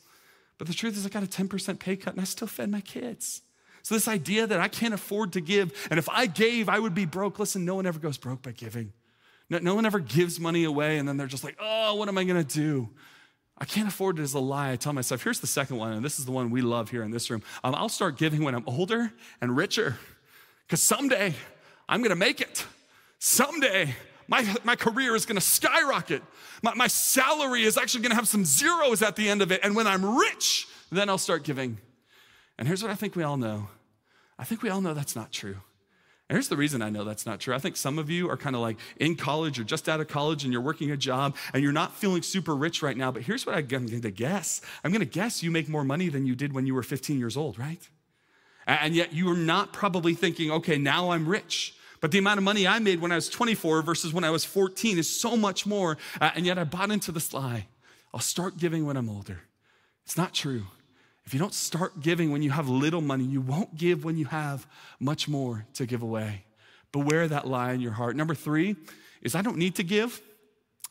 But 0.58 0.68
the 0.68 0.74
truth 0.74 0.96
is, 0.96 1.06
I 1.06 1.10
got 1.10 1.24
a 1.24 1.26
10% 1.26 1.80
pay 1.80 1.98
cut 1.98 2.14
and 2.14 2.22
I 2.22 2.24
still 2.24 2.48
fed 2.48 2.72
my 2.72 2.80
kids. 2.80 3.42
So, 3.82 3.94
this 3.94 4.08
idea 4.08 4.48
that 4.48 4.62
I 4.62 4.70
can't 4.70 4.94
afford 4.94 5.34
to 5.34 5.42
give, 5.42 5.86
and 5.92 6.00
if 6.00 6.08
I 6.08 6.28
gave, 6.28 6.70
I 6.70 6.80
would 6.80 6.96
be 6.96 7.04
broke. 7.04 7.40
Listen, 7.40 7.66
no 7.66 7.76
one 7.76 7.86
ever 7.86 8.00
goes 8.00 8.18
broke 8.18 8.42
by 8.42 8.52
giving. 8.52 8.94
No, 9.50 9.58
no 9.58 9.76
one 9.76 9.86
ever 9.86 10.00
gives 10.00 10.40
money 10.40 10.64
away 10.64 10.98
and 10.98 11.10
then 11.10 11.18
they're 11.18 11.28
just 11.28 11.44
like, 11.44 11.58
oh, 11.60 11.96
what 11.96 12.08
am 12.08 12.18
I 12.18 12.24
gonna 12.24 12.46
do? 12.46 12.88
I 13.62 13.66
can't 13.66 13.88
afford 13.88 14.20
it 14.20 14.22
as 14.22 14.34
a 14.34 14.40
lie. 14.40 14.72
I 14.72 14.76
tell 14.78 14.94
myself, 14.94 15.24
here's 15.24 15.40
the 15.40 15.48
second 15.48 15.78
one, 15.78 15.92
and 15.94 16.04
this 16.04 16.18
is 16.18 16.26
the 16.26 16.32
one 16.32 16.50
we 16.50 16.62
love 16.62 16.90
here 16.90 17.04
in 17.04 17.12
this 17.12 17.30
room. 17.30 17.44
Um, 17.64 17.76
I'll 17.76 17.90
start 17.90 18.18
giving 18.18 18.44
when 18.44 18.56
I'm 18.56 18.64
older 18.68 19.12
and 19.42 19.56
richer, 19.56 19.98
because 20.66 20.82
someday 20.82 21.34
I'm 21.88 22.02
gonna 22.02 22.16
make 22.16 22.40
it. 22.40 22.66
Someday 23.20 23.96
my, 24.30 24.46
my 24.64 24.76
career 24.76 25.16
is 25.16 25.26
gonna 25.26 25.42
skyrocket. 25.42 26.22
My, 26.62 26.74
my 26.76 26.88
salary 26.88 27.64
is 27.64 27.78
actually 27.78 28.04
gonna 28.04 28.16
have 28.16 28.28
some 28.28 28.46
zeros 28.46 29.02
at 29.02 29.16
the 29.16 29.28
end 29.28 29.42
of 29.42 29.52
it. 29.52 29.60
And 29.64 29.76
when 29.76 29.88
I'm 29.88 30.18
rich, 30.18 30.68
then 30.92 31.10
I'll 31.10 31.18
start 31.18 31.44
giving. 31.44 31.80
And 32.58 32.68
here's 32.68 32.84
what 32.84 32.92
I 32.92 32.96
think 32.96 33.16
we 33.16 33.24
all 33.24 33.38
know 33.38 33.68
I 34.38 34.46
think 34.46 34.62
we 34.62 34.70
all 34.70 34.80
know 34.80 34.94
that's 34.94 35.16
not 35.16 35.32
true. 35.32 35.58
And 36.30 36.36
here's 36.36 36.48
the 36.48 36.58
reason 36.58 36.84
I 36.84 36.92
know 36.92 37.04
that's 37.04 37.26
not 37.26 37.40
true. 37.40 37.56
I 37.56 37.58
think 37.58 37.76
some 37.76 37.98
of 37.98 38.12
you 38.12 38.30
are 38.30 38.38
kind 38.38 38.56
of 38.56 38.62
like 38.62 38.78
in 38.98 39.16
college 39.16 39.60
or 39.60 39.64
just 39.64 39.90
out 39.90 40.00
of 40.00 40.08
college 40.08 40.44
and 40.44 40.54
you're 40.54 40.62
working 40.62 40.92
a 40.92 40.98
job 40.98 41.36
and 41.54 41.64
you're 41.64 41.72
not 41.72 41.96
feeling 41.96 42.22
super 42.22 42.56
rich 42.56 42.84
right 42.84 42.96
now. 42.96 43.12
But 43.12 43.24
here's 43.24 43.48
what 43.48 43.56
I'm 43.56 43.66
going 43.66 43.88
to 43.88 44.12
guess 44.12 44.62
I'm 44.84 44.92
going 44.92 45.00
to 45.00 45.08
guess 45.08 45.42
you 45.42 45.50
make 45.50 45.68
more 45.68 45.84
money 45.84 46.08
than 46.08 46.28
you 46.28 46.36
did 46.36 46.54
when 46.54 46.68
you 46.68 46.76
were 46.76 46.84
15 46.84 47.18
years 47.18 47.36
old, 47.36 47.58
right? 47.58 47.82
And 48.68 48.94
yet 48.94 49.12
you 49.12 49.32
are 49.32 49.38
not 49.38 49.74
probably 49.74 50.14
thinking, 50.14 50.52
okay, 50.52 50.78
now 50.78 51.10
I'm 51.10 51.28
rich. 51.28 51.74
But 52.00 52.12
the 52.12 52.20
amount 52.20 52.38
of 52.38 52.44
money 52.44 52.68
I 52.68 52.78
made 52.78 53.02
when 53.02 53.12
I 53.12 53.16
was 53.16 53.28
24 53.28 53.82
versus 53.82 54.14
when 54.14 54.24
I 54.24 54.30
was 54.30 54.46
14 54.46 55.00
is 55.00 55.10
so 55.10 55.36
much 55.36 55.66
more. 55.66 55.98
And 56.22 56.46
yet 56.46 56.60
I 56.60 56.64
bought 56.64 56.92
into 56.92 57.12
this 57.12 57.34
lie. 57.34 57.66
I'll 58.14 58.20
start 58.20 58.58
giving 58.58 58.86
when 58.86 58.98
I'm 58.98 59.10
older. 59.10 59.42
It's 60.06 60.16
not 60.16 60.34
true. 60.34 60.68
If 61.30 61.36
you 61.36 61.40
don't 61.40 61.54
start 61.54 62.00
giving 62.02 62.32
when 62.32 62.42
you 62.42 62.50
have 62.50 62.70
little 62.70 63.02
money, 63.02 63.24
you 63.24 63.40
won't 63.40 63.78
give 63.78 64.04
when 64.04 64.18
you 64.18 64.26
have 64.26 64.66
much 65.00 65.28
more 65.28 65.64
to 65.76 65.86
give 65.86 66.02
away. 66.02 66.44
Beware 66.92 67.28
that 67.28 67.46
lie 67.46 67.74
in 67.74 67.82
your 67.82 67.92
heart. 67.92 68.16
Number 68.16 68.34
three 68.34 68.76
is 69.22 69.36
I 69.36 69.44
don't 69.44 69.58
need 69.58 69.76
to 69.76 69.84
give 69.84 70.24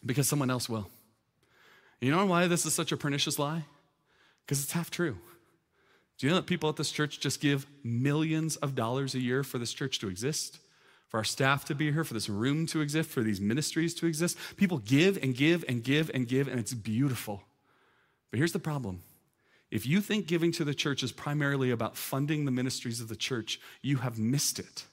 because 0.07 0.29
someone 0.29 0.49
else 0.49 0.69
will. 0.69 0.89
You 2.01 2.13
know 2.13 2.25
why 2.25 2.47
this 2.47 2.65
is 2.67 2.73
such 2.73 2.93
a 2.93 2.97
pernicious 2.97 3.37
lie? 3.37 3.65
Because 4.47 4.63
it's 4.63 4.71
half 4.71 4.93
true. 4.93 5.19
Do 6.19 6.27
you 6.29 6.31
know 6.31 6.37
that 6.37 6.47
people 6.47 6.69
at 6.69 6.77
this 6.77 6.93
church 6.93 7.19
just 7.19 7.41
give 7.41 7.67
millions 7.83 8.55
of 8.55 8.77
dollars 8.77 9.17
a 9.17 9.21
year 9.21 9.43
for 9.43 9.59
this 9.59 9.73
church 9.73 9.99
to 9.99 10.09
exist? 10.09 10.61
for 11.09 11.17
our 11.17 11.25
staff 11.25 11.65
to 11.65 11.75
be 11.75 11.91
here, 11.91 12.05
for 12.05 12.13
this 12.13 12.29
room 12.29 12.67
to 12.67 12.83
exist, 12.83 13.09
for 13.09 13.23
these 13.23 13.41
ministries 13.41 13.95
to 13.95 14.07
exist. 14.07 14.37
People 14.59 14.77
give 14.77 15.17
and 15.23 15.35
give 15.35 15.65
and 15.67 15.83
give 15.83 16.11
and 16.13 16.29
give, 16.29 16.49
and 16.49 16.61
it's 16.61 16.75
beautiful. 16.75 17.43
But 18.31 18.37
here's 18.37 18.53
the 18.53 18.59
problem 18.59 19.01
if 19.71 19.87
you 19.87 20.01
think 20.01 20.27
giving 20.27 20.53
to 20.53 20.65
the 20.65 20.75
church 20.75 21.03
is 21.03 21.13
primarily 21.13 21.71
about 21.71 21.97
funding 21.97 22.45
the 22.45 22.51
ministries 22.51 23.01
of 23.01 23.09
the 23.09 23.17
church, 23.17 23.61
you 23.83 23.99
have 23.99 24.19
missed 24.19 24.59
it. 24.59 24.85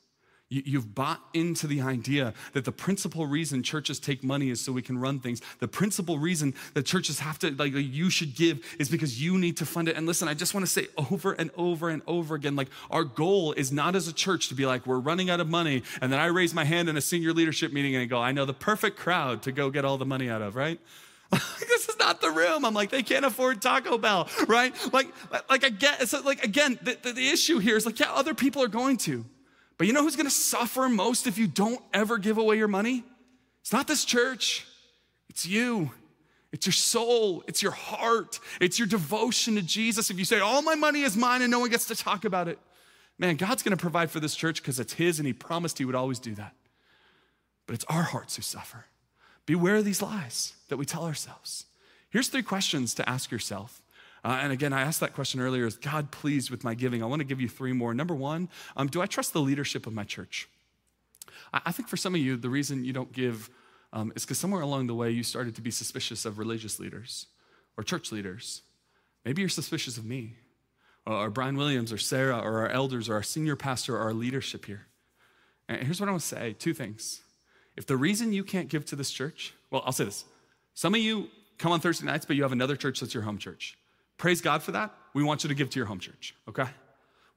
You've 0.48 0.94
bought 0.94 1.22
into 1.34 1.66
the 1.66 1.82
idea 1.82 2.36
that 2.54 2.66
the 2.66 2.72
principal 2.72 3.26
reason 3.26 3.64
churches 3.64 4.00
take 4.00 4.24
money 4.24 4.52
is 4.52 4.62
so 4.62 4.72
we 4.72 4.84
can 4.84 4.96
run 4.96 5.20
things. 5.20 5.42
The 5.60 5.68
principal 5.68 6.20
reason 6.20 6.54
that 6.76 6.86
churches 6.86 7.20
have 7.20 7.40
to, 7.40 7.50
like, 7.50 7.74
you 7.74 8.12
should 8.12 8.36
give 8.36 8.64
is 8.78 8.88
because 8.88 9.20
you 9.20 9.40
need 9.40 9.58
to 9.58 9.66
fund 9.66 9.90
it. 9.90 9.98
And 9.98 10.06
listen, 10.06 10.28
I 10.28 10.36
just 10.36 10.54
want 10.54 10.64
to 10.64 10.72
say 10.72 10.88
over 10.98 11.34
and 11.34 11.50
over 11.58 11.90
and 11.90 12.04
over 12.06 12.36
again 12.36 12.56
like, 12.56 12.70
our 12.92 13.04
goal 13.04 13.54
is 13.54 13.72
not 13.72 13.96
as 13.96 14.08
a 14.08 14.14
church 14.14 14.50
to 14.50 14.56
be 14.56 14.68
like, 14.68 14.86
we're 14.86 15.00
running 15.00 15.32
out 15.32 15.40
of 15.40 15.50
money. 15.50 15.82
And 16.00 16.14
then 16.14 16.20
I 16.20 16.28
raise 16.28 16.54
my 16.54 16.64
hand 16.64 16.90
in 16.90 16.96
a 16.96 17.02
senior 17.02 17.34
leadership 17.34 17.74
meeting 17.74 17.96
and 17.96 18.04
I 18.04 18.06
go, 18.06 18.20
I 18.22 18.32
know 18.32 18.46
the 18.46 18.54
perfect 18.54 18.98
crowd 18.98 19.42
to 19.44 19.52
go 19.52 19.72
get 19.72 19.84
all 19.84 19.98
the 19.98 20.06
money 20.06 20.30
out 20.30 20.44
of, 20.44 20.56
right? 20.56 20.80
this 21.60 21.90
is 21.90 21.98
not 22.00 22.22
the 22.22 22.32
room. 22.32 22.66
I'm 22.66 22.74
like, 22.74 22.90
they 22.90 23.04
can't 23.04 23.26
afford 23.26 23.62
Taco 23.62 23.98
Bell, 23.98 24.28
right? 24.48 24.74
Like, 24.94 25.08
like 25.50 25.64
I 25.64 25.70
get, 25.70 26.08
so 26.08 26.22
like 26.22 26.44
again, 26.44 26.80
the, 26.82 26.98
the, 27.02 27.14
the 27.14 27.30
issue 27.30 27.60
here 27.60 27.76
is 27.76 27.86
like, 27.86 28.00
yeah, 28.00 28.12
other 28.14 28.34
people 28.34 28.64
are 28.64 28.68
going 28.68 28.98
to. 28.98 29.26
But 29.78 29.88
you 29.88 29.94
know 29.94 30.04
who's 30.04 30.16
gonna 30.16 30.30
suffer 30.30 30.88
most 30.88 31.28
if 31.28 31.38
you 31.38 31.48
don't 31.48 31.82
ever 31.94 32.18
give 32.18 32.38
away 32.38 32.58
your 32.58 32.68
money? 32.68 33.04
It's 33.62 33.74
not 33.74 33.88
this 33.88 34.06
church, 34.06 34.66
it's 35.30 35.46
you. 35.46 35.92
It's 36.52 36.66
your 36.66 36.74
soul, 36.74 37.44
it's 37.48 37.62
your 37.62 37.74
heart, 37.74 38.40
it's 38.62 38.80
your 38.80 38.88
devotion 38.88 39.56
to 39.56 39.62
Jesus. 39.62 40.10
If 40.10 40.18
you 40.18 40.24
say, 40.24 40.40
All 40.40 40.62
my 40.62 40.76
money 40.76 41.02
is 41.02 41.18
mine 41.18 41.42
and 41.42 41.52
no 41.52 41.60
one 41.60 41.70
gets 41.70 41.88
to 41.88 41.96
talk 41.98 42.24
about 42.24 42.48
it, 42.48 42.58
man, 43.20 43.36
God's 43.36 43.62
gonna 43.62 43.76
provide 43.76 44.10
for 44.10 44.22
this 44.22 44.36
church 44.36 44.62
because 44.62 44.80
it's 44.80 44.94
His 44.94 45.20
and 45.20 45.28
He 45.28 45.34
promised 45.34 45.80
He 45.80 45.84
would 45.84 45.96
always 45.96 46.18
do 46.18 46.34
that. 46.36 46.54
But 47.68 47.74
it's 47.74 47.84
our 47.90 48.04
hearts 48.04 48.38
who 48.38 48.42
suffer. 48.42 48.86
Beware 49.46 49.76
of 49.76 49.86
these 49.86 50.02
lies 50.02 50.54
that 50.70 50.78
we 50.78 50.86
tell 50.86 51.06
ourselves. 51.06 51.66
Here's 52.10 52.30
three 52.30 52.44
questions 52.44 52.94
to 52.96 53.10
ask 53.10 53.32
yourself 53.32 53.82
Uh, 54.24 54.40
and 54.42 54.52
again, 54.52 54.74
I 54.74 54.82
asked 54.82 55.02
that 55.02 55.14
question 55.14 55.40
earlier 55.40 55.68
is 55.68 55.78
God 55.78 56.10
pleased 56.10 56.50
with 56.50 56.64
my 56.64 56.74
giving? 56.74 57.04
I 57.04 57.06
want 57.06 57.20
to 57.20 57.28
give 57.28 57.40
you 57.40 57.48
three 57.48 57.74
more. 57.74 57.94
Number 57.94 58.16
one, 58.16 58.50
um, 58.76 58.88
do 58.88 59.00
I 59.00 59.06
trust 59.06 59.34
the 59.34 59.40
leadership 59.40 59.86
of 59.86 59.94
my 59.94 60.04
church? 60.04 60.50
I, 61.54 61.62
I 61.68 61.72
think 61.72 61.88
for 61.90 61.98
some 61.98 62.16
of 62.16 62.22
you, 62.22 62.36
the 62.36 62.50
reason 62.50 62.84
you 62.84 62.94
don't 62.94 63.12
give 63.14 63.52
um, 63.94 64.12
is 64.16 64.26
because 64.26 64.40
somewhere 64.40 64.62
along 64.62 64.88
the 64.88 64.96
way 64.96 65.12
you 65.12 65.22
started 65.22 65.54
to 65.56 65.62
be 65.62 65.70
suspicious 65.70 66.26
of 66.26 66.40
religious 66.40 66.80
leaders 66.80 67.28
or 67.78 67.84
church 67.84 68.12
leaders. 68.12 68.64
Maybe 69.26 69.44
you're 69.44 69.50
suspicious 69.50 69.98
of 69.98 70.06
me 70.06 70.38
or 71.06 71.30
Brian 71.30 71.56
Williams 71.56 71.94
or 71.94 72.00
Sarah 72.00 72.40
or 72.40 72.62
our 72.62 72.70
elders 72.70 73.08
or 73.10 73.14
our 73.14 73.24
senior 73.24 73.56
pastor 73.56 73.96
or 73.96 74.00
our 74.00 74.14
leadership 74.14 74.66
here. 74.66 74.88
And 75.70 75.84
here's 75.84 76.00
what 76.00 76.10
I 76.10 76.14
want 76.14 76.24
to 76.24 76.28
say 76.28 76.54
two 76.54 76.74
things. 76.74 77.22
If 77.78 77.86
the 77.86 77.98
reason 77.98 78.34
you 78.34 78.44
can't 78.44 78.70
give 78.70 78.86
to 78.86 78.96
this 78.96 79.12
church, 79.12 79.54
well, 79.70 79.84
I'll 79.86 79.92
say 79.92 80.06
this. 80.06 80.26
Some 80.74 80.96
of 80.96 81.02
you 81.02 81.30
come 81.58 81.72
on 81.72 81.80
Thursday 81.80 82.06
nights, 82.06 82.26
but 82.26 82.36
you 82.36 82.44
have 82.44 82.52
another 82.52 82.76
church 82.76 83.00
that's 83.00 83.14
your 83.14 83.24
home 83.24 83.38
church. 83.38 83.78
Praise 84.18 84.42
God 84.42 84.64
for 84.64 84.72
that. 84.72 84.94
We 85.14 85.24
want 85.24 85.44
you 85.44 85.50
to 85.50 85.56
give 85.56 85.70
to 85.72 85.80
your 85.80 85.86
home 85.86 86.00
church, 86.00 86.36
okay? 86.48 86.68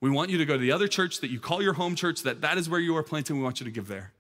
We 0.01 0.11
want 0.11 0.31
you 0.31 0.39
to 0.39 0.45
go 0.45 0.55
to 0.55 0.61
the 0.61 0.73
other 0.73 0.87
church 0.89 1.21
that 1.21 1.31
you 1.31 1.41
call 1.41 1.63
your 1.63 1.73
home 1.73 1.97
church, 1.97 2.23
that 2.23 2.41
that 2.43 2.57
is 2.57 2.69
where 2.69 2.81
you 2.81 2.97
are 2.97 3.03
planted. 3.03 3.35
We 3.35 3.43
want 3.43 3.61
you 3.61 3.65
to 3.65 3.73
give 3.73 3.89
there. 3.89 4.13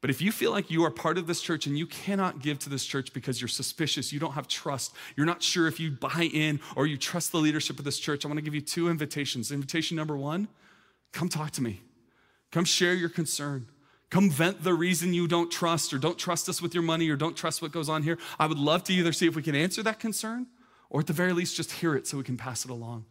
But 0.00 0.10
if 0.10 0.20
you 0.20 0.30
feel 0.30 0.50
like 0.50 0.70
you 0.70 0.84
are 0.84 0.90
part 0.90 1.16
of 1.16 1.26
this 1.26 1.40
church 1.40 1.66
and 1.66 1.78
you 1.78 1.86
cannot 1.86 2.40
give 2.40 2.58
to 2.60 2.68
this 2.68 2.84
church 2.84 3.12
because 3.12 3.40
you're 3.40 3.48
suspicious, 3.48 4.12
you 4.12 4.20
don't 4.20 4.32
have 4.32 4.46
trust, 4.46 4.94
you're 5.16 5.26
not 5.26 5.42
sure 5.42 5.66
if 5.66 5.80
you 5.80 5.90
buy 5.90 6.28
in 6.32 6.60
or 6.76 6.86
you 6.86 6.96
trust 6.96 7.32
the 7.32 7.38
leadership 7.38 7.78
of 7.78 7.84
this 7.84 7.98
church, 7.98 8.24
I 8.24 8.28
want 8.28 8.38
to 8.38 8.42
give 8.42 8.54
you 8.54 8.60
two 8.60 8.88
invitations. 8.88 9.50
Invitation 9.50 9.96
number 9.96 10.16
one 10.16 10.48
come 11.12 11.28
talk 11.28 11.50
to 11.52 11.62
me, 11.62 11.80
come 12.52 12.64
share 12.64 12.92
your 12.92 13.08
concern. 13.08 13.66
Come 14.10 14.30
vent 14.30 14.62
the 14.62 14.74
reason 14.74 15.14
you 15.14 15.26
don't 15.26 15.50
trust 15.50 15.92
or 15.92 15.98
don't 15.98 16.18
trust 16.18 16.48
us 16.48 16.62
with 16.62 16.74
your 16.74 16.82
money 16.82 17.08
or 17.10 17.16
don't 17.16 17.36
trust 17.36 17.60
what 17.60 17.72
goes 17.72 17.88
on 17.88 18.02
here. 18.02 18.18
I 18.38 18.46
would 18.46 18.58
love 18.58 18.84
to 18.84 18.92
either 18.92 19.12
see 19.12 19.26
if 19.26 19.34
we 19.34 19.42
can 19.42 19.56
answer 19.56 19.82
that 19.82 19.98
concern 19.98 20.46
or 20.90 21.00
at 21.00 21.06
the 21.06 21.12
very 21.12 21.32
least 21.32 21.56
just 21.56 21.72
hear 21.72 21.96
it 21.96 22.06
so 22.06 22.16
we 22.16 22.22
can 22.22 22.36
pass 22.36 22.64
it 22.64 22.70
along. 22.70 23.06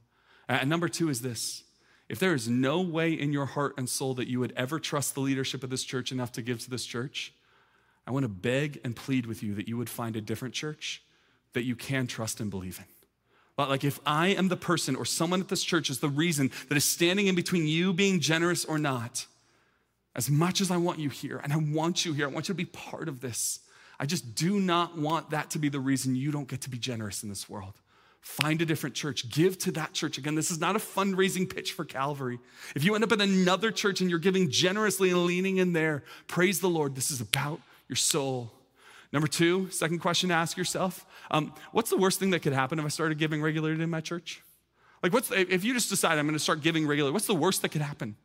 And 0.48 0.70
number 0.70 0.88
two 0.88 1.10
is 1.10 1.22
this 1.22 1.64
if 2.08 2.20
there 2.20 2.34
is 2.34 2.48
no 2.48 2.82
way 2.82 3.14
in 3.14 3.34
your 3.34 3.46
heart 3.46 3.74
and 3.78 3.90
soul 3.90 4.14
that 4.14 4.28
you 4.28 4.40
would 4.40 4.54
ever 4.56 4.80
trust 4.80 5.16
the 5.16 5.22
leadership 5.22 5.64
of 5.64 5.70
this 5.70 5.84
church 5.84 6.12
enough 6.12 6.32
to 6.34 6.42
give 6.42 6.60
to 6.62 6.70
this 6.70 6.86
church, 6.86 7.34
I 8.08 8.12
want 8.12 8.24
to 8.24 8.30
beg 8.30 8.80
and 8.84 8.96
plead 8.96 9.26
with 9.26 9.42
you 9.42 9.56
that 9.56 9.68
you 9.68 9.78
would 9.78 9.90
find 9.90 10.16
a 10.16 10.22
different 10.22 10.54
church 10.54 11.02
that 11.54 11.64
you 11.64 11.76
can 11.76 12.06
trust 12.06 12.40
and 12.40 12.52
believe 12.52 12.78
in. 12.78 12.86
But 13.56 13.70
like 13.70 13.84
if 13.84 14.00
I 14.06 14.28
am 14.28 14.50
the 14.50 14.58
person 14.58 14.96
or 14.96 15.06
someone 15.06 15.42
at 15.42 15.48
this 15.48 15.64
church 15.64 15.90
is 15.90 16.00
the 16.00 16.10
reason 16.10 16.52
that 16.70 16.76
is 16.76 16.84
standing 16.84 17.28
in 17.28 17.36
between 17.36 17.66
you 17.66 17.94
being 17.94 18.20
generous 18.20 18.66
or 18.66 18.78
not, 18.78 19.26
as 20.16 20.30
much 20.30 20.62
as 20.62 20.72
I 20.72 20.78
want 20.78 21.00
you 21.00 21.10
here, 21.10 21.42
and 21.44 21.52
I 21.52 21.58
want 21.58 22.06
you 22.06 22.14
here, 22.14 22.26
I 22.26 22.30
want 22.30 22.48
you 22.48 22.54
to 22.54 22.58
be 22.58 22.66
part 22.66 23.10
of 23.10 23.20
this. 23.20 23.60
I 24.00 24.06
just 24.06 24.36
do 24.36 24.60
not 24.60 24.98
want 24.98 25.30
that 25.32 25.50
to 25.52 25.60
be 25.60 25.70
the 25.70 25.80
reason 25.80 26.16
you 26.16 26.32
don't 26.32 26.48
get 26.48 26.62
to 26.62 26.70
be 26.70 26.78
generous 26.78 27.24
in 27.24 27.30
this 27.30 27.50
world. 27.50 27.74
Find 28.22 28.62
a 28.62 28.66
different 28.66 28.96
church. 28.96 29.30
Give 29.30 29.58
to 29.60 29.72
that 29.74 29.94
church. 29.94 30.18
Again, 30.18 30.36
this 30.36 30.50
is 30.50 30.60
not 30.60 30.76
a 30.76 30.80
fundraising 30.80 31.54
pitch 31.54 31.74
for 31.74 31.86
Calvary. 31.86 32.40
If 32.76 32.84
you 32.84 32.96
end 32.96 33.04
up 33.04 33.12
in 33.12 33.22
another 33.22 33.72
church 33.72 34.02
and 34.02 34.10
you're 34.10 34.18
giving 34.18 34.50
generously 34.50 35.12
and 35.12 35.26
leaning 35.26 35.58
in 35.58 35.74
there, 35.74 36.04
praise 36.28 36.60
the 36.60 36.68
Lord. 36.68 36.96
This 36.96 37.12
is 37.12 37.22
about 37.22 37.62
your 37.88 37.96
soul. 37.96 38.52
Number 39.14 39.28
two, 39.28 39.70
second 39.70 40.00
question 40.00 40.30
to 40.30 40.36
ask 40.36 40.58
yourself 40.58 41.06
um, 41.30 41.54
What's 41.72 41.90
the 41.90 41.98
worst 41.98 42.20
thing 42.20 42.32
that 42.32 42.40
could 42.40 42.54
happen 42.54 42.80
if 42.80 42.86
I 42.86 42.88
started 42.88 43.18
giving 43.18 43.42
regularly 43.42 43.82
in 43.82 43.90
my 43.90 44.02
church? 44.02 44.42
Like, 45.04 45.14
what's 45.14 45.30
if 45.32 45.64
you 45.64 45.74
just 45.74 45.90
decide 45.90 46.18
I'm 46.18 46.26
going 46.26 46.34
to 46.34 46.40
start 46.44 46.62
giving 46.62 46.88
regularly, 46.88 47.14
what's 47.14 47.28
the 47.28 47.36
worst 47.36 47.62
that 47.62 47.70
could 47.70 47.82
happen? 47.82 48.16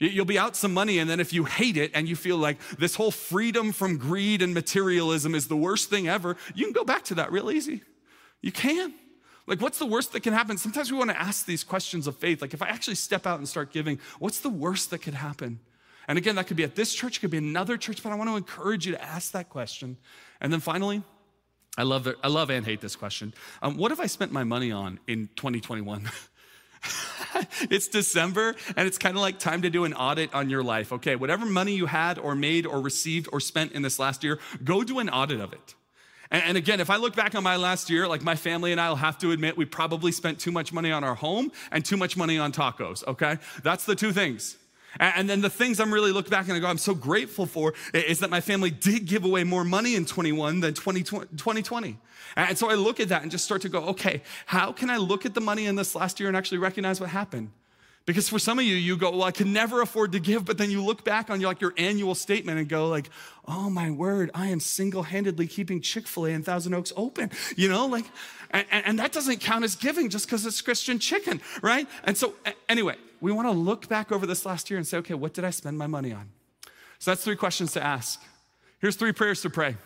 You'll 0.00 0.24
be 0.24 0.38
out 0.38 0.56
some 0.56 0.72
money, 0.72 0.98
and 0.98 1.10
then 1.10 1.20
if 1.20 1.30
you 1.34 1.44
hate 1.44 1.76
it 1.76 1.90
and 1.92 2.08
you 2.08 2.16
feel 2.16 2.38
like 2.38 2.58
this 2.78 2.94
whole 2.94 3.10
freedom 3.10 3.70
from 3.70 3.98
greed 3.98 4.40
and 4.40 4.54
materialism 4.54 5.34
is 5.34 5.46
the 5.46 5.56
worst 5.56 5.90
thing 5.90 6.08
ever, 6.08 6.38
you 6.54 6.64
can 6.64 6.72
go 6.72 6.84
back 6.84 7.04
to 7.04 7.14
that 7.16 7.30
real 7.30 7.50
easy. 7.50 7.82
You 8.40 8.50
can. 8.50 8.94
Like, 9.46 9.60
what's 9.60 9.78
the 9.78 9.84
worst 9.84 10.12
that 10.12 10.22
can 10.22 10.32
happen? 10.32 10.56
Sometimes 10.56 10.90
we 10.90 10.96
want 10.96 11.10
to 11.10 11.20
ask 11.20 11.44
these 11.44 11.62
questions 11.62 12.06
of 12.06 12.16
faith. 12.16 12.40
Like, 12.40 12.54
if 12.54 12.62
I 12.62 12.68
actually 12.68 12.94
step 12.94 13.26
out 13.26 13.38
and 13.38 13.46
start 13.46 13.72
giving, 13.72 14.00
what's 14.18 14.40
the 14.40 14.48
worst 14.48 14.88
that 14.90 15.02
could 15.02 15.12
happen? 15.12 15.60
And 16.08 16.16
again, 16.16 16.34
that 16.36 16.46
could 16.46 16.56
be 16.56 16.64
at 16.64 16.76
this 16.76 16.94
church, 16.94 17.18
it 17.18 17.20
could 17.20 17.30
be 17.30 17.38
another 17.38 17.76
church, 17.76 18.02
but 18.02 18.10
I 18.10 18.14
want 18.14 18.30
to 18.30 18.36
encourage 18.36 18.86
you 18.86 18.92
to 18.92 19.04
ask 19.04 19.32
that 19.32 19.50
question. 19.50 19.98
And 20.40 20.50
then 20.50 20.60
finally, 20.60 21.02
I 21.76 21.82
love, 21.82 22.08
I 22.22 22.28
love 22.28 22.48
and 22.50 22.64
hate 22.64 22.80
this 22.80 22.96
question. 22.96 23.34
Um, 23.60 23.76
what 23.76 23.90
have 23.90 24.00
I 24.00 24.06
spent 24.06 24.32
my 24.32 24.44
money 24.44 24.72
on 24.72 24.98
in 25.06 25.28
2021? 25.36 26.10
it's 27.70 27.88
December 27.88 28.54
and 28.76 28.86
it's 28.86 28.98
kind 28.98 29.16
of 29.16 29.20
like 29.20 29.38
time 29.38 29.62
to 29.62 29.70
do 29.70 29.84
an 29.84 29.94
audit 29.94 30.32
on 30.34 30.50
your 30.50 30.62
life. 30.62 30.92
Okay, 30.92 31.16
whatever 31.16 31.46
money 31.46 31.72
you 31.72 31.86
had 31.86 32.18
or 32.18 32.34
made 32.34 32.66
or 32.66 32.80
received 32.80 33.28
or 33.32 33.40
spent 33.40 33.72
in 33.72 33.82
this 33.82 33.98
last 33.98 34.24
year, 34.24 34.38
go 34.64 34.82
do 34.82 34.98
an 34.98 35.08
audit 35.08 35.40
of 35.40 35.52
it. 35.52 35.74
And, 36.32 36.56
again, 36.56 36.78
if 36.78 36.90
I 36.90 36.96
look 36.96 37.16
back 37.16 37.34
on 37.34 37.42
my 37.42 37.56
last 37.56 37.90
year, 37.90 38.06
like 38.06 38.22
my 38.22 38.36
family 38.36 38.70
and 38.70 38.80
I 38.80 38.88
will 38.88 38.96
have 38.96 39.18
to 39.18 39.32
admit, 39.32 39.56
we 39.56 39.64
probably 39.64 40.12
spent 40.12 40.38
too 40.38 40.52
much 40.52 40.72
money 40.72 40.92
on 40.92 41.02
our 41.02 41.16
home 41.16 41.50
and 41.72 41.84
too 41.84 41.96
much 41.96 42.16
money 42.16 42.38
on 42.38 42.52
tacos, 42.52 43.04
okay? 43.08 43.38
That's 43.64 43.84
the 43.84 43.96
two 43.96 44.12
things. 44.12 44.56
And 44.98 45.30
then 45.30 45.40
the 45.40 45.50
things 45.50 45.78
I'm 45.78 45.94
really 45.94 46.12
look 46.12 46.28
back 46.28 46.48
and 46.48 46.54
I 46.54 46.58
go, 46.58 46.66
I'm 46.66 46.78
so 46.78 46.94
grateful 46.94 47.46
for 47.46 47.74
is 47.94 48.18
that 48.20 48.30
my 48.30 48.40
family 48.40 48.70
did 48.70 49.06
give 49.06 49.24
away 49.24 49.44
more 49.44 49.64
money 49.64 49.94
in 49.94 50.04
21 50.04 50.60
than 50.60 50.74
2020. 50.74 51.98
And 52.36 52.58
so 52.58 52.70
I 52.70 52.74
look 52.74 53.00
at 53.00 53.08
that 53.08 53.22
and 53.22 53.30
just 53.30 53.44
start 53.44 53.62
to 53.62 53.68
go, 53.68 53.84
okay, 53.86 54.22
how 54.46 54.72
can 54.72 54.90
I 54.90 54.96
look 54.96 55.24
at 55.26 55.34
the 55.34 55.40
money 55.40 55.66
in 55.66 55.76
this 55.76 55.94
last 55.94 56.18
year 56.18 56.28
and 56.28 56.36
actually 56.36 56.58
recognize 56.58 57.00
what 57.00 57.10
happened? 57.10 57.50
Because 58.06 58.28
for 58.28 58.38
some 58.38 58.58
of 58.58 58.64
you, 58.64 58.74
you 58.74 58.96
go, 58.96 59.10
well, 59.10 59.24
I 59.24 59.30
can 59.30 59.52
never 59.52 59.82
afford 59.82 60.12
to 60.12 60.20
give, 60.20 60.44
but 60.44 60.58
then 60.58 60.70
you 60.70 60.82
look 60.82 61.04
back 61.04 61.30
on 61.30 61.40
your, 61.40 61.50
like 61.50 61.60
your 61.60 61.74
annual 61.76 62.14
statement 62.14 62.58
and 62.58 62.68
go 62.68 62.88
like, 62.88 63.10
oh 63.46 63.68
my 63.70 63.90
word, 63.90 64.30
I 64.34 64.48
am 64.48 64.58
single-handedly 64.58 65.46
keeping 65.46 65.80
Chick-fil-A 65.80 66.30
in 66.30 66.42
Thousand 66.42 66.74
Oaks 66.74 66.92
open, 66.96 67.30
you 67.56 67.68
know, 67.68 67.86
like, 67.86 68.06
and, 68.50 68.66
and 68.70 68.98
that 68.98 69.12
doesn't 69.12 69.40
count 69.40 69.64
as 69.64 69.76
giving 69.76 70.08
just 70.08 70.26
because 70.26 70.46
it's 70.46 70.60
Christian 70.60 70.98
chicken, 70.98 71.40
right? 71.62 71.86
And 72.02 72.16
so 72.16 72.34
anyway, 72.68 72.96
we 73.20 73.32
want 73.32 73.48
to 73.48 73.52
look 73.52 73.88
back 73.88 74.12
over 74.12 74.26
this 74.26 74.46
last 74.46 74.70
year 74.70 74.78
and 74.78 74.86
say, 74.86 74.98
okay, 74.98 75.14
what 75.14 75.34
did 75.34 75.44
I 75.44 75.50
spend 75.50 75.78
my 75.78 75.86
money 75.86 76.12
on? 76.12 76.30
So 76.98 77.10
that's 77.10 77.24
three 77.24 77.36
questions 77.36 77.72
to 77.72 77.82
ask. 77.82 78.22
Here's 78.78 78.96
three 78.96 79.12
prayers 79.12 79.42
to 79.42 79.50
pray. 79.50 79.76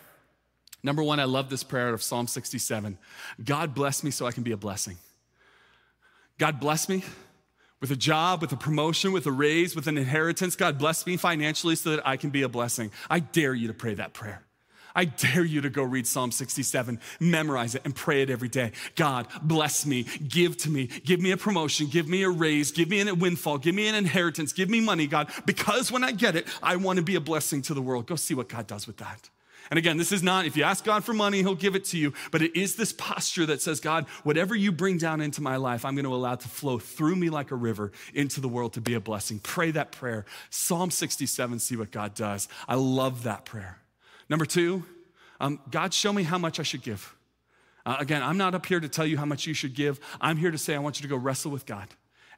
Number 0.83 1.01
one, 1.01 1.19
I 1.19 1.23
love 1.23 1.49
this 1.49 1.63
prayer 1.63 1.87
out 1.87 1.93
of 1.93 2.03
Psalm 2.03 2.27
67. 2.27 2.97
God 3.43 3.73
bless 3.73 4.03
me 4.03 4.11
so 4.11 4.25
I 4.25 4.31
can 4.31 4.43
be 4.43 4.51
a 4.51 4.57
blessing. 4.57 4.97
God 6.37 6.59
bless 6.59 6.87
me 6.87 7.03
with 7.81 7.91
a 7.91 7.95
job, 7.95 8.41
with 8.41 8.51
a 8.51 8.57
promotion, 8.57 9.11
with 9.11 9.25
a 9.25 9.31
raise, 9.31 9.75
with 9.75 9.87
an 9.87 9.97
inheritance. 9.97 10.55
God 10.55 10.77
bless 10.77 11.05
me 11.05 11.17
financially 11.17 11.75
so 11.75 11.91
that 11.91 12.07
I 12.07 12.17
can 12.17 12.29
be 12.29 12.43
a 12.43 12.49
blessing. 12.49 12.91
I 13.09 13.19
dare 13.19 13.53
you 13.53 13.67
to 13.67 13.73
pray 13.73 13.95
that 13.95 14.13
prayer. 14.13 14.43
I 14.95 15.05
dare 15.05 15.43
you 15.43 15.61
to 15.61 15.69
go 15.69 15.83
read 15.83 16.07
Psalm 16.07 16.31
67, 16.31 16.99
memorize 17.19 17.75
it, 17.75 17.81
and 17.85 17.95
pray 17.95 18.21
it 18.21 18.29
every 18.29 18.49
day. 18.49 18.71
God, 18.95 19.27
bless 19.41 19.85
me, 19.85 20.03
give 20.27 20.57
to 20.57 20.69
me, 20.69 20.87
give 21.03 21.19
me 21.19 21.31
a 21.31 21.37
promotion, 21.37 21.87
give 21.87 22.07
me 22.07 22.23
a 22.23 22.29
raise, 22.29 22.71
give 22.71 22.89
me 22.89 23.01
a 23.01 23.13
windfall, 23.13 23.57
give 23.57 23.75
me 23.75 23.87
an 23.87 23.95
inheritance, 23.95 24.53
give 24.53 24.69
me 24.69 24.79
money, 24.79 25.07
God, 25.07 25.29
because 25.45 25.91
when 25.91 26.03
I 26.03 26.11
get 26.11 26.35
it, 26.35 26.47
I 26.63 26.77
want 26.77 26.97
to 26.97 27.03
be 27.03 27.15
a 27.15 27.21
blessing 27.21 27.61
to 27.63 27.73
the 27.73 27.81
world. 27.81 28.05
Go 28.07 28.15
see 28.15 28.33
what 28.33 28.49
God 28.49 28.67
does 28.67 28.87
with 28.87 28.97
that. 28.97 29.29
And 29.69 29.79
again, 29.79 29.97
this 29.97 30.11
is 30.11 30.21
not, 30.21 30.45
if 30.45 30.55
you 30.55 30.63
ask 30.63 30.83
God 30.83 31.03
for 31.03 31.13
money, 31.13 31.39
He'll 31.39 31.55
give 31.55 31.75
it 31.75 31.85
to 31.85 31.97
you, 31.97 32.13
but 32.31 32.41
it 32.41 32.55
is 32.55 32.75
this 32.75 32.93
posture 32.93 33.45
that 33.47 33.61
says, 33.61 33.79
God, 33.79 34.05
whatever 34.23 34.55
you 34.55 34.71
bring 34.71 34.97
down 34.97 35.21
into 35.21 35.41
my 35.41 35.55
life, 35.55 35.85
I'm 35.85 35.95
going 35.95 36.05
to 36.05 36.13
allow 36.13 36.35
to 36.35 36.47
flow 36.47 36.77
through 36.77 37.15
me 37.15 37.29
like 37.29 37.51
a 37.51 37.55
river 37.55 37.91
into 38.13 38.41
the 38.41 38.47
world 38.47 38.73
to 38.73 38.81
be 38.81 38.93
a 38.93 38.99
blessing. 38.99 39.39
Pray 39.39 39.71
that 39.71 39.91
prayer. 39.91 40.25
Psalm 40.49 40.91
67, 40.91 41.59
see 41.59 41.75
what 41.75 41.91
God 41.91 42.13
does. 42.13 42.47
I 42.67 42.75
love 42.75 43.23
that 43.23 43.45
prayer. 43.45 43.79
Number 44.29 44.45
two, 44.45 44.83
um, 45.39 45.59
God, 45.69 45.93
show 45.93 46.13
me 46.13 46.23
how 46.23 46.37
much 46.37 46.59
I 46.59 46.63
should 46.63 46.81
give. 46.81 47.15
Uh, 47.85 47.97
again, 47.99 48.23
I'm 48.23 48.37
not 48.37 48.55
up 48.55 48.65
here 48.65 48.79
to 48.79 48.89
tell 48.89 49.05
you 49.05 49.17
how 49.17 49.25
much 49.25 49.45
you 49.45 49.53
should 49.53 49.75
give. 49.75 49.99
I'm 50.19 50.37
here 50.37 50.51
to 50.51 50.57
say, 50.57 50.75
I 50.75 50.79
want 50.79 50.99
you 50.99 51.03
to 51.03 51.07
go 51.07 51.17
wrestle 51.17 51.51
with 51.51 51.65
God 51.65 51.87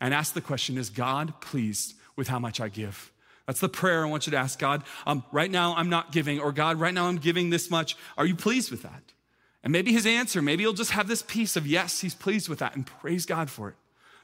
and 0.01 0.13
ask 0.13 0.33
the 0.33 0.41
question 0.41 0.77
Is 0.77 0.89
God 0.89 1.39
pleased 1.41 1.95
with 2.15 2.27
how 2.27 2.39
much 2.39 2.59
I 2.59 2.69
give? 2.69 3.11
That's 3.45 3.61
the 3.61 3.69
prayer 3.69 4.05
I 4.05 4.09
want 4.09 4.27
you 4.27 4.31
to 4.31 4.37
ask 4.37 4.59
God. 4.59 4.83
Um, 5.05 5.23
right 5.31 5.49
now, 5.49 5.73
I'm 5.75 5.89
not 5.89 6.11
giving, 6.11 6.39
or 6.39 6.51
God, 6.51 6.79
right 6.79 6.93
now, 6.93 7.05
I'm 7.07 7.17
giving 7.17 7.49
this 7.49 7.71
much. 7.71 7.95
Are 8.17 8.25
you 8.25 8.35
pleased 8.35 8.71
with 8.71 8.81
that? 8.83 9.03
And 9.63 9.71
maybe 9.71 9.93
his 9.93 10.05
answer, 10.05 10.41
maybe 10.41 10.63
he'll 10.63 10.73
just 10.73 10.91
have 10.91 11.07
this 11.07 11.21
piece 11.23 11.55
of 11.55 11.65
yes, 11.65 12.01
he's 12.01 12.13
pleased 12.13 12.49
with 12.49 12.59
that, 12.59 12.75
and 12.75 12.85
praise 12.85 13.25
God 13.25 13.49
for 13.49 13.69
it. 13.69 13.75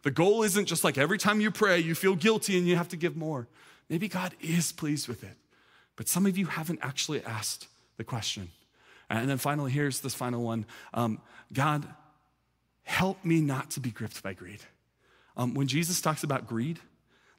The 0.03 0.11
goal 0.11 0.43
isn't 0.43 0.65
just 0.65 0.83
like 0.83 0.97
every 0.97 1.17
time 1.17 1.39
you 1.39 1.51
pray, 1.51 1.79
you 1.79 1.95
feel 1.95 2.15
guilty 2.15 2.57
and 2.57 2.67
you 2.67 2.75
have 2.75 2.89
to 2.89 2.97
give 2.97 3.15
more. 3.15 3.47
Maybe 3.89 4.09
God 4.09 4.33
is 4.41 4.73
pleased 4.73 5.07
with 5.07 5.23
it. 5.23 5.37
But 5.95 6.07
some 6.07 6.25
of 6.25 6.37
you 6.37 6.47
haven't 6.47 6.79
actually 6.81 7.23
asked 7.23 7.67
the 7.97 8.03
question. 8.03 8.49
And 9.09 9.29
then 9.29 9.37
finally, 9.37 9.71
here's 9.71 9.99
this 9.99 10.15
final 10.15 10.43
one 10.43 10.65
um, 10.93 11.21
God, 11.51 11.87
help 12.83 13.23
me 13.23 13.41
not 13.41 13.71
to 13.71 13.79
be 13.79 13.91
gripped 13.91 14.23
by 14.23 14.33
greed. 14.33 14.61
Um, 15.35 15.53
when 15.53 15.67
Jesus 15.67 16.01
talks 16.01 16.23
about 16.23 16.47
greed, 16.47 16.79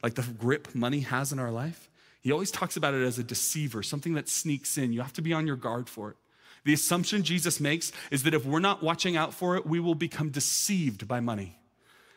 like 0.03 0.15
the 0.15 0.23
grip 0.23 0.73
money 0.75 1.01
has 1.01 1.31
in 1.31 1.39
our 1.39 1.51
life, 1.51 1.89
he 2.21 2.31
always 2.31 2.51
talks 2.51 2.75
about 2.75 2.93
it 2.93 3.03
as 3.03 3.19
a 3.19 3.23
deceiver, 3.23 3.83
something 3.83 4.15
that 4.15 4.27
sneaks 4.27 4.77
in. 4.77 4.93
You 4.93 5.01
have 5.01 5.13
to 5.13 5.21
be 5.21 5.33
on 5.33 5.45
your 5.45 5.55
guard 5.55 5.87
for 5.87 6.11
it. 6.11 6.17
The 6.63 6.73
assumption 6.73 7.23
Jesus 7.23 7.59
makes 7.59 7.91
is 8.09 8.23
that 8.23 8.33
if 8.33 8.45
we're 8.45 8.59
not 8.59 8.81
watching 8.81 9.15
out 9.15 9.33
for 9.33 9.55
it, 9.55 9.65
we 9.65 9.79
will 9.79 9.95
become 9.95 10.29
deceived 10.29 11.07
by 11.07 11.19
money. 11.19 11.59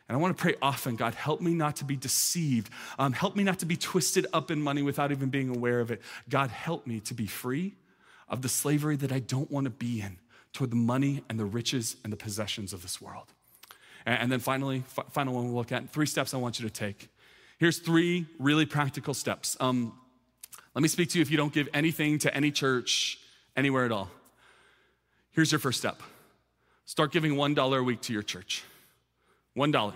And 0.08 0.16
I 0.16 0.20
want 0.20 0.36
to 0.36 0.40
pray 0.40 0.54
often 0.62 0.96
God, 0.96 1.14
help 1.14 1.40
me 1.40 1.52
not 1.52 1.76
to 1.76 1.84
be 1.84 1.96
deceived. 1.96 2.72
Um, 2.98 3.12
help 3.12 3.36
me 3.36 3.44
not 3.44 3.58
to 3.60 3.66
be 3.66 3.76
twisted 3.76 4.26
up 4.32 4.50
in 4.50 4.60
money 4.60 4.82
without 4.82 5.12
even 5.12 5.28
being 5.28 5.54
aware 5.54 5.80
of 5.80 5.90
it. 5.90 6.00
God, 6.28 6.50
help 6.50 6.86
me 6.86 7.00
to 7.00 7.14
be 7.14 7.26
free 7.26 7.74
of 8.28 8.42
the 8.42 8.48
slavery 8.48 8.96
that 8.96 9.12
I 9.12 9.18
don't 9.18 9.50
want 9.50 9.64
to 9.64 9.70
be 9.70 10.00
in 10.00 10.18
toward 10.52 10.70
the 10.70 10.76
money 10.76 11.22
and 11.28 11.38
the 11.38 11.44
riches 11.44 11.96
and 12.04 12.12
the 12.12 12.16
possessions 12.16 12.72
of 12.72 12.82
this 12.82 13.00
world. 13.00 13.26
And 14.06 14.32
then 14.32 14.40
finally, 14.40 14.84
final 15.10 15.34
one 15.34 15.44
we'll 15.44 15.54
look 15.54 15.72
at 15.72 15.90
three 15.90 16.06
steps 16.06 16.32
I 16.32 16.38
want 16.38 16.58
you 16.58 16.66
to 16.66 16.72
take. 16.72 17.10
Here's 17.58 17.78
three 17.78 18.26
really 18.38 18.64
practical 18.64 19.12
steps. 19.12 19.56
Um, 19.60 19.92
let 20.74 20.82
me 20.82 20.88
speak 20.88 21.10
to 21.10 21.18
you 21.18 21.22
if 21.22 21.30
you 21.30 21.36
don't 21.36 21.52
give 21.52 21.68
anything 21.74 22.18
to 22.20 22.34
any 22.34 22.50
church 22.50 23.18
anywhere 23.56 23.84
at 23.84 23.92
all. 23.92 24.08
Here's 25.32 25.52
your 25.52 25.58
first 25.58 25.78
step 25.78 26.00
start 26.86 27.12
giving 27.12 27.34
$1 27.34 27.78
a 27.78 27.82
week 27.82 28.00
to 28.02 28.12
your 28.14 28.22
church. 28.22 28.64
$1. 29.58 29.92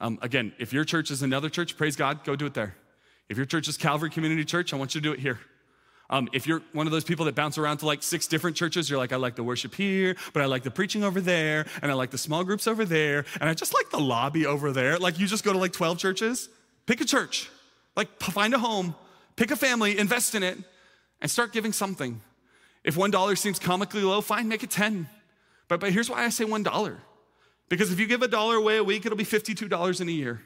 Um, 0.00 0.18
again, 0.22 0.52
if 0.58 0.72
your 0.72 0.84
church 0.84 1.10
is 1.10 1.22
another 1.22 1.48
church, 1.48 1.76
praise 1.76 1.94
God, 1.94 2.24
go 2.24 2.34
do 2.34 2.46
it 2.46 2.54
there. 2.54 2.74
If 3.28 3.36
your 3.36 3.46
church 3.46 3.68
is 3.68 3.76
Calvary 3.76 4.10
Community 4.10 4.44
Church, 4.44 4.72
I 4.72 4.76
want 4.76 4.94
you 4.94 5.00
to 5.00 5.08
do 5.08 5.12
it 5.12 5.20
here. 5.20 5.38
Um, 6.10 6.28
if 6.32 6.46
you're 6.46 6.60
one 6.72 6.86
of 6.86 6.92
those 6.92 7.04
people 7.04 7.24
that 7.26 7.34
bounce 7.34 7.56
around 7.56 7.78
to 7.78 7.86
like 7.86 8.02
six 8.02 8.26
different 8.26 8.56
churches, 8.56 8.90
you're 8.90 8.98
like, 8.98 9.12
I 9.12 9.16
like 9.16 9.36
the 9.36 9.44
worship 9.44 9.74
here, 9.74 10.16
but 10.34 10.42
I 10.42 10.46
like 10.46 10.62
the 10.62 10.70
preaching 10.70 11.04
over 11.04 11.20
there, 11.20 11.66
and 11.80 11.90
I 11.90 11.94
like 11.94 12.10
the 12.10 12.18
small 12.18 12.44
groups 12.44 12.66
over 12.66 12.84
there, 12.84 13.24
and 13.40 13.48
I 13.48 13.54
just 13.54 13.72
like 13.72 13.90
the 13.90 14.00
lobby 14.00 14.44
over 14.44 14.72
there. 14.72 14.98
Like, 14.98 15.18
you 15.18 15.26
just 15.26 15.44
go 15.44 15.52
to 15.52 15.58
like 15.58 15.72
12 15.72 15.98
churches, 15.98 16.48
pick 16.86 17.00
a 17.00 17.04
church, 17.04 17.48
like, 17.96 18.20
find 18.20 18.52
a 18.52 18.58
home, 18.58 18.94
pick 19.36 19.50
a 19.50 19.56
family, 19.56 19.98
invest 19.98 20.34
in 20.34 20.42
it, 20.42 20.58
and 21.20 21.30
start 21.30 21.52
giving 21.52 21.72
something. 21.72 22.20
If 22.84 22.96
$1 22.96 23.38
seems 23.38 23.58
comically 23.58 24.02
low, 24.02 24.20
fine, 24.20 24.48
make 24.48 24.62
it 24.62 24.70
10. 24.70 25.08
But, 25.68 25.80
but 25.80 25.92
here's 25.92 26.10
why 26.10 26.24
I 26.24 26.28
say 26.28 26.44
$1. 26.44 26.96
Because 27.72 27.90
if 27.90 27.98
you 27.98 28.04
give 28.04 28.20
a 28.20 28.28
dollar 28.28 28.56
away 28.56 28.76
a 28.76 28.84
week, 28.84 29.06
it'll 29.06 29.16
be 29.16 29.24
$52 29.24 30.00
in 30.02 30.06
a 30.06 30.12
year. 30.12 30.42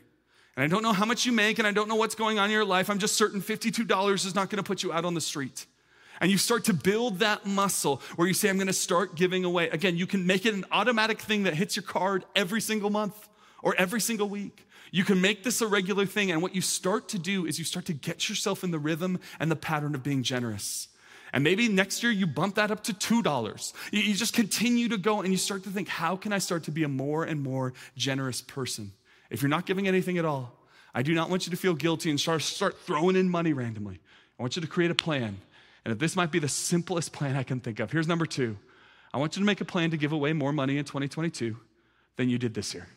And 0.57 0.63
I 0.63 0.69
don't 0.69 0.85
know 0.85 0.93
how 0.93 1.05
much 1.05 1.27
you 1.27 1.33
make, 1.33 1.59
and 1.59 1.67
I 1.67 1.73
don't 1.73 1.89
know 1.89 1.97
what's 1.97 2.15
going 2.15 2.39
on 2.39 2.45
in 2.45 2.51
your 2.53 2.65
life. 2.65 2.89
I'm 2.89 3.01
just 3.01 3.17
certain 3.17 3.43
$52 3.43 4.25
is 4.25 4.33
not 4.37 4.49
gonna 4.49 4.63
put 4.63 4.85
you 4.85 4.93
out 4.93 5.05
on 5.05 5.15
the 5.15 5.21
street. 5.21 5.67
And 6.21 6.31
you 6.31 6.39
start 6.39 6.63
to 6.67 6.73
build 6.73 7.19
that 7.19 7.45
muscle 7.45 8.01
where 8.15 8.29
you 8.29 8.33
say, 8.33 8.49
I'm 8.49 8.59
gonna 8.59 8.73
start 8.73 9.17
giving 9.17 9.45
away. 9.45 9.69
Again, 9.71 9.97
you 9.97 10.07
can 10.07 10.25
make 10.25 10.47
it 10.47 10.55
an 10.55 10.67
automatic 10.71 11.21
thing 11.21 11.43
that 11.43 11.55
hits 11.55 11.75
your 11.75 11.83
card 11.83 12.25
every 12.37 12.61
single 12.61 12.91
month 12.91 13.29
or 13.61 13.75
every 13.75 14.01
single 14.01 14.29
week. 14.29 14.65
You 14.93 15.03
can 15.03 15.21
make 15.21 15.43
this 15.43 15.61
a 15.61 15.67
regular 15.67 16.07
thing. 16.07 16.31
And 16.31 16.41
what 16.41 16.55
you 16.55 16.61
start 16.61 17.09
to 17.09 17.19
do 17.19 17.45
is 17.45 17.59
you 17.59 17.65
start 17.65 17.87
to 17.87 17.93
get 17.93 18.29
yourself 18.29 18.63
in 18.63 18.71
the 18.71 18.79
rhythm 18.79 19.19
and 19.41 19.51
the 19.51 19.57
pattern 19.57 19.97
of 19.97 20.05
being 20.05 20.23
generous. 20.23 20.87
And 21.37 21.45
maybe 21.45 21.69
next 21.69 22.03
year 22.03 22.11
you 22.11 22.27
bump 22.27 22.55
that 22.55 22.71
up 22.71 22.83
to 22.85 22.95
$2. 22.95 23.73
You 23.93 24.15
just 24.15 24.33
continue 24.33 24.89
to 24.89 24.97
go 24.97 25.21
and 25.21 25.31
you 25.31 25.37
start 25.37 25.65
to 25.65 25.69
think, 25.69 25.87
how 25.87 26.17
can 26.17 26.33
I 26.33 26.39
start 26.39 26.65
to 26.65 26.71
be 26.71 26.83
a 26.83 26.89
more 26.89 27.25
and 27.25 27.43
more 27.43 27.75
generous 27.95 28.41
person? 28.41 28.91
If 29.29 29.43
you're 29.43 29.51
not 29.51 29.67
giving 29.67 29.87
anything 29.87 30.17
at 30.17 30.25
all, 30.25 30.59
I 30.95 31.03
do 31.03 31.13
not 31.13 31.29
want 31.29 31.47
you 31.47 31.51
to 31.51 31.57
feel 31.59 31.75
guilty 31.75 32.09
and 32.09 32.19
start, 32.19 32.41
start 32.41 32.79
throwing 32.79 33.17
in 33.17 33.29
money 33.29 33.53
randomly. 33.53 34.01
I 34.39 34.43
want 34.43 34.57
you 34.57 34.63
to 34.63 34.67
create 34.67 34.91
a 34.91 34.95
plan. 34.95 35.37
And 35.85 35.93
if 35.93 35.99
this 35.99 36.17
might 36.17 36.31
be 36.31 36.39
the 36.39 36.49
simplest 36.49 37.13
plan 37.13 37.37
I 37.37 37.43
can 37.43 37.61
think 37.61 37.81
of, 37.81 37.93
here's 37.93 38.09
number 38.09 38.25
two. 38.25 38.57
I 39.13 39.19
want 39.19 39.37
you 39.37 39.41
to 39.41 39.47
make 39.47 39.61
a 39.61 39.67
plan 39.67 39.91
to 39.91 39.99
give 39.99 40.13
away 40.13 40.33
more 40.33 40.55
money 40.55 40.79
in 40.79 40.87
2022 40.87 41.55
than 42.17 42.31
you 42.31 42.39
did 42.39 42.55
this 42.55 42.73
year. 42.73 42.89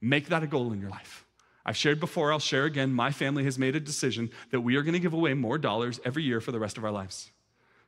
Make 0.00 0.30
that 0.30 0.42
a 0.42 0.48
goal 0.48 0.72
in 0.72 0.80
your 0.80 0.90
life. 0.90 1.24
I've 1.64 1.76
shared 1.76 2.00
before, 2.00 2.32
I'll 2.32 2.40
share 2.40 2.64
again. 2.64 2.92
My 2.92 3.12
family 3.12 3.44
has 3.44 3.56
made 3.56 3.76
a 3.76 3.80
decision 3.80 4.30
that 4.50 4.62
we 4.62 4.74
are 4.74 4.82
going 4.82 4.94
to 4.94 4.98
give 4.98 5.12
away 5.12 5.34
more 5.34 5.58
dollars 5.58 6.00
every 6.04 6.24
year 6.24 6.40
for 6.40 6.50
the 6.50 6.58
rest 6.58 6.76
of 6.76 6.84
our 6.84 6.90
lives. 6.90 7.30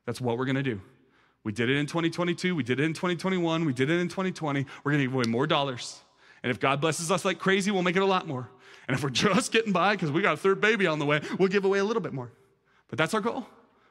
That's 0.08 0.22
what 0.22 0.38
we're 0.38 0.46
going 0.46 0.56
to 0.56 0.62
do. 0.62 0.80
We 1.44 1.52
did 1.52 1.68
it 1.68 1.76
in 1.76 1.84
2022, 1.84 2.56
we 2.56 2.62
did 2.62 2.80
it 2.80 2.84
in 2.84 2.94
2021, 2.94 3.66
we 3.66 3.74
did 3.74 3.90
it 3.90 4.00
in 4.00 4.08
2020. 4.08 4.64
We're 4.82 4.92
going 4.92 5.02
to 5.02 5.06
give 5.06 5.14
away 5.14 5.24
more 5.28 5.46
dollars. 5.46 6.00
And 6.42 6.50
if 6.50 6.58
God 6.58 6.80
blesses 6.80 7.10
us 7.10 7.26
like 7.26 7.38
crazy, 7.38 7.70
we'll 7.70 7.82
make 7.82 7.94
it 7.94 8.00
a 8.00 8.06
lot 8.06 8.26
more. 8.26 8.48
And 8.86 8.96
if 8.96 9.02
we're 9.02 9.10
just 9.10 9.52
getting 9.52 9.70
by 9.70 9.96
because 9.96 10.10
we 10.10 10.22
got 10.22 10.32
a 10.32 10.38
third 10.38 10.62
baby 10.62 10.86
on 10.86 10.98
the 10.98 11.04
way, 11.04 11.20
we'll 11.38 11.50
give 11.50 11.66
away 11.66 11.78
a 11.78 11.84
little 11.84 12.00
bit 12.00 12.14
more. 12.14 12.32
But 12.88 12.96
that's 12.96 13.12
our 13.12 13.20
goal. 13.20 13.46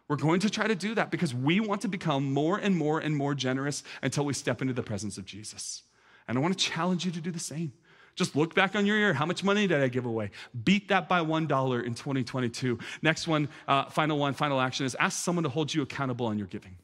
We're 0.08 0.16
going 0.16 0.40
to 0.40 0.50
try 0.50 0.66
to 0.66 0.74
do 0.74 0.96
that 0.96 1.12
because 1.12 1.36
we 1.36 1.60
want 1.60 1.82
to 1.82 1.88
become 1.88 2.34
more 2.34 2.58
and 2.58 2.76
more 2.76 2.98
and 2.98 3.16
more 3.16 3.36
generous 3.36 3.84
until 4.02 4.26
we 4.26 4.34
step 4.34 4.60
into 4.64 4.74
the 4.74 4.82
presence 4.82 5.20
of 5.20 5.26
Jesus. 5.26 5.84
And 6.28 6.36
I 6.36 6.42
want 6.42 6.58
to 6.58 6.66
challenge 6.66 7.06
you 7.06 7.12
to 7.12 7.22
do 7.22 7.30
the 7.30 7.38
same. 7.38 7.74
Just 8.18 8.36
look 8.36 8.56
back 8.56 8.76
on 8.76 8.86
your 8.86 8.98
year. 8.98 9.14
How 9.14 9.28
much 9.28 9.44
money 9.44 9.68
did 9.68 9.80
I 9.80 9.88
give 9.88 10.06
away? 10.06 10.32
Beat 10.66 10.90
that 10.90 11.08
by 11.08 11.22
$1 11.22 11.86
in 11.86 11.94
2022. 11.94 12.80
Next 13.04 13.28
one, 13.28 13.48
uh, 13.68 13.86
final 13.86 14.18
one, 14.18 14.34
final 14.34 14.60
action 14.60 14.88
is 14.88 14.96
ask 14.96 15.24
someone 15.24 15.44
to 15.44 15.50
hold 15.50 15.72
you 15.72 15.84
accountable 15.84 16.26
on 16.26 16.38
your 16.38 16.48
giving. 16.48 16.76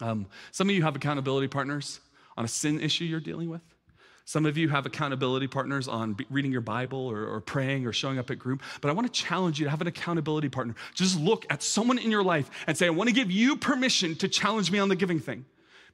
Um, 0.00 0.26
some 0.50 0.68
of 0.68 0.74
you 0.74 0.82
have 0.82 0.96
accountability 0.96 1.46
partners 1.46 2.00
on 2.36 2.44
a 2.44 2.48
sin 2.48 2.80
issue 2.80 3.04
you're 3.04 3.20
dealing 3.20 3.48
with. 3.48 3.62
Some 4.24 4.46
of 4.46 4.58
you 4.58 4.68
have 4.68 4.84
accountability 4.84 5.46
partners 5.46 5.88
on 5.88 6.16
reading 6.28 6.52
your 6.52 6.60
Bible 6.60 7.06
or, 7.06 7.24
or, 7.24 7.40
praying 7.40 7.86
or 7.86 7.94
showing 7.94 8.18
up 8.18 8.30
at 8.30 8.38
group, 8.38 8.60
but 8.82 8.90
I 8.90 8.92
want 8.92 9.06
to 9.06 9.22
challenge 9.22 9.58
you 9.58 9.64
to 9.64 9.70
have 9.70 9.80
an 9.80 9.86
accountability 9.86 10.50
partner. 10.50 10.74
Just 10.92 11.18
look 11.18 11.46
at 11.48 11.62
someone 11.62 11.98
in 11.98 12.10
your 12.10 12.22
life 12.22 12.50
and 12.66 12.76
say, 12.76 12.86
I 12.86 12.90
want 12.90 13.08
to 13.08 13.14
give 13.14 13.30
you 13.30 13.56
permission 13.56 14.16
to 14.16 14.28
challenge 14.28 14.70
me 14.70 14.80
on 14.80 14.90
the 14.90 14.96
giving 14.96 15.18
thing. 15.18 15.46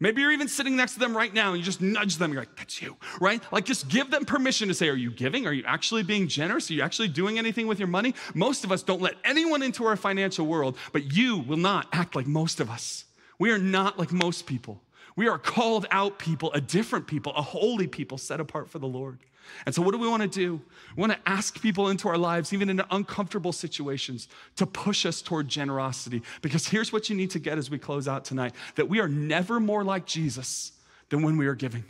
Maybe 0.04 0.20
you're 0.20 0.32
even 0.32 0.48
sitting 0.48 0.76
next 0.76 0.92
to 0.92 0.98
them 0.98 1.16
right 1.16 1.32
now 1.32 1.48
and 1.48 1.56
you 1.56 1.64
just 1.64 1.80
nudge 1.80 2.18
them. 2.18 2.30
You're 2.30 2.42
like, 2.42 2.56
that's 2.56 2.82
you, 2.82 2.94
right? 3.22 3.42
Like, 3.50 3.64
just 3.64 3.88
give 3.88 4.10
them 4.10 4.26
permission 4.26 4.68
to 4.68 4.74
say, 4.74 4.90
Are 4.90 4.94
you 4.94 5.10
giving? 5.10 5.46
Are 5.46 5.52
you 5.54 5.64
actually 5.66 6.02
being 6.02 6.28
generous? 6.28 6.70
Are 6.70 6.74
you 6.74 6.82
actually 6.82 7.08
doing 7.08 7.38
anything 7.38 7.66
with 7.66 7.78
your 7.78 7.88
money? 7.88 8.14
Most 8.34 8.64
of 8.64 8.70
us 8.70 8.82
don't 8.82 9.00
let 9.00 9.14
anyone 9.24 9.62
into 9.62 9.86
our 9.86 9.96
financial 9.96 10.44
world, 10.46 10.76
but 10.92 11.16
you 11.16 11.38
will 11.38 11.56
not 11.56 11.86
act 11.90 12.14
like 12.14 12.26
most 12.26 12.60
of 12.60 12.68
us. 12.68 13.06
We 13.38 13.50
are 13.50 13.56
not 13.56 13.98
like 13.98 14.12
most 14.12 14.44
people. 14.44 14.82
We 15.16 15.28
are 15.28 15.38
called 15.38 15.86
out 15.90 16.18
people, 16.18 16.52
a 16.52 16.60
different 16.60 17.06
people, 17.06 17.32
a 17.36 17.42
holy 17.42 17.86
people 17.86 18.18
set 18.18 18.40
apart 18.40 18.68
for 18.68 18.78
the 18.78 18.86
Lord. 18.86 19.18
And 19.66 19.74
so, 19.74 19.82
what 19.82 19.92
do 19.92 19.98
we 19.98 20.08
want 20.08 20.22
to 20.22 20.28
do? 20.28 20.60
We 20.96 21.00
want 21.00 21.12
to 21.12 21.18
ask 21.26 21.60
people 21.60 21.88
into 21.88 22.08
our 22.08 22.18
lives, 22.18 22.52
even 22.52 22.70
in 22.70 22.82
uncomfortable 22.90 23.52
situations, 23.52 24.28
to 24.56 24.66
push 24.66 25.06
us 25.06 25.22
toward 25.22 25.48
generosity. 25.48 26.22
Because 26.42 26.66
here's 26.66 26.92
what 26.92 27.08
you 27.08 27.16
need 27.16 27.30
to 27.32 27.38
get 27.38 27.58
as 27.58 27.70
we 27.70 27.78
close 27.78 28.08
out 28.08 28.24
tonight 28.24 28.54
that 28.76 28.88
we 28.88 29.00
are 29.00 29.08
never 29.08 29.60
more 29.60 29.84
like 29.84 30.06
Jesus 30.06 30.72
than 31.10 31.22
when 31.22 31.36
we 31.36 31.46
are 31.46 31.54
giving. 31.54 31.84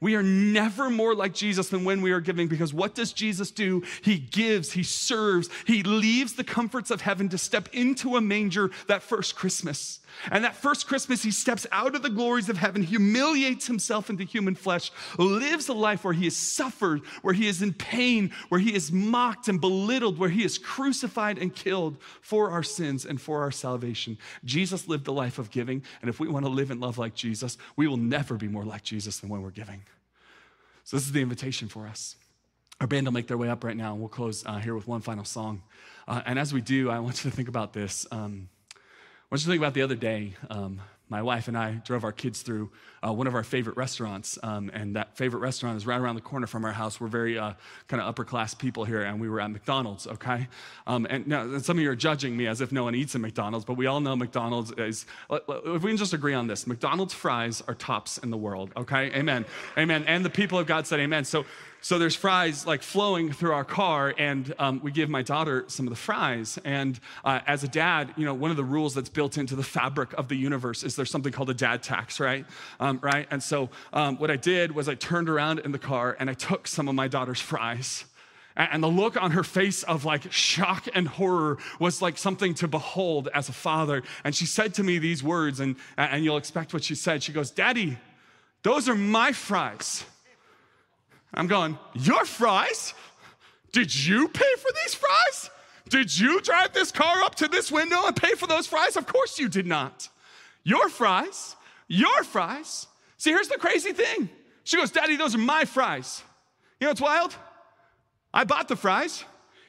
We 0.00 0.14
are 0.14 0.22
never 0.22 0.88
more 0.88 1.14
like 1.14 1.34
Jesus 1.34 1.68
than 1.68 1.84
when 1.84 2.00
we 2.00 2.12
are 2.12 2.20
giving 2.20 2.48
because 2.48 2.72
what 2.72 2.94
does 2.94 3.12
Jesus 3.12 3.50
do? 3.50 3.82
He 4.02 4.18
gives, 4.18 4.72
he 4.72 4.82
serves, 4.82 5.50
he 5.66 5.82
leaves 5.82 6.34
the 6.34 6.44
comforts 6.44 6.90
of 6.90 7.02
heaven 7.02 7.28
to 7.28 7.38
step 7.38 7.68
into 7.72 8.16
a 8.16 8.20
manger 8.20 8.70
that 8.86 9.02
first 9.02 9.36
Christmas. 9.36 9.99
And 10.30 10.44
that 10.44 10.56
first 10.56 10.86
Christmas, 10.86 11.22
he 11.22 11.30
steps 11.30 11.66
out 11.72 11.94
of 11.94 12.02
the 12.02 12.10
glories 12.10 12.48
of 12.48 12.56
heaven, 12.56 12.82
humiliates 12.82 13.66
himself 13.66 14.10
into 14.10 14.24
human 14.24 14.54
flesh, 14.54 14.90
lives 15.18 15.68
a 15.68 15.72
life 15.72 16.04
where 16.04 16.14
he 16.14 16.26
is 16.26 16.36
suffered, 16.36 17.00
where 17.22 17.34
he 17.34 17.46
is 17.46 17.62
in 17.62 17.72
pain, 17.72 18.32
where 18.48 18.60
he 18.60 18.74
is 18.74 18.92
mocked 18.92 19.48
and 19.48 19.60
belittled, 19.60 20.18
where 20.18 20.28
he 20.28 20.44
is 20.44 20.58
crucified 20.58 21.38
and 21.38 21.54
killed 21.54 21.96
for 22.20 22.50
our 22.50 22.62
sins 22.62 23.04
and 23.04 23.20
for 23.20 23.40
our 23.42 23.50
salvation. 23.50 24.18
Jesus 24.44 24.88
lived 24.88 25.08
a 25.08 25.12
life 25.12 25.38
of 25.38 25.50
giving. 25.50 25.82
And 26.00 26.10
if 26.10 26.20
we 26.20 26.28
want 26.28 26.44
to 26.44 26.50
live 26.50 26.70
and 26.70 26.80
love 26.80 26.98
like 26.98 27.14
Jesus, 27.14 27.56
we 27.76 27.86
will 27.86 27.96
never 27.96 28.36
be 28.36 28.48
more 28.48 28.64
like 28.64 28.82
Jesus 28.82 29.18
than 29.20 29.30
when 29.30 29.42
we're 29.42 29.50
giving. 29.50 29.82
So, 30.84 30.96
this 30.96 31.06
is 31.06 31.12
the 31.12 31.22
invitation 31.22 31.68
for 31.68 31.86
us. 31.86 32.16
Our 32.80 32.86
band 32.86 33.06
will 33.06 33.12
make 33.12 33.26
their 33.26 33.36
way 33.36 33.48
up 33.48 33.62
right 33.62 33.76
now, 33.76 33.92
and 33.92 34.00
we'll 34.00 34.08
close 34.08 34.44
uh, 34.46 34.58
here 34.58 34.74
with 34.74 34.88
one 34.88 35.02
final 35.02 35.24
song. 35.24 35.62
Uh, 36.08 36.22
and 36.24 36.38
as 36.38 36.52
we 36.52 36.62
do, 36.62 36.90
I 36.90 36.98
want 36.98 37.22
you 37.22 37.30
to 37.30 37.36
think 37.36 37.48
about 37.48 37.72
this. 37.72 38.06
Um, 38.10 38.48
want 39.30 39.42
you 39.42 39.44
to 39.44 39.50
think 39.52 39.60
about 39.60 39.74
the 39.74 39.82
other 39.82 39.94
day. 39.94 40.34
Um, 40.50 40.80
my 41.08 41.22
wife 41.22 41.46
and 41.46 41.56
I 41.56 41.74
drove 41.84 42.02
our 42.02 42.10
kids 42.10 42.42
through 42.42 42.70
uh, 43.04 43.12
one 43.12 43.28
of 43.28 43.34
our 43.36 43.44
favorite 43.44 43.76
restaurants, 43.76 44.38
um, 44.42 44.70
and 44.74 44.96
that 44.96 45.16
favorite 45.16 45.38
restaurant 45.38 45.76
is 45.76 45.86
right 45.86 46.00
around 46.00 46.16
the 46.16 46.20
corner 46.20 46.48
from 46.48 46.64
our 46.64 46.72
house. 46.72 47.00
We're 47.00 47.08
very 47.08 47.38
uh, 47.38 47.52
kind 47.86 48.00
of 48.00 48.08
upper 48.08 48.24
class 48.24 48.54
people 48.54 48.84
here, 48.84 49.02
and 49.02 49.20
we 49.20 49.28
were 49.28 49.40
at 49.40 49.50
McDonald's, 49.50 50.08
okay? 50.08 50.48
Um, 50.86 51.06
and 51.08 51.28
now 51.28 51.58
some 51.58 51.78
of 51.78 51.82
you 51.82 51.90
are 51.90 51.96
judging 51.96 52.36
me 52.36 52.48
as 52.48 52.60
if 52.60 52.72
no 52.72 52.84
one 52.84 52.96
eats 52.96 53.14
at 53.14 53.20
McDonald's, 53.20 53.64
but 53.64 53.74
we 53.74 53.86
all 53.86 54.00
know 54.00 54.16
McDonald's 54.16 54.72
is, 54.72 55.06
if 55.30 55.82
we 55.82 55.90
can 55.90 55.96
just 55.96 56.12
agree 56.12 56.34
on 56.34 56.48
this, 56.48 56.66
McDonald's 56.66 57.14
fries 57.14 57.62
are 57.68 57.74
tops 57.74 58.18
in 58.18 58.30
the 58.30 58.38
world, 58.38 58.72
okay? 58.76 59.12
Amen. 59.12 59.44
Amen. 59.78 60.04
And 60.08 60.24
the 60.24 60.30
people 60.30 60.58
of 60.58 60.66
God 60.66 60.88
said 60.88 60.98
amen. 60.98 61.24
So 61.24 61.44
so 61.82 61.98
there's 61.98 62.14
fries 62.14 62.66
like 62.66 62.82
flowing 62.82 63.32
through 63.32 63.52
our 63.52 63.64
car, 63.64 64.14
and 64.18 64.54
um, 64.58 64.80
we 64.82 64.92
give 64.92 65.08
my 65.08 65.22
daughter 65.22 65.64
some 65.68 65.86
of 65.86 65.90
the 65.90 65.96
fries. 65.96 66.58
And 66.64 67.00
uh, 67.24 67.40
as 67.46 67.64
a 67.64 67.68
dad, 67.68 68.12
you 68.16 68.24
know, 68.24 68.34
one 68.34 68.50
of 68.50 68.58
the 68.58 68.64
rules 68.64 68.94
that's 68.94 69.08
built 69.08 69.38
into 69.38 69.56
the 69.56 69.62
fabric 69.62 70.12
of 70.14 70.28
the 70.28 70.36
universe 70.36 70.82
is 70.82 70.94
there's 70.94 71.10
something 71.10 71.32
called 71.32 71.48
a 71.48 71.54
dad 71.54 71.82
tax, 71.82 72.20
right? 72.20 72.44
Um, 72.80 72.98
right? 73.02 73.26
And 73.30 73.42
so 73.42 73.70
um, 73.92 74.18
what 74.18 74.30
I 74.30 74.36
did 74.36 74.72
was 74.72 74.88
I 74.88 74.94
turned 74.94 75.30
around 75.30 75.60
in 75.60 75.72
the 75.72 75.78
car 75.78 76.16
and 76.20 76.28
I 76.28 76.34
took 76.34 76.68
some 76.68 76.86
of 76.88 76.94
my 76.94 77.08
daughter's 77.08 77.40
fries. 77.40 78.04
And 78.56 78.82
the 78.82 78.88
look 78.88 79.16
on 79.16 79.30
her 79.30 79.44
face 79.44 79.84
of 79.84 80.04
like 80.04 80.30
shock 80.30 80.86
and 80.92 81.08
horror 81.08 81.56
was 81.78 82.02
like 82.02 82.18
something 82.18 82.52
to 82.54 82.68
behold 82.68 83.28
as 83.32 83.48
a 83.48 83.52
father. 83.52 84.02
And 84.22 84.34
she 84.34 84.44
said 84.44 84.74
to 84.74 84.82
me 84.82 84.98
these 84.98 85.22
words, 85.22 85.60
and, 85.60 85.76
and 85.96 86.24
you'll 86.24 86.36
expect 86.36 86.74
what 86.74 86.84
she 86.84 86.94
said. 86.94 87.22
She 87.22 87.32
goes, 87.32 87.50
Daddy, 87.50 87.96
those 88.62 88.88
are 88.88 88.94
my 88.94 89.32
fries. 89.32 90.04
I'm 91.34 91.46
going, 91.46 91.78
Your 91.94 92.24
fries? 92.24 92.94
Did 93.72 93.94
you 93.94 94.28
pay 94.28 94.54
for 94.56 94.70
these 94.84 94.94
fries? 94.94 95.50
Did 95.88 96.16
you 96.16 96.40
drive 96.40 96.72
this 96.72 96.92
car 96.92 97.22
up 97.22 97.34
to 97.36 97.48
this 97.48 97.70
window 97.70 98.06
and 98.06 98.14
pay 98.16 98.34
for 98.34 98.46
those 98.46 98.66
fries? 98.66 98.96
Of 98.96 99.06
course 99.06 99.38
you 99.38 99.48
did 99.48 99.66
not. 99.66 100.08
Your 100.62 100.88
fries, 100.88 101.56
your 101.88 102.22
fries. 102.24 102.86
See, 103.16 103.30
here's 103.30 103.48
the 103.48 103.58
crazy 103.58 103.92
thing. 103.92 104.28
She 104.64 104.76
goes, 104.76 104.90
Daddy, 104.90 105.16
those 105.16 105.34
are 105.34 105.38
my 105.38 105.64
fries. 105.64 106.22
You 106.78 106.86
know 106.86 106.90
what's 106.90 107.00
wild? 107.00 107.34
I 108.32 108.44
bought 108.44 108.68
the 108.68 108.76
fries. 108.76 109.24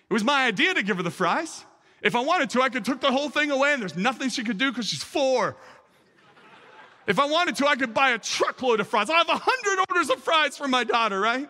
It 0.10 0.14
was 0.14 0.24
my 0.24 0.46
idea 0.46 0.74
to 0.74 0.84
give 0.84 0.98
her 0.98 1.04
the 1.04 1.12
fries. 1.12 1.66
If 2.02 2.16
I 2.16 2.22
wanted 2.22 2.50
to, 2.52 2.62
I 2.62 2.70
could 2.70 2.86
took 2.86 3.02
the 3.02 3.12
whole 3.12 3.30
thing 3.30 3.52
away 3.52 3.74
and 3.74 3.82
there's 3.82 3.96
nothing 3.96 4.30
she 4.30 4.44
could 4.44 4.58
do 4.58 4.72
because 4.72 4.88
she's 4.88 5.04
four. 5.04 5.56
If 7.08 7.20
I 7.20 7.26
wanted 7.26 7.56
to, 7.58 7.68
I 7.68 7.76
could 7.76 7.94
buy 7.94 8.12
a 8.12 8.20
truckload 8.20 8.80
of 8.80 8.88
fries. 8.88 9.10
I 9.10 9.18
have 9.18 9.30
a 9.30 9.40
hundred 9.42 9.86
orders 9.90 10.10
of 10.10 10.24
fries 10.24 10.58
for 10.58 10.68
my 10.68 10.84
daughter, 10.84 11.20
right? 11.20 11.50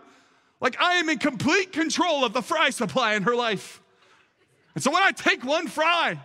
Like 0.60 0.80
I 0.80 0.96
am 0.96 1.10
in 1.10 1.18
complete 1.18 1.74
control 1.74 2.24
of 2.24 2.34
the 2.34 2.42
fry 2.42 2.70
supply 2.70 3.16
in 3.16 3.24
her 3.24 3.36
life. 3.36 3.82
And 4.76 4.84
so 4.84 4.92
when 4.92 5.04
I 5.04 5.12
take 5.12 5.44
one 5.44 5.68
fry, 5.68 6.20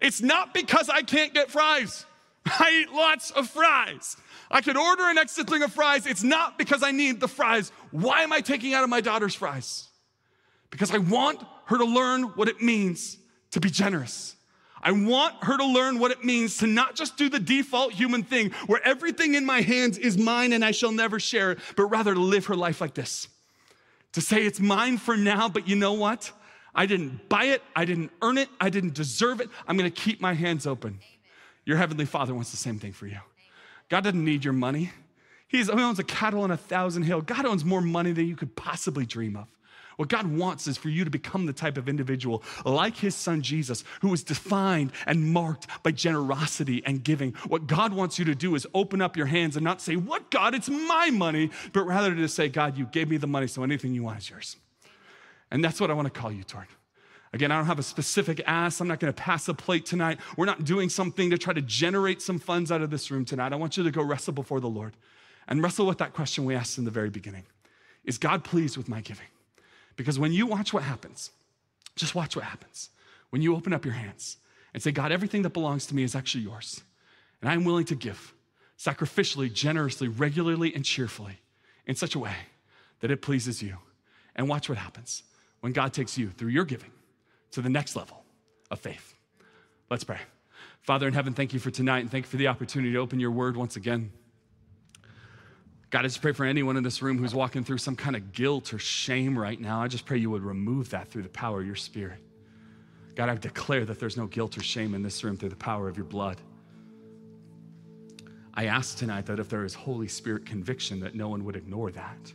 it's 0.00 0.20
not 0.20 0.52
because 0.52 0.88
I 0.88 1.02
can't 1.02 1.32
get 1.32 1.50
fries. 1.50 2.04
I 2.46 2.82
eat 2.82 2.92
lots 2.92 3.30
of 3.30 3.48
fries. 3.48 4.16
I 4.50 4.60
could 4.60 4.76
order 4.76 5.04
an 5.04 5.18
extra 5.18 5.44
thing 5.44 5.62
of 5.62 5.72
fries. 5.72 6.06
It's 6.06 6.22
not 6.22 6.58
because 6.58 6.82
I 6.82 6.92
need 6.92 7.20
the 7.20 7.28
fries. 7.28 7.72
Why 7.90 8.22
am 8.22 8.32
I 8.32 8.40
taking 8.40 8.74
out 8.74 8.84
of 8.84 8.90
my 8.90 9.00
daughter's 9.00 9.34
fries? 9.34 9.88
Because 10.70 10.92
I 10.92 10.98
want 10.98 11.42
her 11.66 11.78
to 11.78 11.84
learn 11.84 12.24
what 12.24 12.48
it 12.48 12.60
means 12.60 13.18
to 13.52 13.60
be 13.60 13.70
generous. 13.70 14.35
I 14.86 14.92
want 14.92 15.42
her 15.42 15.58
to 15.58 15.66
learn 15.66 15.98
what 15.98 16.12
it 16.12 16.24
means 16.24 16.58
to 16.58 16.68
not 16.68 16.94
just 16.94 17.16
do 17.16 17.28
the 17.28 17.40
default 17.40 17.92
human 17.92 18.22
thing 18.22 18.52
where 18.68 18.80
everything 18.86 19.34
in 19.34 19.44
my 19.44 19.60
hands 19.60 19.98
is 19.98 20.16
mine 20.16 20.52
and 20.52 20.64
I 20.64 20.70
shall 20.70 20.92
never 20.92 21.18
share 21.18 21.50
it, 21.50 21.58
but 21.74 21.86
rather 21.86 22.14
to 22.14 22.20
live 22.20 22.46
her 22.46 22.54
life 22.54 22.80
like 22.80 22.94
this. 22.94 23.26
To 24.12 24.20
say 24.20 24.46
it's 24.46 24.60
mine 24.60 24.98
for 24.98 25.16
now, 25.16 25.48
but 25.48 25.66
you 25.66 25.74
know 25.74 25.94
what? 25.94 26.30
I 26.72 26.86
didn't 26.86 27.28
buy 27.28 27.46
it, 27.46 27.64
I 27.74 27.84
didn't 27.84 28.12
earn 28.22 28.38
it, 28.38 28.48
I 28.60 28.70
didn't 28.70 28.94
deserve 28.94 29.40
it. 29.40 29.50
I'm 29.66 29.76
gonna 29.76 29.90
keep 29.90 30.20
my 30.20 30.34
hands 30.34 30.68
open. 30.68 31.00
Your 31.64 31.78
Heavenly 31.78 32.04
Father 32.04 32.32
wants 32.32 32.52
the 32.52 32.56
same 32.56 32.78
thing 32.78 32.92
for 32.92 33.08
you. 33.08 33.18
God 33.88 34.04
doesn't 34.04 34.24
need 34.24 34.44
your 34.44 34.52
money. 34.52 34.92
He's, 35.48 35.66
he 35.66 35.72
owns 35.72 35.98
a 35.98 36.04
cattle 36.04 36.42
on 36.42 36.52
a 36.52 36.56
thousand 36.56 37.02
hill. 37.02 37.22
God 37.22 37.44
owns 37.44 37.64
more 37.64 37.80
money 37.80 38.12
than 38.12 38.28
you 38.28 38.36
could 38.36 38.54
possibly 38.54 39.04
dream 39.04 39.34
of. 39.34 39.48
What 39.96 40.10
God 40.10 40.26
wants 40.26 40.66
is 40.66 40.76
for 40.76 40.90
you 40.90 41.04
to 41.04 41.10
become 41.10 41.46
the 41.46 41.52
type 41.54 41.78
of 41.78 41.88
individual 41.88 42.42
like 42.64 42.96
his 42.96 43.14
son 43.14 43.40
Jesus, 43.40 43.82
who 44.02 44.08
was 44.08 44.22
defined 44.22 44.92
and 45.06 45.32
marked 45.32 45.66
by 45.82 45.90
generosity 45.90 46.82
and 46.84 47.02
giving. 47.02 47.32
What 47.48 47.66
God 47.66 47.94
wants 47.94 48.18
you 48.18 48.24
to 48.26 48.34
do 48.34 48.54
is 48.54 48.66
open 48.74 49.00
up 49.00 49.16
your 49.16 49.26
hands 49.26 49.56
and 49.56 49.64
not 49.64 49.80
say, 49.80 49.96
What 49.96 50.30
God, 50.30 50.54
it's 50.54 50.68
my 50.68 51.10
money, 51.10 51.50
but 51.72 51.86
rather 51.86 52.14
to 52.14 52.28
say, 52.28 52.48
God, 52.48 52.76
you 52.76 52.86
gave 52.86 53.08
me 53.08 53.16
the 53.16 53.26
money, 53.26 53.46
so 53.46 53.62
anything 53.62 53.94
you 53.94 54.02
want 54.02 54.18
is 54.18 54.28
yours. 54.28 54.56
And 55.50 55.64
that's 55.64 55.80
what 55.80 55.90
I 55.90 55.94
want 55.94 56.12
to 56.12 56.20
call 56.20 56.30
you 56.30 56.42
toward. 56.42 56.66
Again, 57.32 57.50
I 57.50 57.56
don't 57.56 57.66
have 57.66 57.78
a 57.78 57.82
specific 57.82 58.40
ask. 58.46 58.80
I'm 58.80 58.88
not 58.88 59.00
going 59.00 59.12
to 59.12 59.20
pass 59.20 59.48
a 59.48 59.54
plate 59.54 59.86
tonight. 59.86 60.18
We're 60.36 60.46
not 60.46 60.64
doing 60.64 60.88
something 60.88 61.30
to 61.30 61.38
try 61.38 61.52
to 61.52 61.62
generate 61.62 62.22
some 62.22 62.38
funds 62.38 62.70
out 62.70 62.82
of 62.82 62.90
this 62.90 63.10
room 63.10 63.24
tonight. 63.24 63.52
I 63.52 63.56
want 63.56 63.76
you 63.76 63.84
to 63.84 63.90
go 63.90 64.02
wrestle 64.02 64.32
before 64.32 64.60
the 64.60 64.68
Lord 64.68 64.94
and 65.48 65.62
wrestle 65.62 65.86
with 65.86 65.98
that 65.98 66.12
question 66.12 66.44
we 66.44 66.54
asked 66.54 66.78
in 66.78 66.84
the 66.84 66.90
very 66.90 67.10
beginning 67.10 67.44
Is 68.04 68.18
God 68.18 68.44
pleased 68.44 68.76
with 68.76 68.88
my 68.88 69.00
giving? 69.00 69.26
Because 69.96 70.18
when 70.18 70.32
you 70.32 70.46
watch 70.46 70.72
what 70.72 70.82
happens, 70.82 71.30
just 71.94 72.14
watch 72.14 72.36
what 72.36 72.44
happens. 72.44 72.90
When 73.30 73.42
you 73.42 73.56
open 73.56 73.72
up 73.72 73.84
your 73.84 73.94
hands 73.94 74.36
and 74.72 74.82
say, 74.82 74.92
God, 74.92 75.10
everything 75.10 75.42
that 75.42 75.50
belongs 75.50 75.86
to 75.86 75.94
me 75.94 76.02
is 76.02 76.14
actually 76.14 76.44
yours, 76.44 76.82
and 77.40 77.50
I'm 77.50 77.64
willing 77.64 77.86
to 77.86 77.94
give 77.94 78.34
sacrificially, 78.78 79.52
generously, 79.52 80.08
regularly, 80.08 80.74
and 80.74 80.84
cheerfully 80.84 81.40
in 81.86 81.94
such 81.96 82.14
a 82.14 82.18
way 82.18 82.34
that 83.00 83.10
it 83.10 83.22
pleases 83.22 83.62
you. 83.62 83.78
And 84.34 84.48
watch 84.48 84.68
what 84.68 84.76
happens 84.76 85.22
when 85.60 85.72
God 85.72 85.94
takes 85.94 86.18
you 86.18 86.28
through 86.28 86.50
your 86.50 86.64
giving 86.64 86.90
to 87.52 87.62
the 87.62 87.70
next 87.70 87.96
level 87.96 88.22
of 88.70 88.78
faith. 88.78 89.14
Let's 89.88 90.04
pray. 90.04 90.18
Father 90.82 91.08
in 91.08 91.14
heaven, 91.14 91.32
thank 91.32 91.54
you 91.54 91.58
for 91.58 91.70
tonight 91.70 92.00
and 92.00 92.10
thank 92.10 92.26
you 92.26 92.30
for 92.30 92.36
the 92.36 92.48
opportunity 92.48 92.92
to 92.92 92.98
open 92.98 93.18
your 93.18 93.30
word 93.30 93.56
once 93.56 93.76
again. 93.76 94.12
God, 95.96 96.04
I 96.04 96.08
just 96.08 96.20
pray 96.20 96.32
for 96.32 96.44
anyone 96.44 96.76
in 96.76 96.82
this 96.82 97.00
room 97.00 97.16
who's 97.16 97.34
walking 97.34 97.64
through 97.64 97.78
some 97.78 97.96
kind 97.96 98.16
of 98.16 98.32
guilt 98.32 98.74
or 98.74 98.78
shame 98.78 99.38
right 99.38 99.58
now. 99.58 99.80
I 99.80 99.88
just 99.88 100.04
pray 100.04 100.18
you 100.18 100.28
would 100.28 100.42
remove 100.42 100.90
that 100.90 101.08
through 101.08 101.22
the 101.22 101.30
power 101.30 101.60
of 101.62 101.66
your 101.66 101.74
spirit. 101.74 102.18
God, 103.14 103.30
I 103.30 103.34
declare 103.36 103.86
that 103.86 103.98
there's 103.98 104.18
no 104.18 104.26
guilt 104.26 104.58
or 104.58 104.62
shame 104.62 104.94
in 104.94 105.02
this 105.02 105.24
room 105.24 105.38
through 105.38 105.48
the 105.48 105.56
power 105.56 105.88
of 105.88 105.96
your 105.96 106.04
blood. 106.04 106.36
I 108.52 108.66
ask 108.66 108.98
tonight 108.98 109.24
that 109.24 109.38
if 109.38 109.48
there 109.48 109.64
is 109.64 109.72
Holy 109.72 110.06
Spirit 110.06 110.44
conviction, 110.44 111.00
that 111.00 111.14
no 111.14 111.30
one 111.30 111.46
would 111.46 111.56
ignore 111.56 111.90
that, 111.92 112.30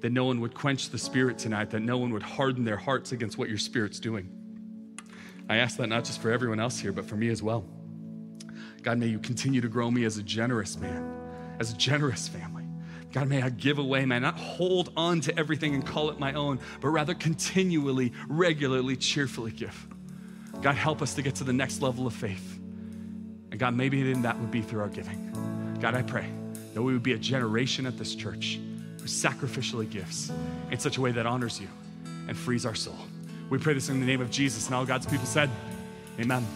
that 0.00 0.12
no 0.12 0.26
one 0.26 0.38
would 0.42 0.52
quench 0.52 0.90
the 0.90 0.98
Spirit 0.98 1.38
tonight, 1.38 1.70
that 1.70 1.80
no 1.80 1.96
one 1.96 2.12
would 2.12 2.22
harden 2.22 2.66
their 2.66 2.76
hearts 2.76 3.12
against 3.12 3.38
what 3.38 3.48
your 3.48 3.56
Spirit's 3.56 3.98
doing. 3.98 4.30
I 5.48 5.56
ask 5.56 5.78
that 5.78 5.86
not 5.86 6.04
just 6.04 6.20
for 6.20 6.30
everyone 6.30 6.60
else 6.60 6.78
here, 6.78 6.92
but 6.92 7.06
for 7.06 7.16
me 7.16 7.30
as 7.30 7.42
well. 7.42 7.64
God, 8.82 8.98
may 8.98 9.06
you 9.06 9.20
continue 9.20 9.62
to 9.62 9.68
grow 9.68 9.90
me 9.90 10.04
as 10.04 10.18
a 10.18 10.22
generous 10.22 10.78
man, 10.78 11.56
as 11.60 11.72
a 11.72 11.76
generous 11.78 12.28
family. 12.28 12.59
God, 13.12 13.28
may 13.28 13.42
I 13.42 13.48
give 13.48 13.78
away, 13.78 14.04
may 14.06 14.16
I 14.16 14.18
not 14.20 14.38
hold 14.38 14.92
on 14.96 15.20
to 15.22 15.38
everything 15.38 15.74
and 15.74 15.84
call 15.84 16.10
it 16.10 16.18
my 16.18 16.32
own, 16.34 16.60
but 16.80 16.88
rather 16.88 17.14
continually, 17.14 18.12
regularly, 18.28 18.96
cheerfully 18.96 19.50
give. 19.50 19.86
God, 20.62 20.76
help 20.76 21.02
us 21.02 21.14
to 21.14 21.22
get 21.22 21.36
to 21.36 21.44
the 21.44 21.52
next 21.52 21.82
level 21.82 22.06
of 22.06 22.14
faith. 22.14 22.58
And 23.50 23.58
God, 23.58 23.74
maybe 23.74 24.02
then 24.02 24.22
that 24.22 24.38
would 24.38 24.50
be 24.50 24.62
through 24.62 24.82
our 24.82 24.88
giving. 24.88 25.76
God, 25.80 25.94
I 25.94 26.02
pray 26.02 26.26
that 26.74 26.82
we 26.82 26.92
would 26.92 27.02
be 27.02 27.14
a 27.14 27.18
generation 27.18 27.86
at 27.86 27.98
this 27.98 28.14
church 28.14 28.60
who 29.00 29.06
sacrificially 29.06 29.88
gives 29.88 30.30
in 30.70 30.78
such 30.78 30.98
a 30.98 31.00
way 31.00 31.10
that 31.12 31.26
honors 31.26 31.60
you 31.60 31.68
and 32.28 32.36
frees 32.36 32.64
our 32.64 32.74
soul. 32.74 32.96
We 33.48 33.58
pray 33.58 33.74
this 33.74 33.88
in 33.88 33.98
the 33.98 34.06
name 34.06 34.20
of 34.20 34.30
Jesus, 34.30 34.66
and 34.66 34.74
all 34.74 34.86
God's 34.86 35.06
people 35.06 35.26
said, 35.26 35.50
Amen. 36.20 36.46